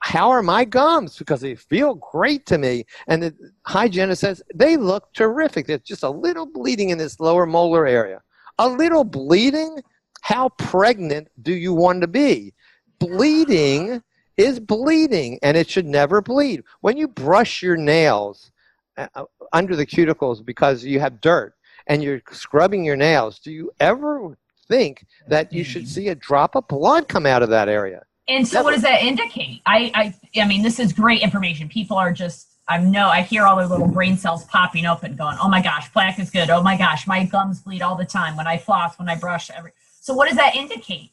how 0.00 0.30
are 0.30 0.42
my 0.42 0.64
gums? 0.64 1.16
Because 1.16 1.40
they 1.40 1.54
feel 1.54 1.94
great 1.94 2.46
to 2.46 2.58
me. 2.58 2.84
And 3.08 3.22
the 3.22 3.34
hygienist 3.62 4.20
says, 4.20 4.42
they 4.54 4.76
look 4.76 5.12
terrific. 5.14 5.66
There's 5.66 5.80
just 5.80 6.02
a 6.02 6.10
little 6.10 6.46
bleeding 6.46 6.90
in 6.90 6.98
this 6.98 7.18
lower 7.18 7.46
molar 7.46 7.86
area. 7.86 8.22
A 8.58 8.68
little 8.68 9.04
bleeding? 9.04 9.82
How 10.20 10.50
pregnant 10.50 11.28
do 11.42 11.54
you 11.54 11.72
want 11.72 12.02
to 12.02 12.06
be? 12.06 12.52
Bleeding 12.98 14.02
is 14.36 14.60
bleeding, 14.60 15.38
and 15.42 15.56
it 15.56 15.68
should 15.68 15.86
never 15.86 16.20
bleed. 16.20 16.62
When 16.82 16.96
you 16.96 17.08
brush 17.08 17.62
your 17.62 17.76
nails 17.76 18.52
uh, 18.98 19.08
uh, 19.14 19.24
under 19.52 19.74
the 19.74 19.86
cuticles 19.86 20.44
because 20.44 20.84
you 20.84 21.00
have 21.00 21.20
dirt 21.20 21.54
and 21.86 22.02
you're 22.02 22.22
scrubbing 22.30 22.84
your 22.84 22.96
nails, 22.96 23.38
do 23.38 23.50
you 23.50 23.70
ever 23.80 24.36
think 24.68 25.06
that 25.28 25.52
you 25.52 25.64
should 25.64 25.88
see 25.88 26.08
a 26.08 26.14
drop 26.14 26.54
of 26.54 26.66
blood 26.68 27.08
come 27.08 27.26
out 27.26 27.42
of 27.42 27.48
that 27.50 27.68
area? 27.68 28.02
And 28.28 28.46
so, 28.46 28.62
what 28.62 28.72
does 28.72 28.82
that 28.82 29.02
indicate? 29.02 29.62
I, 29.66 29.92
I, 29.94 30.40
I 30.40 30.48
mean, 30.48 30.62
this 30.62 30.80
is 30.80 30.92
great 30.92 31.22
information. 31.22 31.68
People 31.68 31.96
are 31.96 32.12
just, 32.12 32.48
I 32.68 32.78
know, 32.78 33.08
I 33.08 33.22
hear 33.22 33.44
all 33.44 33.56
their 33.56 33.66
little 33.66 33.86
brain 33.86 34.16
cells 34.16 34.44
popping 34.46 34.84
open, 34.84 35.14
going, 35.14 35.36
"Oh 35.40 35.48
my 35.48 35.62
gosh, 35.62 35.92
plaque 35.92 36.18
is 36.18 36.30
good. 36.30 36.50
Oh 36.50 36.62
my 36.62 36.76
gosh, 36.76 37.06
my 37.06 37.24
gums 37.24 37.60
bleed 37.60 37.82
all 37.82 37.94
the 37.94 38.04
time 38.04 38.36
when 38.36 38.48
I 38.48 38.58
floss, 38.58 38.98
when 38.98 39.08
I 39.08 39.16
brush." 39.16 39.50
Every 39.50 39.72
so, 40.00 40.12
what 40.14 40.28
does 40.28 40.36
that 40.36 40.56
indicate? 40.56 41.12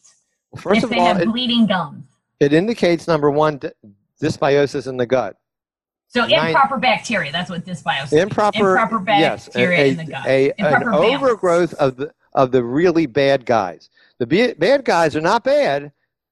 Well, 0.51 0.61
first 0.61 0.79
if 0.79 0.83
of 0.85 0.89
they 0.89 0.99
all, 0.99 1.05
have 1.05 1.21
it, 1.21 1.27
bleeding 1.27 1.67
gums. 1.67 2.05
It 2.39 2.51
indicates 2.51 3.07
number 3.07 3.29
one, 3.29 3.59
dysbiosis 4.21 4.87
in 4.87 4.97
the 4.97 5.05
gut. 5.05 5.37
So 6.07 6.25
improper 6.25 6.77
bacteria. 6.77 7.31
That's 7.31 7.49
what 7.49 7.65
dysbiosis. 7.65 8.13
Improper, 8.13 8.77
improper 8.77 8.99
bacteria 8.99 9.77
yes, 9.77 9.87
a, 9.87 9.89
in 9.89 9.97
the 9.97 10.05
gut. 10.05 10.25
A, 10.27 10.51
an 10.59 10.87
overgrowth 10.93 11.73
of 11.75 11.95
the 11.95 12.13
of 12.35 12.51
the 12.51 12.63
really 12.63 13.05
bad 13.05 13.45
guys. 13.45 13.89
The 14.19 14.55
bad 14.57 14.85
guys 14.85 15.15
are 15.15 15.21
not 15.21 15.43
bad 15.43 15.91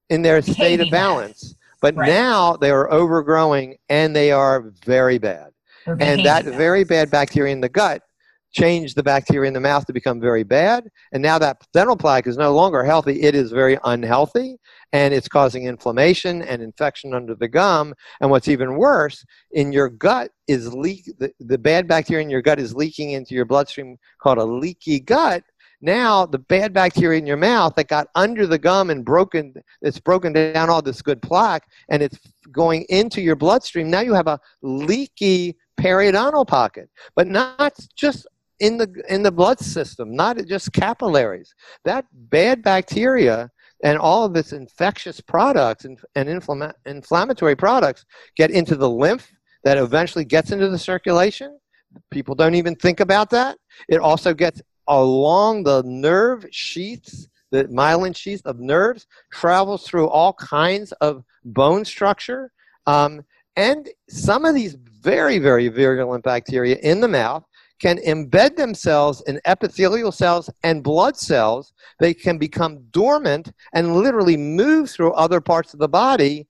in 0.09 0.21
their 0.21 0.41
state 0.41 0.79
of 0.79 0.89
balance. 0.89 1.55
But 1.81 1.95
right. 1.95 2.07
now 2.07 2.57
they 2.57 2.69
are 2.69 2.91
overgrowing 2.91 3.77
and 3.89 4.15
they 4.15 4.31
are 4.31 4.71
very 4.85 5.17
bad. 5.17 5.51
And 5.87 6.23
that 6.25 6.45
very 6.45 6.83
bad 6.83 7.09
bacteria 7.09 7.51
in 7.51 7.61
the 7.61 7.69
gut 7.69 8.03
changed 8.51 8.95
the 8.95 9.03
bacteria 9.03 9.47
in 9.47 9.53
the 9.53 9.59
mouth 9.59 9.85
to 9.85 9.93
become 9.93 10.19
very 10.19 10.43
bad. 10.43 10.89
And 11.11 11.23
now 11.23 11.39
that 11.39 11.65
dental 11.73 11.95
plaque 11.95 12.27
is 12.27 12.37
no 12.37 12.53
longer 12.53 12.83
healthy, 12.83 13.21
it 13.21 13.33
is 13.33 13.51
very 13.51 13.77
unhealthy 13.83 14.57
and 14.93 15.13
it's 15.13 15.27
causing 15.27 15.65
inflammation 15.65 16.41
and 16.41 16.61
infection 16.61 17.13
under 17.13 17.33
the 17.33 17.47
gum. 17.47 17.93
And 18.19 18.29
what's 18.29 18.49
even 18.49 18.75
worse, 18.75 19.25
in 19.51 19.71
your 19.71 19.89
gut 19.89 20.31
is 20.47 20.73
leak 20.73 21.05
the, 21.17 21.31
the 21.39 21.57
bad 21.57 21.87
bacteria 21.87 22.23
in 22.23 22.29
your 22.29 22.41
gut 22.41 22.59
is 22.59 22.75
leaking 22.75 23.11
into 23.11 23.33
your 23.33 23.45
bloodstream 23.45 23.97
called 24.21 24.37
a 24.37 24.43
leaky 24.43 24.99
gut 24.99 25.43
now 25.81 26.25
the 26.25 26.39
bad 26.39 26.73
bacteria 26.73 27.17
in 27.17 27.25
your 27.25 27.37
mouth 27.37 27.75
that 27.75 27.87
got 27.87 28.07
under 28.15 28.45
the 28.45 28.59
gum 28.59 28.89
and 28.89 29.03
broken, 29.03 29.53
it's 29.81 29.99
broken 29.99 30.31
down 30.31 30.69
all 30.69 30.81
this 30.81 31.01
good 31.01 31.21
plaque 31.21 31.63
and 31.89 32.03
it's 32.03 32.19
going 32.51 32.85
into 32.89 33.21
your 33.21 33.35
bloodstream. 33.35 33.89
Now 33.89 34.01
you 34.01 34.13
have 34.13 34.27
a 34.27 34.39
leaky 34.61 35.57
periodontal 35.79 36.47
pocket, 36.47 36.89
but 37.15 37.27
not 37.27 37.73
just 37.95 38.27
in 38.59 38.77
the 38.77 39.03
in 39.09 39.23
the 39.23 39.31
blood 39.31 39.59
system, 39.59 40.15
not 40.15 40.37
just 40.47 40.71
capillaries. 40.71 41.53
That 41.83 42.05
bad 42.13 42.61
bacteria 42.61 43.49
and 43.83 43.97
all 43.97 44.23
of 44.23 44.35
its 44.35 44.53
infectious 44.53 45.19
products 45.19 45.85
and, 45.85 45.99
and 46.15 46.29
inflama- 46.29 46.73
inflammatory 46.85 47.55
products 47.55 48.05
get 48.37 48.51
into 48.51 48.75
the 48.75 48.89
lymph 48.89 49.31
that 49.63 49.79
eventually 49.79 50.25
gets 50.25 50.51
into 50.51 50.69
the 50.69 50.77
circulation. 50.77 51.57
People 52.11 52.35
don't 52.35 52.55
even 52.55 52.75
think 52.75 52.99
about 52.99 53.31
that. 53.31 53.57
It 53.89 53.99
also 53.99 54.33
gets 54.33 54.61
along 54.87 55.63
the 55.63 55.83
nerve 55.85 56.45
sheaths, 56.51 57.27
the 57.51 57.65
myelin 57.65 58.15
sheath 58.15 58.41
of 58.45 58.59
nerves, 58.59 59.07
travels 59.31 59.85
through 59.85 60.07
all 60.07 60.33
kinds 60.33 60.91
of 60.93 61.23
bone 61.43 61.85
structure. 61.85 62.51
Um, 62.87 63.23
and 63.55 63.89
some 64.09 64.45
of 64.45 64.55
these 64.55 64.75
very, 64.75 65.37
very 65.37 65.67
virulent 65.67 66.23
bacteria 66.23 66.77
in 66.77 67.01
the 67.01 67.07
mouth 67.07 67.43
can 67.79 67.97
embed 67.97 68.55
themselves 68.55 69.21
in 69.25 69.41
epithelial 69.45 70.11
cells 70.11 70.49
and 70.63 70.83
blood 70.83 71.17
cells. 71.17 71.73
They 71.99 72.13
can 72.13 72.37
become 72.37 72.83
dormant 72.91 73.51
and 73.73 73.95
literally 73.95 74.37
move 74.37 74.89
through 74.89 75.13
other 75.13 75.41
parts 75.41 75.73
of 75.73 75.79
the 75.79 75.89
body 75.89 76.47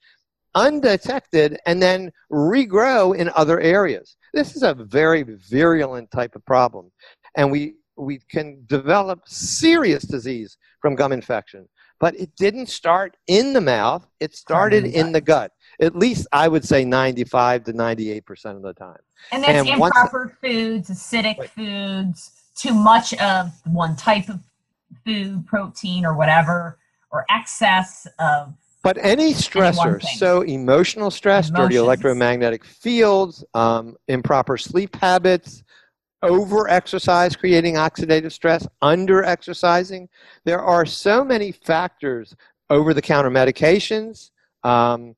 undetected 0.55 1.57
and 1.65 1.81
then 1.81 2.11
regrow 2.31 3.15
in 3.15 3.31
other 3.35 3.61
areas. 3.61 4.17
This 4.33 4.55
is 4.55 4.63
a 4.63 4.73
very 4.73 5.23
virulent 5.23 6.11
type 6.11 6.35
of 6.35 6.45
problem. 6.45 6.91
And 7.35 7.49
we 7.49 7.75
we 7.97 8.19
can 8.29 8.63
develop 8.67 9.27
serious 9.27 10.03
disease 10.03 10.57
from 10.81 10.95
gum 10.95 11.11
infection. 11.11 11.67
But 11.99 12.15
it 12.19 12.35
didn't 12.35 12.67
start 12.67 13.15
in 13.27 13.53
the 13.53 13.61
mouth, 13.61 14.07
it 14.19 14.35
started 14.35 14.85
in 14.85 15.11
the 15.11 15.21
gut. 15.21 15.51
At 15.79 15.95
least 15.95 16.25
I 16.31 16.47
would 16.47 16.65
say 16.65 16.83
95 16.83 17.65
to 17.65 17.73
98% 17.73 18.55
of 18.55 18.63
the 18.63 18.73
time. 18.73 18.97
And 19.31 19.43
that's 19.43 19.51
and 19.51 19.69
improper 19.69 20.35
foods, 20.41 20.89
acidic 20.89 21.37
right. 21.37 21.49
foods, 21.49 22.31
too 22.55 22.73
much 22.73 23.13
of 23.15 23.51
one 23.65 23.95
type 23.95 24.29
of 24.29 24.39
food, 25.05 25.45
protein, 25.45 26.05
or 26.05 26.15
whatever, 26.15 26.79
or 27.11 27.25
excess 27.29 28.07
of 28.19 28.53
but 28.83 28.97
any 28.99 29.33
stressor, 29.33 30.01
so 30.01 30.41
emotional 30.41 31.11
stress, 31.11 31.49
Emotions. 31.49 31.69
dirty 31.69 31.75
electromagnetic 31.75 32.65
fields, 32.65 33.43
um, 33.53 33.95
improper 34.07 34.57
sleep 34.57 34.95
habits, 34.95 35.63
over 36.23 36.69
exercise 36.69 37.35
creating 37.35 37.75
oxidative 37.75 38.31
stress, 38.31 38.67
under 38.81 39.23
exercising. 39.23 40.07
There 40.45 40.61
are 40.61 40.85
so 40.85 41.23
many 41.23 41.51
factors 41.51 42.35
over 42.69 42.93
the 42.93 43.01
counter 43.01 43.29
medications. 43.29 44.31
Um, 44.63 45.15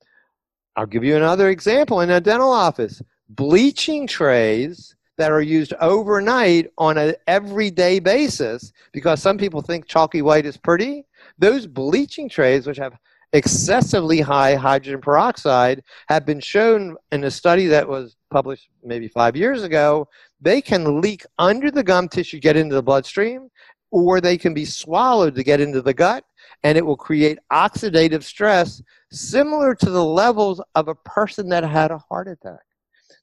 I'll 0.75 0.85
give 0.85 1.03
you 1.03 1.15
another 1.15 1.49
example 1.49 2.01
in 2.01 2.09
a 2.09 2.21
dental 2.21 2.51
office. 2.51 3.01
bleaching 3.29 4.07
trays 4.07 4.95
that 5.17 5.31
are 5.31 5.41
used 5.41 5.73
overnight 5.79 6.71
on 6.77 6.97
an 6.97 7.15
everyday 7.27 7.99
basis 7.99 8.71
because 8.91 9.21
some 9.21 9.37
people 9.37 9.61
think 9.61 9.85
chalky 9.85 10.21
white 10.21 10.45
is 10.45 10.57
pretty. 10.57 11.05
Those 11.37 11.67
bleaching 11.67 12.27
trays, 12.29 12.65
which 12.65 12.77
have 12.77 12.97
excessively 13.33 14.21
high 14.21 14.55
hydrogen 14.55 15.01
peroxide, 15.01 15.83
have 16.07 16.25
been 16.25 16.39
shown 16.39 16.95
in 17.11 17.23
a 17.23 17.31
study 17.31 17.67
that 17.67 17.87
was 17.87 18.15
published 18.31 18.69
maybe 18.83 19.07
five 19.07 19.35
years 19.35 19.63
ago. 19.63 20.07
They 20.43 20.61
can 20.61 20.99
leak 20.99 21.25
under 21.39 21.71
the 21.71 21.83
gum 21.83 22.09
tissue, 22.09 22.39
get 22.39 22.57
into 22.57 22.75
the 22.75 22.83
bloodstream, 22.83 23.49
or 23.91 24.19
they 24.19 24.37
can 24.37 24.53
be 24.53 24.65
swallowed 24.65 25.35
to 25.35 25.43
get 25.43 25.61
into 25.61 25.81
the 25.81 25.93
gut, 25.93 26.25
and 26.63 26.77
it 26.77 26.85
will 26.85 26.97
create 26.97 27.39
oxidative 27.51 28.23
stress 28.23 28.81
similar 29.09 29.73
to 29.75 29.89
the 29.89 30.03
levels 30.03 30.61
of 30.75 30.89
a 30.89 30.95
person 30.95 31.47
that 31.47 31.63
had 31.63 31.91
a 31.91 31.97
heart 31.97 32.27
attack. 32.27 32.59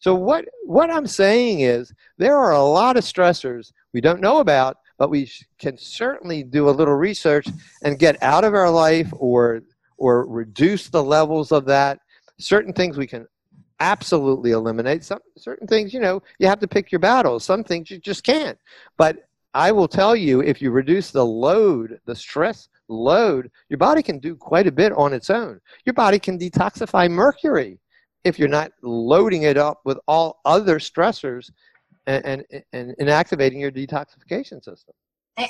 So 0.01 0.15
what, 0.15 0.47
what 0.65 0.91
I'm 0.91 1.07
saying 1.07 1.61
is 1.61 1.93
there 2.17 2.39
are 2.39 2.53
a 2.53 2.63
lot 2.63 2.97
of 2.97 3.05
stressors 3.05 3.71
we 3.93 4.01
don't 4.01 4.23
know 4.23 4.39
about, 4.39 4.79
but 4.99 5.11
we 5.11 5.31
can 5.59 5.77
certainly 5.77 6.43
do 6.43 6.71
a 6.71 6.71
little 6.71 6.95
research 6.95 7.47
and 7.83 7.99
get 7.99 8.23
out 8.23 8.45
of 8.45 8.55
our 8.55 8.71
life 8.71 9.13
or, 9.13 9.61
or 9.99 10.27
reduce 10.27 10.89
the 10.89 11.05
levels 11.05 11.53
of 11.53 11.67
that. 11.67 11.99
Certain 12.39 12.73
things 12.73 12.97
we 12.97 13.07
can 13.07 13.27
absolutely 13.81 14.53
eliminate. 14.53 15.05
Some 15.05 15.21
certain 15.37 15.67
things, 15.67 15.93
you 15.93 16.01
know, 16.01 16.23
you 16.39 16.47
have 16.47 16.61
to 16.61 16.69
pick 16.69 16.93
your 16.93 16.99
battles. 16.99 17.45
Some 17.45 17.65
things 17.65 17.91
you 17.91 17.99
just 17.99 18.23
can't. 18.23 18.59
But 18.97 19.29
I 19.55 19.73
will 19.73 19.89
tell 19.89 20.15
you, 20.15 20.41
if 20.43 20.63
you 20.63 20.71
reduce 20.71 21.11
the 21.11 21.25
load, 21.25 21.99
the 22.05 22.15
stress 22.15 22.69
load, 22.89 23.51
your 23.69 23.79
body 23.79 24.03
can 24.03 24.19
do 24.19 24.37
quite 24.37 24.67
a 24.67 24.73
bit 24.73 24.93
on 24.93 25.13
its 25.13 25.31
own. 25.31 25.61
Your 25.85 25.95
body 25.95 26.19
can 26.19 26.39
detoxify 26.39 27.11
mercury 27.11 27.81
if 28.23 28.39
you're 28.39 28.49
not 28.49 28.71
loading 28.83 29.43
it 29.43 29.57
up 29.57 29.81
with 29.85 29.99
all 30.07 30.41
other 30.45 30.79
stressors 30.79 31.51
and, 32.07 32.45
and, 32.51 32.63
and 32.73 32.97
inactivating 32.99 33.61
your 33.61 33.73
detoxification 33.73 34.63
system. 34.63 34.95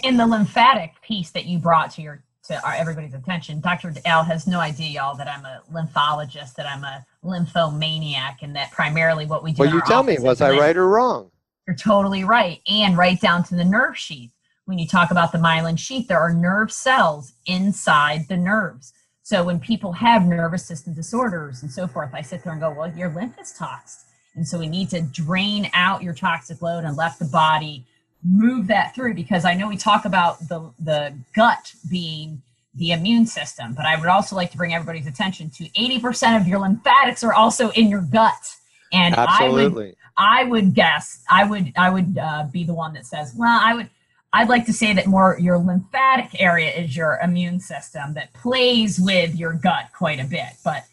and 0.05 0.19
the 0.19 0.27
lymphatic 0.27 1.01
piece 1.03 1.31
that 1.31 1.47
you 1.47 1.59
brought 1.59 1.91
to 1.93 2.03
your 2.03 2.23
to 2.51 2.67
our, 2.67 2.75
everybody's 2.75 3.15
attention, 3.15 3.61
Dr. 3.61 3.95
Al 4.05 4.25
has 4.25 4.47
no 4.47 4.59
idea, 4.59 4.89
y'all, 4.89 5.17
that 5.17 5.29
I'm 5.29 5.45
a 5.45 5.63
lymphologist, 5.73 6.55
that 6.57 6.67
I'm 6.67 6.83
a 6.83 7.07
lymphomaniac, 7.23 8.43
and 8.43 8.55
that 8.57 8.73
primarily 8.73 9.25
what 9.25 9.45
we 9.45 9.53
do. 9.53 9.63
Well, 9.63 9.73
you 9.73 9.81
tell 9.87 10.03
me, 10.03 10.19
was 10.19 10.41
I 10.41 10.51
right 10.59 10.77
or 10.77 10.89
wrong? 10.89 11.31
You're 11.67 11.77
totally 11.77 12.25
right, 12.25 12.61
and 12.69 12.97
right 12.97 13.21
down 13.21 13.45
to 13.45 13.55
the 13.55 13.65
nerve 13.65 13.97
sheath. 13.97 14.33
When 14.65 14.79
you 14.79 14.87
talk 14.87 15.11
about 15.11 15.33
the 15.33 15.39
myelin 15.39 15.79
sheath, 15.79 16.09
there 16.09 16.21
are 16.21 16.33
nerve 16.33 16.73
cells 16.73 17.33
inside 17.47 18.29
the 18.29 18.37
nerves. 18.37 18.93
So 19.23 19.45
when 19.45 19.61
people 19.61 19.93
have 19.93 20.27
nervous 20.27 20.67
system 20.67 20.93
disorders 20.93 21.63
and 21.63 21.71
so 21.71 21.87
forth, 21.87 22.11
I 22.13 22.23
sit 22.23 22.43
there 22.43 22.53
and 22.53 22.61
go, 22.61 22.71
well, 22.71 22.93
your 22.97 23.11
lymph 23.11 23.39
is 23.41 23.53
toxic. 23.53 24.09
And 24.35 24.47
so 24.47 24.59
we 24.59 24.69
need 24.69 24.91
to 24.91 25.03
drain 25.03 25.71
out 25.73 26.03
your 26.03 26.15
toxic 26.15 26.63
load 26.63 26.85
and 26.85 26.97
let 26.97 27.19
the 27.19 27.27
body 27.27 27.85
move 28.25 28.67
that 28.67 28.95
through 28.95 29.15
because 29.15 29.45
I 29.45 29.55
know 29.55 29.69
we 29.69 29.77
talk 29.77 30.05
about 30.05 30.41
the, 30.49 30.71
the 30.79 31.15
gut 31.35 31.73
being 31.91 32.43
the 32.75 32.93
immune 32.93 33.27
system, 33.27 33.75
but 33.75 33.85
I 33.85 33.99
would 33.99 34.09
also 34.09 34.37
like 34.37 34.51
to 34.53 34.57
bring 34.57 34.75
everybody's 34.75 35.07
attention 35.07 35.51
to 35.51 35.65
80% 35.71 36.41
of 36.41 36.47
your 36.47 36.61
lymphatics 36.61 37.25
are 37.25 37.33
also 37.33 37.71
in 37.71 37.89
your 37.89 38.03
gut. 38.03 38.57
And 38.93 39.15
Absolutely. 39.17 39.97
I 40.17 40.45
would, 40.45 40.45
I 40.45 40.45
would 40.45 40.75
guess, 40.75 41.23
I 41.29 41.45
would, 41.45 41.73
I 41.77 41.91
would 41.91 42.19
uh, 42.19 42.45
be 42.53 42.65
the 42.65 42.75
one 42.75 42.93
that 42.95 43.07
says, 43.07 43.35
well, 43.37 43.59
I 43.61 43.75
would, 43.75 43.91
I'd 44.33 44.49
like 44.49 44.67
to 44.67 44.73
say 44.73 44.93
that 44.95 45.07
more 45.07 45.37
your 45.41 45.59
lymphatic 45.59 46.41
area 46.41 46.71
is 46.71 46.97
your 46.97 47.19
immune 47.23 47.59
system 47.59 48.15
that 48.15 48.33
plays 48.35 49.01
with 49.01 49.35
your 49.35 49.55
gut 49.55 49.91
quite 49.97 50.21
a 50.21 50.25
bit, 50.25 50.51
but 50.65 50.85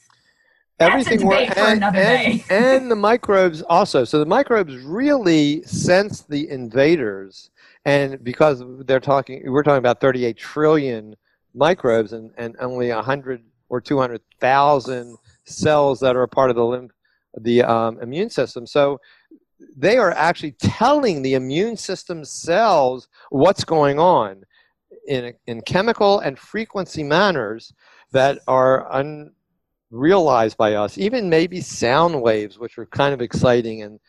everything 0.80 1.26
works 1.26 1.56
and, 1.58 1.84
and, 1.84 2.44
and, 2.50 2.92
the 2.92 2.96
microbes 2.96 3.62
also. 3.64 4.04
So 4.04 4.20
the 4.20 4.26
microbes 4.26 4.78
really 4.78 5.64
sense 5.64 6.22
the 6.22 6.50
invaders, 6.50 7.50
and 7.86 8.24
because 8.24 8.64
they're 8.86 9.00
talking, 9.00 9.44
we're 9.46 9.64
talking 9.64 9.80
about 9.80 10.02
38 10.02 10.38
trillion 10.38 11.16
microbes 11.54 12.14
and, 12.14 12.32
and 12.38 12.56
only 12.60 12.92
100 12.92 13.44
or 13.70 13.82
200,000 13.82 15.18
cells 15.46 16.00
that 16.00 16.16
are 16.16 16.24
a 16.24 16.28
part 16.28 16.50
of 16.50 16.56
the 16.56 16.66
lymph, 16.66 16.92
the 17.40 17.64
um, 17.64 18.00
immune 18.02 18.30
system. 18.30 18.66
So 18.66 19.00
they 19.76 19.98
are 19.98 20.12
actually 20.12 20.52
telling 20.54 21.22
the 21.22 21.34
immune 21.34 21.78
system 21.78 22.24
cells 22.24 23.08
what's 23.30 23.64
going 23.64 24.00
on 24.00 24.44
in, 25.08 25.34
in 25.48 25.62
chemical 25.62 26.20
and 26.20 26.38
frequency 26.38 27.04
manners 27.04 27.74
that 28.12 28.40
are 28.48 28.92
unrealized 29.92 30.58
by 30.58 30.74
us. 30.74 30.98
Even 30.98 31.30
maybe 31.30 31.62
sound 31.62 32.22
waves, 32.22 32.60
which 32.60 32.78
are 32.78 32.86
kind 32.88 33.14
of 33.14 33.22
exciting. 33.22 33.84
And, 33.84 34.00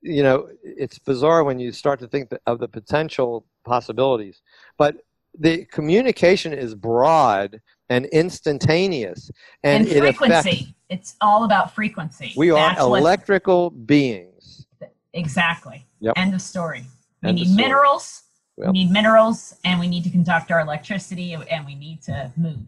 you 0.00 0.22
know, 0.22 0.48
it's 0.62 0.98
bizarre 0.98 1.44
when 1.44 1.58
you 1.58 1.72
start 1.72 2.00
to 2.00 2.08
think 2.08 2.30
of 2.46 2.58
the 2.58 2.68
potential 2.68 3.44
possibilities. 3.64 4.42
But 4.76 4.96
the 5.38 5.64
communication 5.66 6.52
is 6.52 6.74
broad 6.74 7.60
and 7.88 8.06
instantaneous. 8.06 9.30
And, 9.62 9.86
and 9.86 9.98
frequency. 9.98 10.48
It 10.48 10.52
affects, 10.54 10.74
it's 10.90 11.16
all 11.20 11.44
about 11.44 11.74
frequency. 11.74 12.32
We 12.36 12.50
That's 12.50 12.80
are 12.80 12.96
electrical 12.98 13.70
beings. 13.70 14.66
Exactly. 15.14 15.86
Yep. 16.00 16.14
End 16.16 16.34
of 16.34 16.42
story. 16.42 16.84
We 17.22 17.30
End 17.30 17.38
need 17.38 17.56
minerals. 17.56 18.22
Yep. 18.56 18.66
We 18.68 18.72
need 18.72 18.90
minerals, 18.90 19.54
and 19.64 19.78
we 19.78 19.86
need 19.86 20.02
to 20.04 20.10
conduct 20.10 20.50
our 20.50 20.60
electricity, 20.60 21.34
and 21.34 21.64
we 21.64 21.76
need 21.76 22.02
to 22.02 22.32
move. 22.36 22.58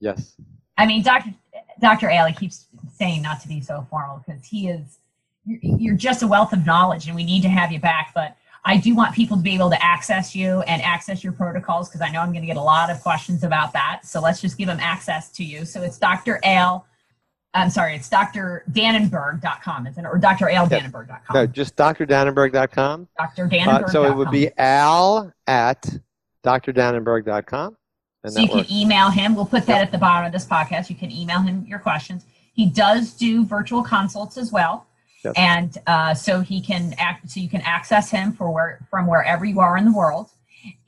Yes. 0.00 0.34
I 0.78 0.86
mean, 0.86 1.02
Dr. 1.02 1.34
Dr. 1.80 2.10
Alley 2.10 2.32
keeps 2.32 2.66
saying 2.94 3.22
not 3.22 3.40
to 3.42 3.48
be 3.48 3.60
so 3.60 3.86
formal 3.90 4.22
because 4.26 4.44
he 4.44 4.68
is. 4.68 4.98
You're 5.44 5.96
just 5.96 6.22
a 6.22 6.26
wealth 6.26 6.52
of 6.52 6.66
knowledge, 6.66 7.06
and 7.06 7.16
we 7.16 7.24
need 7.24 7.42
to 7.42 7.48
have 7.48 7.72
you 7.72 7.80
back. 7.80 8.12
But 8.14 8.36
I 8.64 8.76
do 8.76 8.94
want 8.94 9.14
people 9.14 9.36
to 9.36 9.42
be 9.42 9.54
able 9.54 9.70
to 9.70 9.82
access 9.82 10.36
you 10.36 10.60
and 10.62 10.82
access 10.82 11.24
your 11.24 11.32
protocols 11.32 11.88
because 11.88 12.02
I 12.02 12.10
know 12.10 12.20
I'm 12.20 12.30
going 12.30 12.42
to 12.42 12.46
get 12.46 12.58
a 12.58 12.62
lot 12.62 12.90
of 12.90 13.00
questions 13.00 13.42
about 13.42 13.72
that. 13.72 14.02
So 14.04 14.20
let's 14.20 14.40
just 14.40 14.58
give 14.58 14.66
them 14.66 14.78
access 14.80 15.30
to 15.32 15.44
you. 15.44 15.64
So 15.64 15.82
it's 15.82 15.98
Dr. 15.98 16.40
Al 16.44 16.86
I'm 17.52 17.70
sorry, 17.70 17.96
it's 17.96 18.08
drdanenberg.com, 18.08 19.86
isn't 19.88 20.04
it? 20.04 20.08
Or 20.08 20.18
draldanenberg.com. 20.18 21.34
No, 21.34 21.46
just 21.46 21.76
drdanenberg.com. 21.76 23.08
Dr. 23.18 23.48
Danenberg. 23.48 23.84
Uh, 23.84 23.88
so 23.88 24.04
it 24.04 24.14
would 24.14 24.30
be 24.30 24.50
al 24.56 25.32
at 25.46 25.84
drdanenberg.com. 26.44 27.76
And 28.22 28.32
so 28.32 28.40
you 28.40 28.48
can 28.48 28.66
email 28.70 29.10
him. 29.10 29.34
We'll 29.34 29.46
put 29.46 29.66
that 29.66 29.78
yep. 29.78 29.86
at 29.86 29.92
the 29.92 29.98
bottom 29.98 30.26
of 30.26 30.32
this 30.32 30.44
podcast. 30.44 30.90
You 30.90 30.96
can 30.96 31.10
email 31.10 31.40
him 31.40 31.64
your 31.66 31.78
questions. 31.78 32.26
He 32.52 32.66
does 32.66 33.12
do 33.12 33.44
virtual 33.44 33.82
consults 33.82 34.36
as 34.36 34.52
well. 34.52 34.86
Yep. 35.24 35.34
And 35.36 35.78
uh, 35.86 36.14
so 36.14 36.40
he 36.40 36.60
can 36.60 36.94
act, 36.98 37.30
so 37.30 37.40
you 37.40 37.48
can 37.48 37.60
access 37.62 38.10
him 38.10 38.32
for 38.32 38.50
where, 38.50 38.86
from 38.90 39.06
wherever 39.06 39.44
you 39.44 39.60
are 39.60 39.76
in 39.76 39.84
the 39.84 39.92
world. 39.92 40.30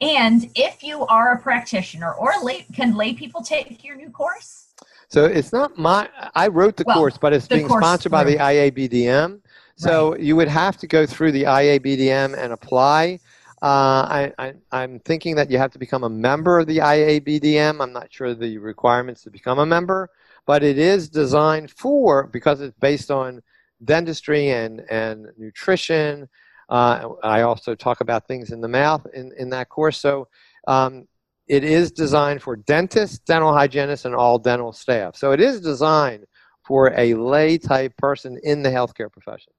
And 0.01 0.51
if 0.55 0.83
you 0.83 1.07
are 1.07 1.33
a 1.33 1.39
practitioner 1.39 2.13
or 2.13 2.33
lay, 2.43 2.67
can 2.75 2.95
lay 2.95 3.15
people 3.15 3.43
take 3.43 3.83
your 3.85 3.97
new 3.97 4.11
course? 4.11 4.67
So 5.09 5.25
it's 5.25 5.53
not 5.53 5.79
my, 5.79 6.09
I 6.35 6.49
wrote 6.49 6.77
the 6.77 6.85
well, 6.87 6.97
course, 6.97 7.19
but 7.19 7.33
it's 7.33 7.47
being 7.47 7.69
sponsored 7.69 8.13
by 8.13 8.25
the 8.25 8.37
IABDM. 8.37 9.41
So 9.77 10.13
right. 10.13 10.21
you 10.21 10.37
would 10.37 10.49
have 10.49 10.77
to 10.79 10.87
go 10.87 11.07
through 11.07 11.33
the 11.33 11.45
IABDM 11.45 12.37
and 12.37 12.53
apply. 12.53 13.21
Uh, 13.63 14.33
I, 14.39 14.55
am 14.73 14.99
thinking 14.99 15.37
that 15.37 15.49
you 15.49 15.57
have 15.57 15.71
to 15.71 15.79
become 15.79 16.03
a 16.03 16.09
member 16.09 16.59
of 16.59 16.67
the 16.67 16.79
IABDM. 16.79 17.81
I'm 17.81 17.93
not 17.93 18.13
sure 18.13 18.35
the 18.35 18.59
requirements 18.59 19.23
to 19.23 19.31
become 19.31 19.61
a 19.61 19.67
member, 19.67 20.11
but 20.47 20.65
it 20.65 20.79
is 20.79 21.09
designed 21.09 21.71
for, 21.71 22.27
because 22.27 22.61
it's 22.61 22.77
based 22.81 23.13
on 23.13 23.41
dentistry 23.85 24.51
and, 24.51 24.81
and 24.91 25.29
nutrition. 25.39 26.29
Uh, 26.69 27.11
I 27.23 27.43
also 27.43 27.77
talk 27.77 28.01
about 28.01 28.27
things 28.27 28.51
in 28.51 28.61
the 28.61 28.67
mouth 28.67 29.07
in, 29.15 29.33
in 29.39 29.51
that 29.51 29.69
course. 29.69 29.99
So 29.99 30.27
um, 30.67 31.07
it 31.47 31.63
is 31.63 31.93
designed 31.93 32.43
for 32.43 32.57
dentists, 32.57 33.21
dental 33.21 33.53
hygienists, 33.53 34.07
and 34.07 34.15
all 34.15 34.41
dental 34.41 34.73
staff. 34.73 35.15
So 35.15 35.31
it 35.31 35.41
is 35.41 35.61
designed 35.61 36.25
for 36.65 36.93
a 36.99 37.15
lay 37.15 37.59
type 37.59 37.97
person 37.97 38.41
in 38.43 38.65
the 38.65 38.71
healthcare 38.71 39.13
profession. 39.13 39.53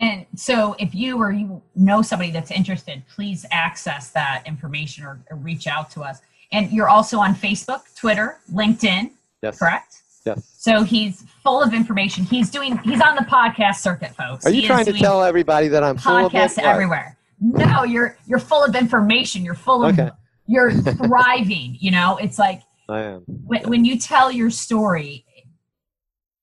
And 0.00 0.26
so 0.34 0.74
if 0.78 0.94
you 0.94 1.18
or 1.18 1.30
you 1.30 1.62
know 1.74 2.02
somebody 2.02 2.30
that's 2.30 2.50
interested, 2.50 3.02
please 3.14 3.44
access 3.50 4.10
that 4.10 4.42
information 4.46 5.04
or, 5.04 5.20
or 5.30 5.36
reach 5.36 5.66
out 5.66 5.90
to 5.92 6.02
us. 6.02 6.20
And 6.52 6.70
you're 6.72 6.88
also 6.88 7.18
on 7.18 7.34
Facebook, 7.34 7.82
Twitter, 7.94 8.38
LinkedIn, 8.52 9.10
yes. 9.42 9.58
correct? 9.58 10.02
Yes. 10.24 10.50
So 10.58 10.82
he's 10.82 11.24
full 11.42 11.62
of 11.62 11.72
information. 11.72 12.24
He's 12.24 12.50
doing. 12.50 12.76
He's 12.78 13.00
on 13.00 13.14
the 13.14 13.22
podcast 13.22 13.76
circuit, 13.76 14.14
folks. 14.14 14.44
Are 14.44 14.50
you 14.50 14.62
he 14.62 14.66
trying 14.66 14.84
to 14.86 14.92
tell 14.92 15.22
everybody 15.22 15.68
that 15.68 15.82
I'm 15.82 15.96
full 15.96 16.26
of 16.26 16.32
podcasts 16.32 16.58
everywhere? 16.58 17.16
No, 17.40 17.84
you're 17.84 18.16
you're 18.26 18.38
full 18.38 18.62
of 18.64 18.74
information. 18.74 19.44
You're 19.44 19.54
full 19.54 19.84
of 19.84 19.98
okay 19.98 20.10
you're 20.50 20.72
thriving 20.72 21.76
you 21.78 21.90
know 21.90 22.16
it's 22.16 22.38
like 22.38 22.62
i 22.88 23.00
am 23.00 23.22
when, 23.26 23.62
when 23.68 23.84
you 23.84 23.98
tell 23.98 24.30
your 24.32 24.50
story 24.50 25.24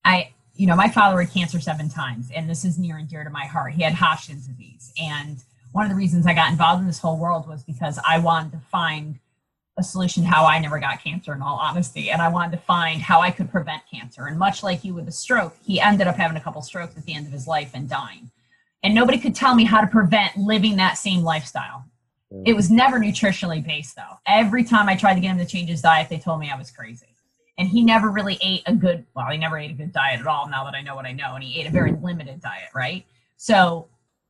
i 0.05 0.33
you 0.57 0.67
know 0.67 0.75
my 0.75 0.89
father 0.89 1.21
had 1.21 1.31
cancer 1.31 1.59
seven 1.59 1.89
times 1.89 2.29
and 2.35 2.49
this 2.49 2.65
is 2.65 2.77
near 2.77 2.97
and 2.97 3.07
dear 3.07 3.23
to 3.23 3.29
my 3.29 3.45
heart 3.45 3.73
he 3.73 3.83
had 3.83 3.93
hodgkin's 3.93 4.47
disease 4.47 4.91
and 5.01 5.43
one 5.71 5.85
of 5.85 5.89
the 5.89 5.95
reasons 5.95 6.25
i 6.25 6.33
got 6.33 6.51
involved 6.51 6.81
in 6.81 6.87
this 6.87 6.99
whole 6.99 7.17
world 7.17 7.47
was 7.47 7.63
because 7.63 7.99
i 8.07 8.17
wanted 8.17 8.51
to 8.51 8.59
find 8.71 9.19
a 9.77 9.83
solution 9.83 10.23
to 10.23 10.29
how 10.29 10.45
I 10.45 10.59
never 10.59 10.79
got 10.79 11.03
cancer 11.03 11.33
in 11.33 11.41
all 11.41 11.57
honesty. 11.57 12.09
And 12.09 12.21
I 12.21 12.29
wanted 12.29 12.51
to 12.57 12.63
find 12.63 13.01
how 13.01 13.21
I 13.21 13.31
could 13.31 13.51
prevent 13.51 13.83
cancer. 13.91 14.25
And 14.25 14.37
much 14.37 14.63
like 14.63 14.83
you 14.83 14.93
with 14.93 15.07
a 15.07 15.11
stroke, 15.11 15.55
he 15.63 15.79
ended 15.79 16.07
up 16.07 16.15
having 16.15 16.35
a 16.35 16.41
couple 16.41 16.61
strokes 16.61 16.97
at 16.97 17.05
the 17.05 17.13
end 17.13 17.27
of 17.27 17.33
his 17.33 17.47
life 17.47 17.71
and 17.73 17.87
dying. 17.87 18.31
And 18.83 18.95
nobody 18.95 19.19
could 19.19 19.35
tell 19.35 19.55
me 19.55 19.65
how 19.65 19.81
to 19.81 19.87
prevent 19.87 20.37
living 20.37 20.77
that 20.77 20.97
same 20.97 21.21
lifestyle. 21.21 21.85
It 22.45 22.55
was 22.55 22.69
never 22.69 22.99
nutritionally 22.99 23.65
based 23.65 23.95
though. 23.95 24.17
Every 24.25 24.63
time 24.63 24.89
I 24.89 24.95
tried 24.95 25.15
to 25.15 25.21
get 25.21 25.31
him 25.31 25.37
to 25.37 25.45
change 25.45 25.69
his 25.69 25.81
diet, 25.81 26.09
they 26.09 26.17
told 26.17 26.39
me 26.39 26.49
I 26.49 26.57
was 26.57 26.71
crazy. 26.71 27.15
And 27.57 27.67
he 27.67 27.81
never 27.83 28.11
really 28.11 28.37
ate 28.41 28.61
a 28.67 28.73
good, 28.73 29.05
well, 29.15 29.27
he 29.27 29.37
never 29.37 29.57
ate 29.57 29.71
a 29.71 29.73
good 29.73 29.91
diet 29.91 30.19
at 30.19 30.27
all 30.27 30.47
now 30.47 30.63
that 30.63 30.75
I 30.75 30.81
know 30.81 30.95
what 30.95 31.05
I 31.05 31.11
know. 31.11 31.33
And 31.33 31.43
he 31.43 31.59
ate 31.59 31.67
a 31.67 31.71
very 31.71 31.91
limited 31.91 32.41
diet, 32.41 32.69
right? 32.75 33.05
So 33.37 33.87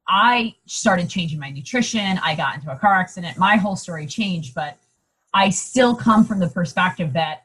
I 0.07 0.55
started 0.65 1.09
changing 1.09 1.39
my 1.39 1.49
nutrition. 1.49 2.19
I 2.23 2.35
got 2.35 2.55
into 2.55 2.71
a 2.71 2.77
car 2.77 2.95
accident. 2.95 3.37
My 3.37 3.57
whole 3.57 3.75
story 3.75 4.07
changed, 4.07 4.55
but 4.55 4.77
I 5.33 5.49
still 5.49 5.95
come 5.95 6.23
from 6.23 6.39
the 6.39 6.47
perspective 6.47 7.13
that 7.13 7.43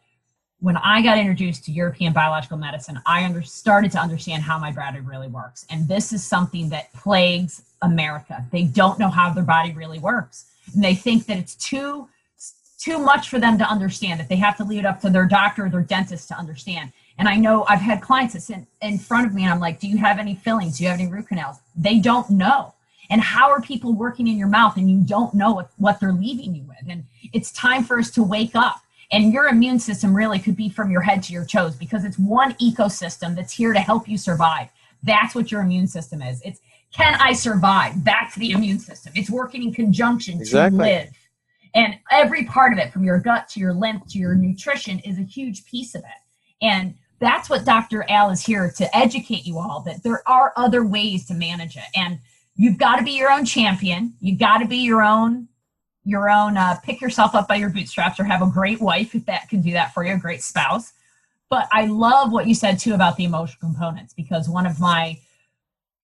when 0.61 0.77
I 0.77 1.03
got 1.03 1.19
introduced 1.19 1.65
to 1.65 1.73
European 1.73 2.13
biological 2.13 2.57
medicine, 2.57 3.01
I 3.05 3.25
under, 3.25 3.43
started 3.43 3.91
to 3.93 3.99
understand 3.99 4.45
how 4.45 4.59
my 4.59 4.71
body 4.71 5.01
really 5.01 5.27
works. 5.27 5.67
And 5.71 5.89
this 5.89 6.13
is 6.13 6.25
something 6.25 6.69
that 6.69 6.93
plagues 6.93 7.65
America. 7.83 8.47
They 8.53 8.63
don't 8.63 9.01
know 9.01 9.09
how 9.09 9.33
their 9.33 9.43
body 9.43 9.73
really 9.73 9.99
works. 9.99 10.47
And 10.73 10.85
they 10.85 10.95
think 10.95 11.27
that 11.27 11.37
it's 11.37 11.57
too 11.57 12.09
too 12.83 12.99
much 12.99 13.29
for 13.29 13.39
them 13.39 13.59
to 13.59 13.65
understand 13.65 14.19
that 14.19 14.29
they 14.29 14.37
have 14.37 14.57
to 14.57 14.65
leave 14.65 14.81
it 14.81 14.87
up 14.87 15.01
to 15.01 15.11
their 15.11 15.27
doctor 15.27 15.67
or 15.67 15.71
their 15.71 15.83
dentist 15.83 16.29
to 16.29 16.35
understand. 16.35 16.93
And 17.19 17.29
I 17.29 17.37
know 17.37 17.65
I've 17.69 17.81
had 17.81 18.03
clients 18.03 18.35
that 18.35 18.41
sit 18.41 18.59
in 18.81 18.99
front 18.99 19.27
of 19.27 19.35
me 19.35 19.45
and 19.45 19.53
I'm 19.53 19.61
like, 19.61 19.79
Do 19.79 19.89
you 19.89 19.99
have 19.99 20.19
any 20.19 20.35
fillings? 20.35 20.79
Do 20.79 20.85
you 20.85 20.91
have 20.91 20.99
any 20.99 21.09
root 21.09 21.29
canals? 21.29 21.59
They 21.77 21.99
don't 21.99 22.29
know. 22.31 22.75
And 23.11 23.21
how 23.21 23.51
are 23.51 23.61
people 23.61 23.93
working 23.93 24.27
in 24.27 24.37
your 24.37 24.49
mouth 24.49 24.77
and 24.77 24.91
you 24.91 24.99
don't 24.99 25.35
know 25.35 25.53
what, 25.53 25.71
what 25.77 26.01
they're 26.01 26.13
leaving 26.13 26.55
you 26.55 26.63
with? 26.63 26.89
And 26.89 27.05
it's 27.33 27.53
time 27.53 27.85
for 27.85 27.99
us 27.99 28.11
to 28.13 28.23
wake 28.23 28.57
up. 28.57 28.81
And 29.13 29.33
your 29.33 29.49
immune 29.49 29.79
system 29.79 30.17
really 30.17 30.39
could 30.39 30.57
be 30.57 30.71
from 30.71 30.91
your 30.91 31.03
head 31.03 31.23
to 31.25 31.33
your 31.33 31.45
toes 31.45 31.77
because 31.77 32.05
it's 32.05 32.19
one 32.19 32.55
ecosystem 32.55 33.37
that's 33.37 33.53
here 33.53 33.75
to 33.75 33.81
help 33.81 34.09
you 34.09 34.17
survive. 34.17 34.69
That's 35.03 35.35
what 35.35 35.53
your 35.53 35.61
immune 35.61 35.87
system 35.87 36.23
is. 36.23 36.41
It's 36.43 36.61
can 36.93 37.15
I 37.21 37.33
survive? 37.33 38.05
that's 38.05 38.35
the 38.37 38.53
immune 38.53 38.79
system. 38.79 39.13
It's 39.15 39.31
working 39.31 39.63
in 39.63 39.73
conjunction 39.73 40.41
exactly. 40.41 40.79
to 40.79 40.85
live. 40.85 41.09
And 41.75 41.99
every 42.11 42.45
part 42.45 42.73
of 42.73 42.79
it, 42.79 42.93
from 42.93 43.05
your 43.05 43.19
gut 43.19 43.49
to 43.51 43.61
your 43.61 43.73
lymph 43.73 44.07
to 44.09 44.19
your 44.19 44.35
nutrition, 44.35 44.99
is 45.01 45.19
a 45.19 45.23
huge 45.23 45.65
piece 45.65 45.95
of 45.95 46.03
it. 46.03 46.65
And 46.65 46.95
that's 47.19 47.49
what 47.49 47.65
Dr. 47.65 48.05
Al 48.09 48.31
is 48.31 48.45
here 48.45 48.73
to 48.77 48.97
educate 48.97 49.47
you 49.47 49.59
all 49.59 49.81
that 49.83 50.03
there 50.03 50.23
are 50.29 50.53
other 50.57 50.85
ways 50.85 51.27
to 51.27 51.35
manage 51.35 51.77
it. 51.77 51.85
And 51.95 52.19
you've 52.57 52.79
got 52.79 52.97
to 52.97 53.05
be 53.05 53.13
your 53.13 53.31
own 53.31 53.45
champion. 53.45 54.15
You've 54.21 54.41
got 54.41 54.59
to 54.59 54.67
be 54.67 54.79
your 54.79 55.03
own, 55.03 55.49
your 56.05 56.29
own, 56.29 56.57
uh, 56.57 56.77
pick 56.83 57.01
yourself 57.01 57.35
up 57.35 57.49
by 57.49 57.57
your 57.57 57.71
bootstraps 57.71 58.19
or 58.19 58.25
have 58.25 58.43
a 58.43 58.51
great 58.51 58.81
wife 58.81 59.15
if 59.15 59.25
that 59.27 59.49
can 59.49 59.63
do 59.63 59.73
that 59.73 59.95
for 59.95 60.05
you, 60.05 60.15
a 60.15 60.19
great 60.19 60.43
spouse. 60.43 60.93
But 61.49 61.69
I 61.73 61.87
love 61.87 62.33
what 62.33 62.47
you 62.47 62.55
said 62.55 62.79
too 62.79 62.95
about 62.95 63.17
the 63.17 63.25
emotional 63.25 63.61
components 63.61 64.15
because 64.15 64.49
one 64.49 64.67
of 64.67 64.81
my 64.81 65.19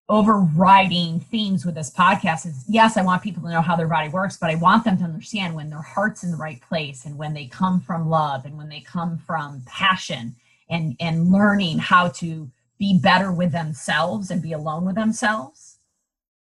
overriding 0.09 1.19
themes 1.19 1.65
with 1.65 1.75
this 1.75 1.91
podcast 1.91 2.47
is 2.47 2.65
yes, 2.67 2.97
I 2.97 3.03
want 3.03 3.21
people 3.21 3.43
to 3.43 3.49
know 3.49 3.61
how 3.61 3.75
their 3.75 3.87
body 3.87 4.09
works, 4.09 4.37
but 4.37 4.49
I 4.49 4.55
want 4.55 4.83
them 4.83 4.97
to 4.97 5.03
understand 5.03 5.53
when 5.53 5.69
their 5.69 5.83
heart's 5.83 6.23
in 6.23 6.31
the 6.31 6.37
right 6.37 6.59
place 6.61 7.05
and 7.05 7.15
when 7.15 7.33
they 7.33 7.45
come 7.45 7.79
from 7.79 8.09
love 8.09 8.45
and 8.45 8.57
when 8.57 8.69
they 8.69 8.81
come 8.81 9.19
from 9.19 9.61
passion 9.67 10.35
and, 10.69 10.95
and 10.99 11.31
learning 11.31 11.77
how 11.77 12.09
to 12.09 12.49
be 12.79 12.99
better 12.99 13.31
with 13.31 13.51
themselves 13.51 14.31
and 14.31 14.41
be 14.41 14.53
alone 14.53 14.83
with 14.85 14.95
themselves, 14.95 15.77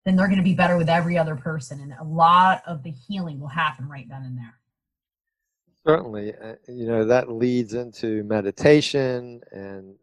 then 0.04 0.16
they're 0.16 0.28
going 0.28 0.38
to 0.38 0.42
be 0.42 0.54
better 0.54 0.78
with 0.78 0.88
every 0.88 1.18
other 1.18 1.36
person. 1.36 1.80
And 1.80 1.94
a 2.00 2.04
lot 2.04 2.62
of 2.66 2.82
the 2.82 2.90
healing 2.90 3.38
will 3.38 3.48
happen 3.48 3.86
right 3.86 4.08
then 4.08 4.22
and 4.22 4.38
there. 4.38 4.54
Certainly. 5.86 6.34
Uh, 6.34 6.54
you 6.68 6.86
know, 6.86 7.04
that 7.04 7.30
leads 7.30 7.74
into 7.74 8.24
meditation 8.24 9.42
and 9.52 9.94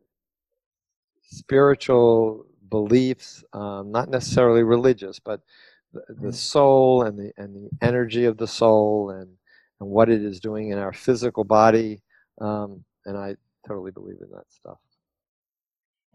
spiritual 1.23 2.45
beliefs, 2.75 3.41
um, 3.53 3.89
not 3.89 4.09
necessarily 4.09 4.63
religious, 4.63 5.17
but 5.17 5.39
the, 5.93 6.01
the, 6.09 6.27
mm. 6.27 6.35
soul 6.35 7.03
and 7.03 7.17
the 7.17 7.31
and 7.37 7.55
the 7.55 7.69
energy 7.81 8.25
of 8.25 8.37
the 8.37 8.47
soul 8.47 9.11
and 9.11 9.29
and 9.79 9.89
what 9.89 10.09
it 10.09 10.21
is 10.21 10.41
doing 10.41 10.71
in 10.71 10.77
our 10.77 10.91
physical 10.91 11.45
body. 11.45 12.01
Um, 12.41 12.83
and 13.05 13.17
I 13.17 13.37
totally 13.65 13.91
believe 13.91 14.17
in 14.21 14.29
that 14.31 14.47
stuff. 14.49 14.77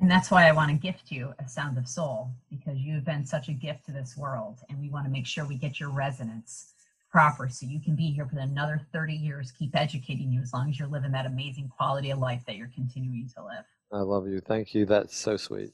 And 0.01 0.11
that's 0.11 0.31
why 0.31 0.49
I 0.49 0.53
want 0.53 0.71
to 0.71 0.77
gift 0.77 1.11
you 1.11 1.33
a 1.39 1.49
sound 1.49 1.79
of 1.79 1.89
soul 1.89 2.31
because 2.51 2.79
you've 2.79 3.05
been 3.05 3.25
such 3.25 3.49
a 3.49 3.53
gift 3.53 3.87
to 3.87 3.93
this 3.93 4.17
world, 4.19 4.59
and 4.69 4.79
we 4.79 4.91
want 4.91 5.07
to 5.07 5.11
make 5.11 5.27
sure 5.27 5.47
we 5.47 5.57
get 5.57 5.81
your 5.81 5.91
resonance 5.91 6.75
proper 7.11 7.49
so 7.49 7.67
you 7.67 7.81
can 7.81 7.97
be 7.97 8.11
here 8.11 8.27
for 8.27 8.39
another 8.39 8.81
30 8.93 9.15
years, 9.15 9.51
keep 9.51 9.75
educating 9.75 10.31
you 10.31 10.41
as 10.41 10.53
long 10.53 10.69
as 10.71 10.79
you're 10.79 10.89
living 10.89 11.13
that 11.13 11.27
amazing 11.27 11.71
quality 11.77 12.11
of 12.11 12.19
life 12.19 12.43
that 12.47 12.57
you're 12.57 12.71
continuing 12.75 13.29
to 13.37 13.45
live. 13.45 13.65
I 13.93 13.99
love 13.99 14.29
you. 14.29 14.41
Thank 14.41 14.75
you. 14.75 14.87
That's 14.87 15.17
so 15.17 15.37
sweet. 15.37 15.73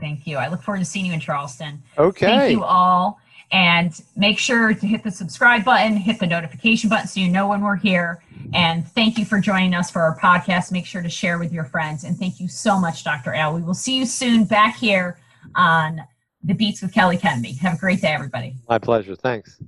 Thank 0.00 0.26
you. 0.26 0.36
I 0.38 0.48
look 0.48 0.62
forward 0.62 0.78
to 0.78 0.84
seeing 0.84 1.06
you 1.06 1.12
in 1.12 1.20
Charleston. 1.20 1.82
Okay. 1.98 2.26
Thank 2.26 2.52
you 2.52 2.64
all. 2.64 3.20
And 3.52 4.00
make 4.16 4.38
sure 4.38 4.72
to 4.72 4.86
hit 4.86 5.02
the 5.02 5.10
subscribe 5.10 5.64
button, 5.64 5.96
hit 5.96 6.20
the 6.20 6.26
notification 6.26 6.88
button 6.88 7.08
so 7.08 7.18
you 7.20 7.28
know 7.28 7.48
when 7.48 7.62
we're 7.62 7.76
here. 7.76 8.22
And 8.54 8.86
thank 8.86 9.18
you 9.18 9.24
for 9.24 9.40
joining 9.40 9.74
us 9.74 9.90
for 9.90 10.02
our 10.02 10.16
podcast. 10.18 10.70
Make 10.70 10.86
sure 10.86 11.02
to 11.02 11.08
share 11.08 11.38
with 11.38 11.52
your 11.52 11.64
friends. 11.64 12.04
And 12.04 12.16
thank 12.16 12.38
you 12.38 12.48
so 12.48 12.78
much, 12.78 13.02
Dr. 13.02 13.34
Al. 13.34 13.54
We 13.54 13.62
will 13.62 13.74
see 13.74 13.96
you 13.96 14.06
soon 14.06 14.44
back 14.44 14.76
here 14.76 15.18
on 15.56 16.00
the 16.44 16.54
Beats 16.54 16.80
with 16.80 16.94
Kelly 16.94 17.16
Kennedy. 17.16 17.54
Have 17.54 17.74
a 17.74 17.78
great 17.78 18.00
day, 18.00 18.08
everybody. 18.08 18.54
My 18.68 18.78
pleasure. 18.78 19.16
Thanks. 19.16 19.60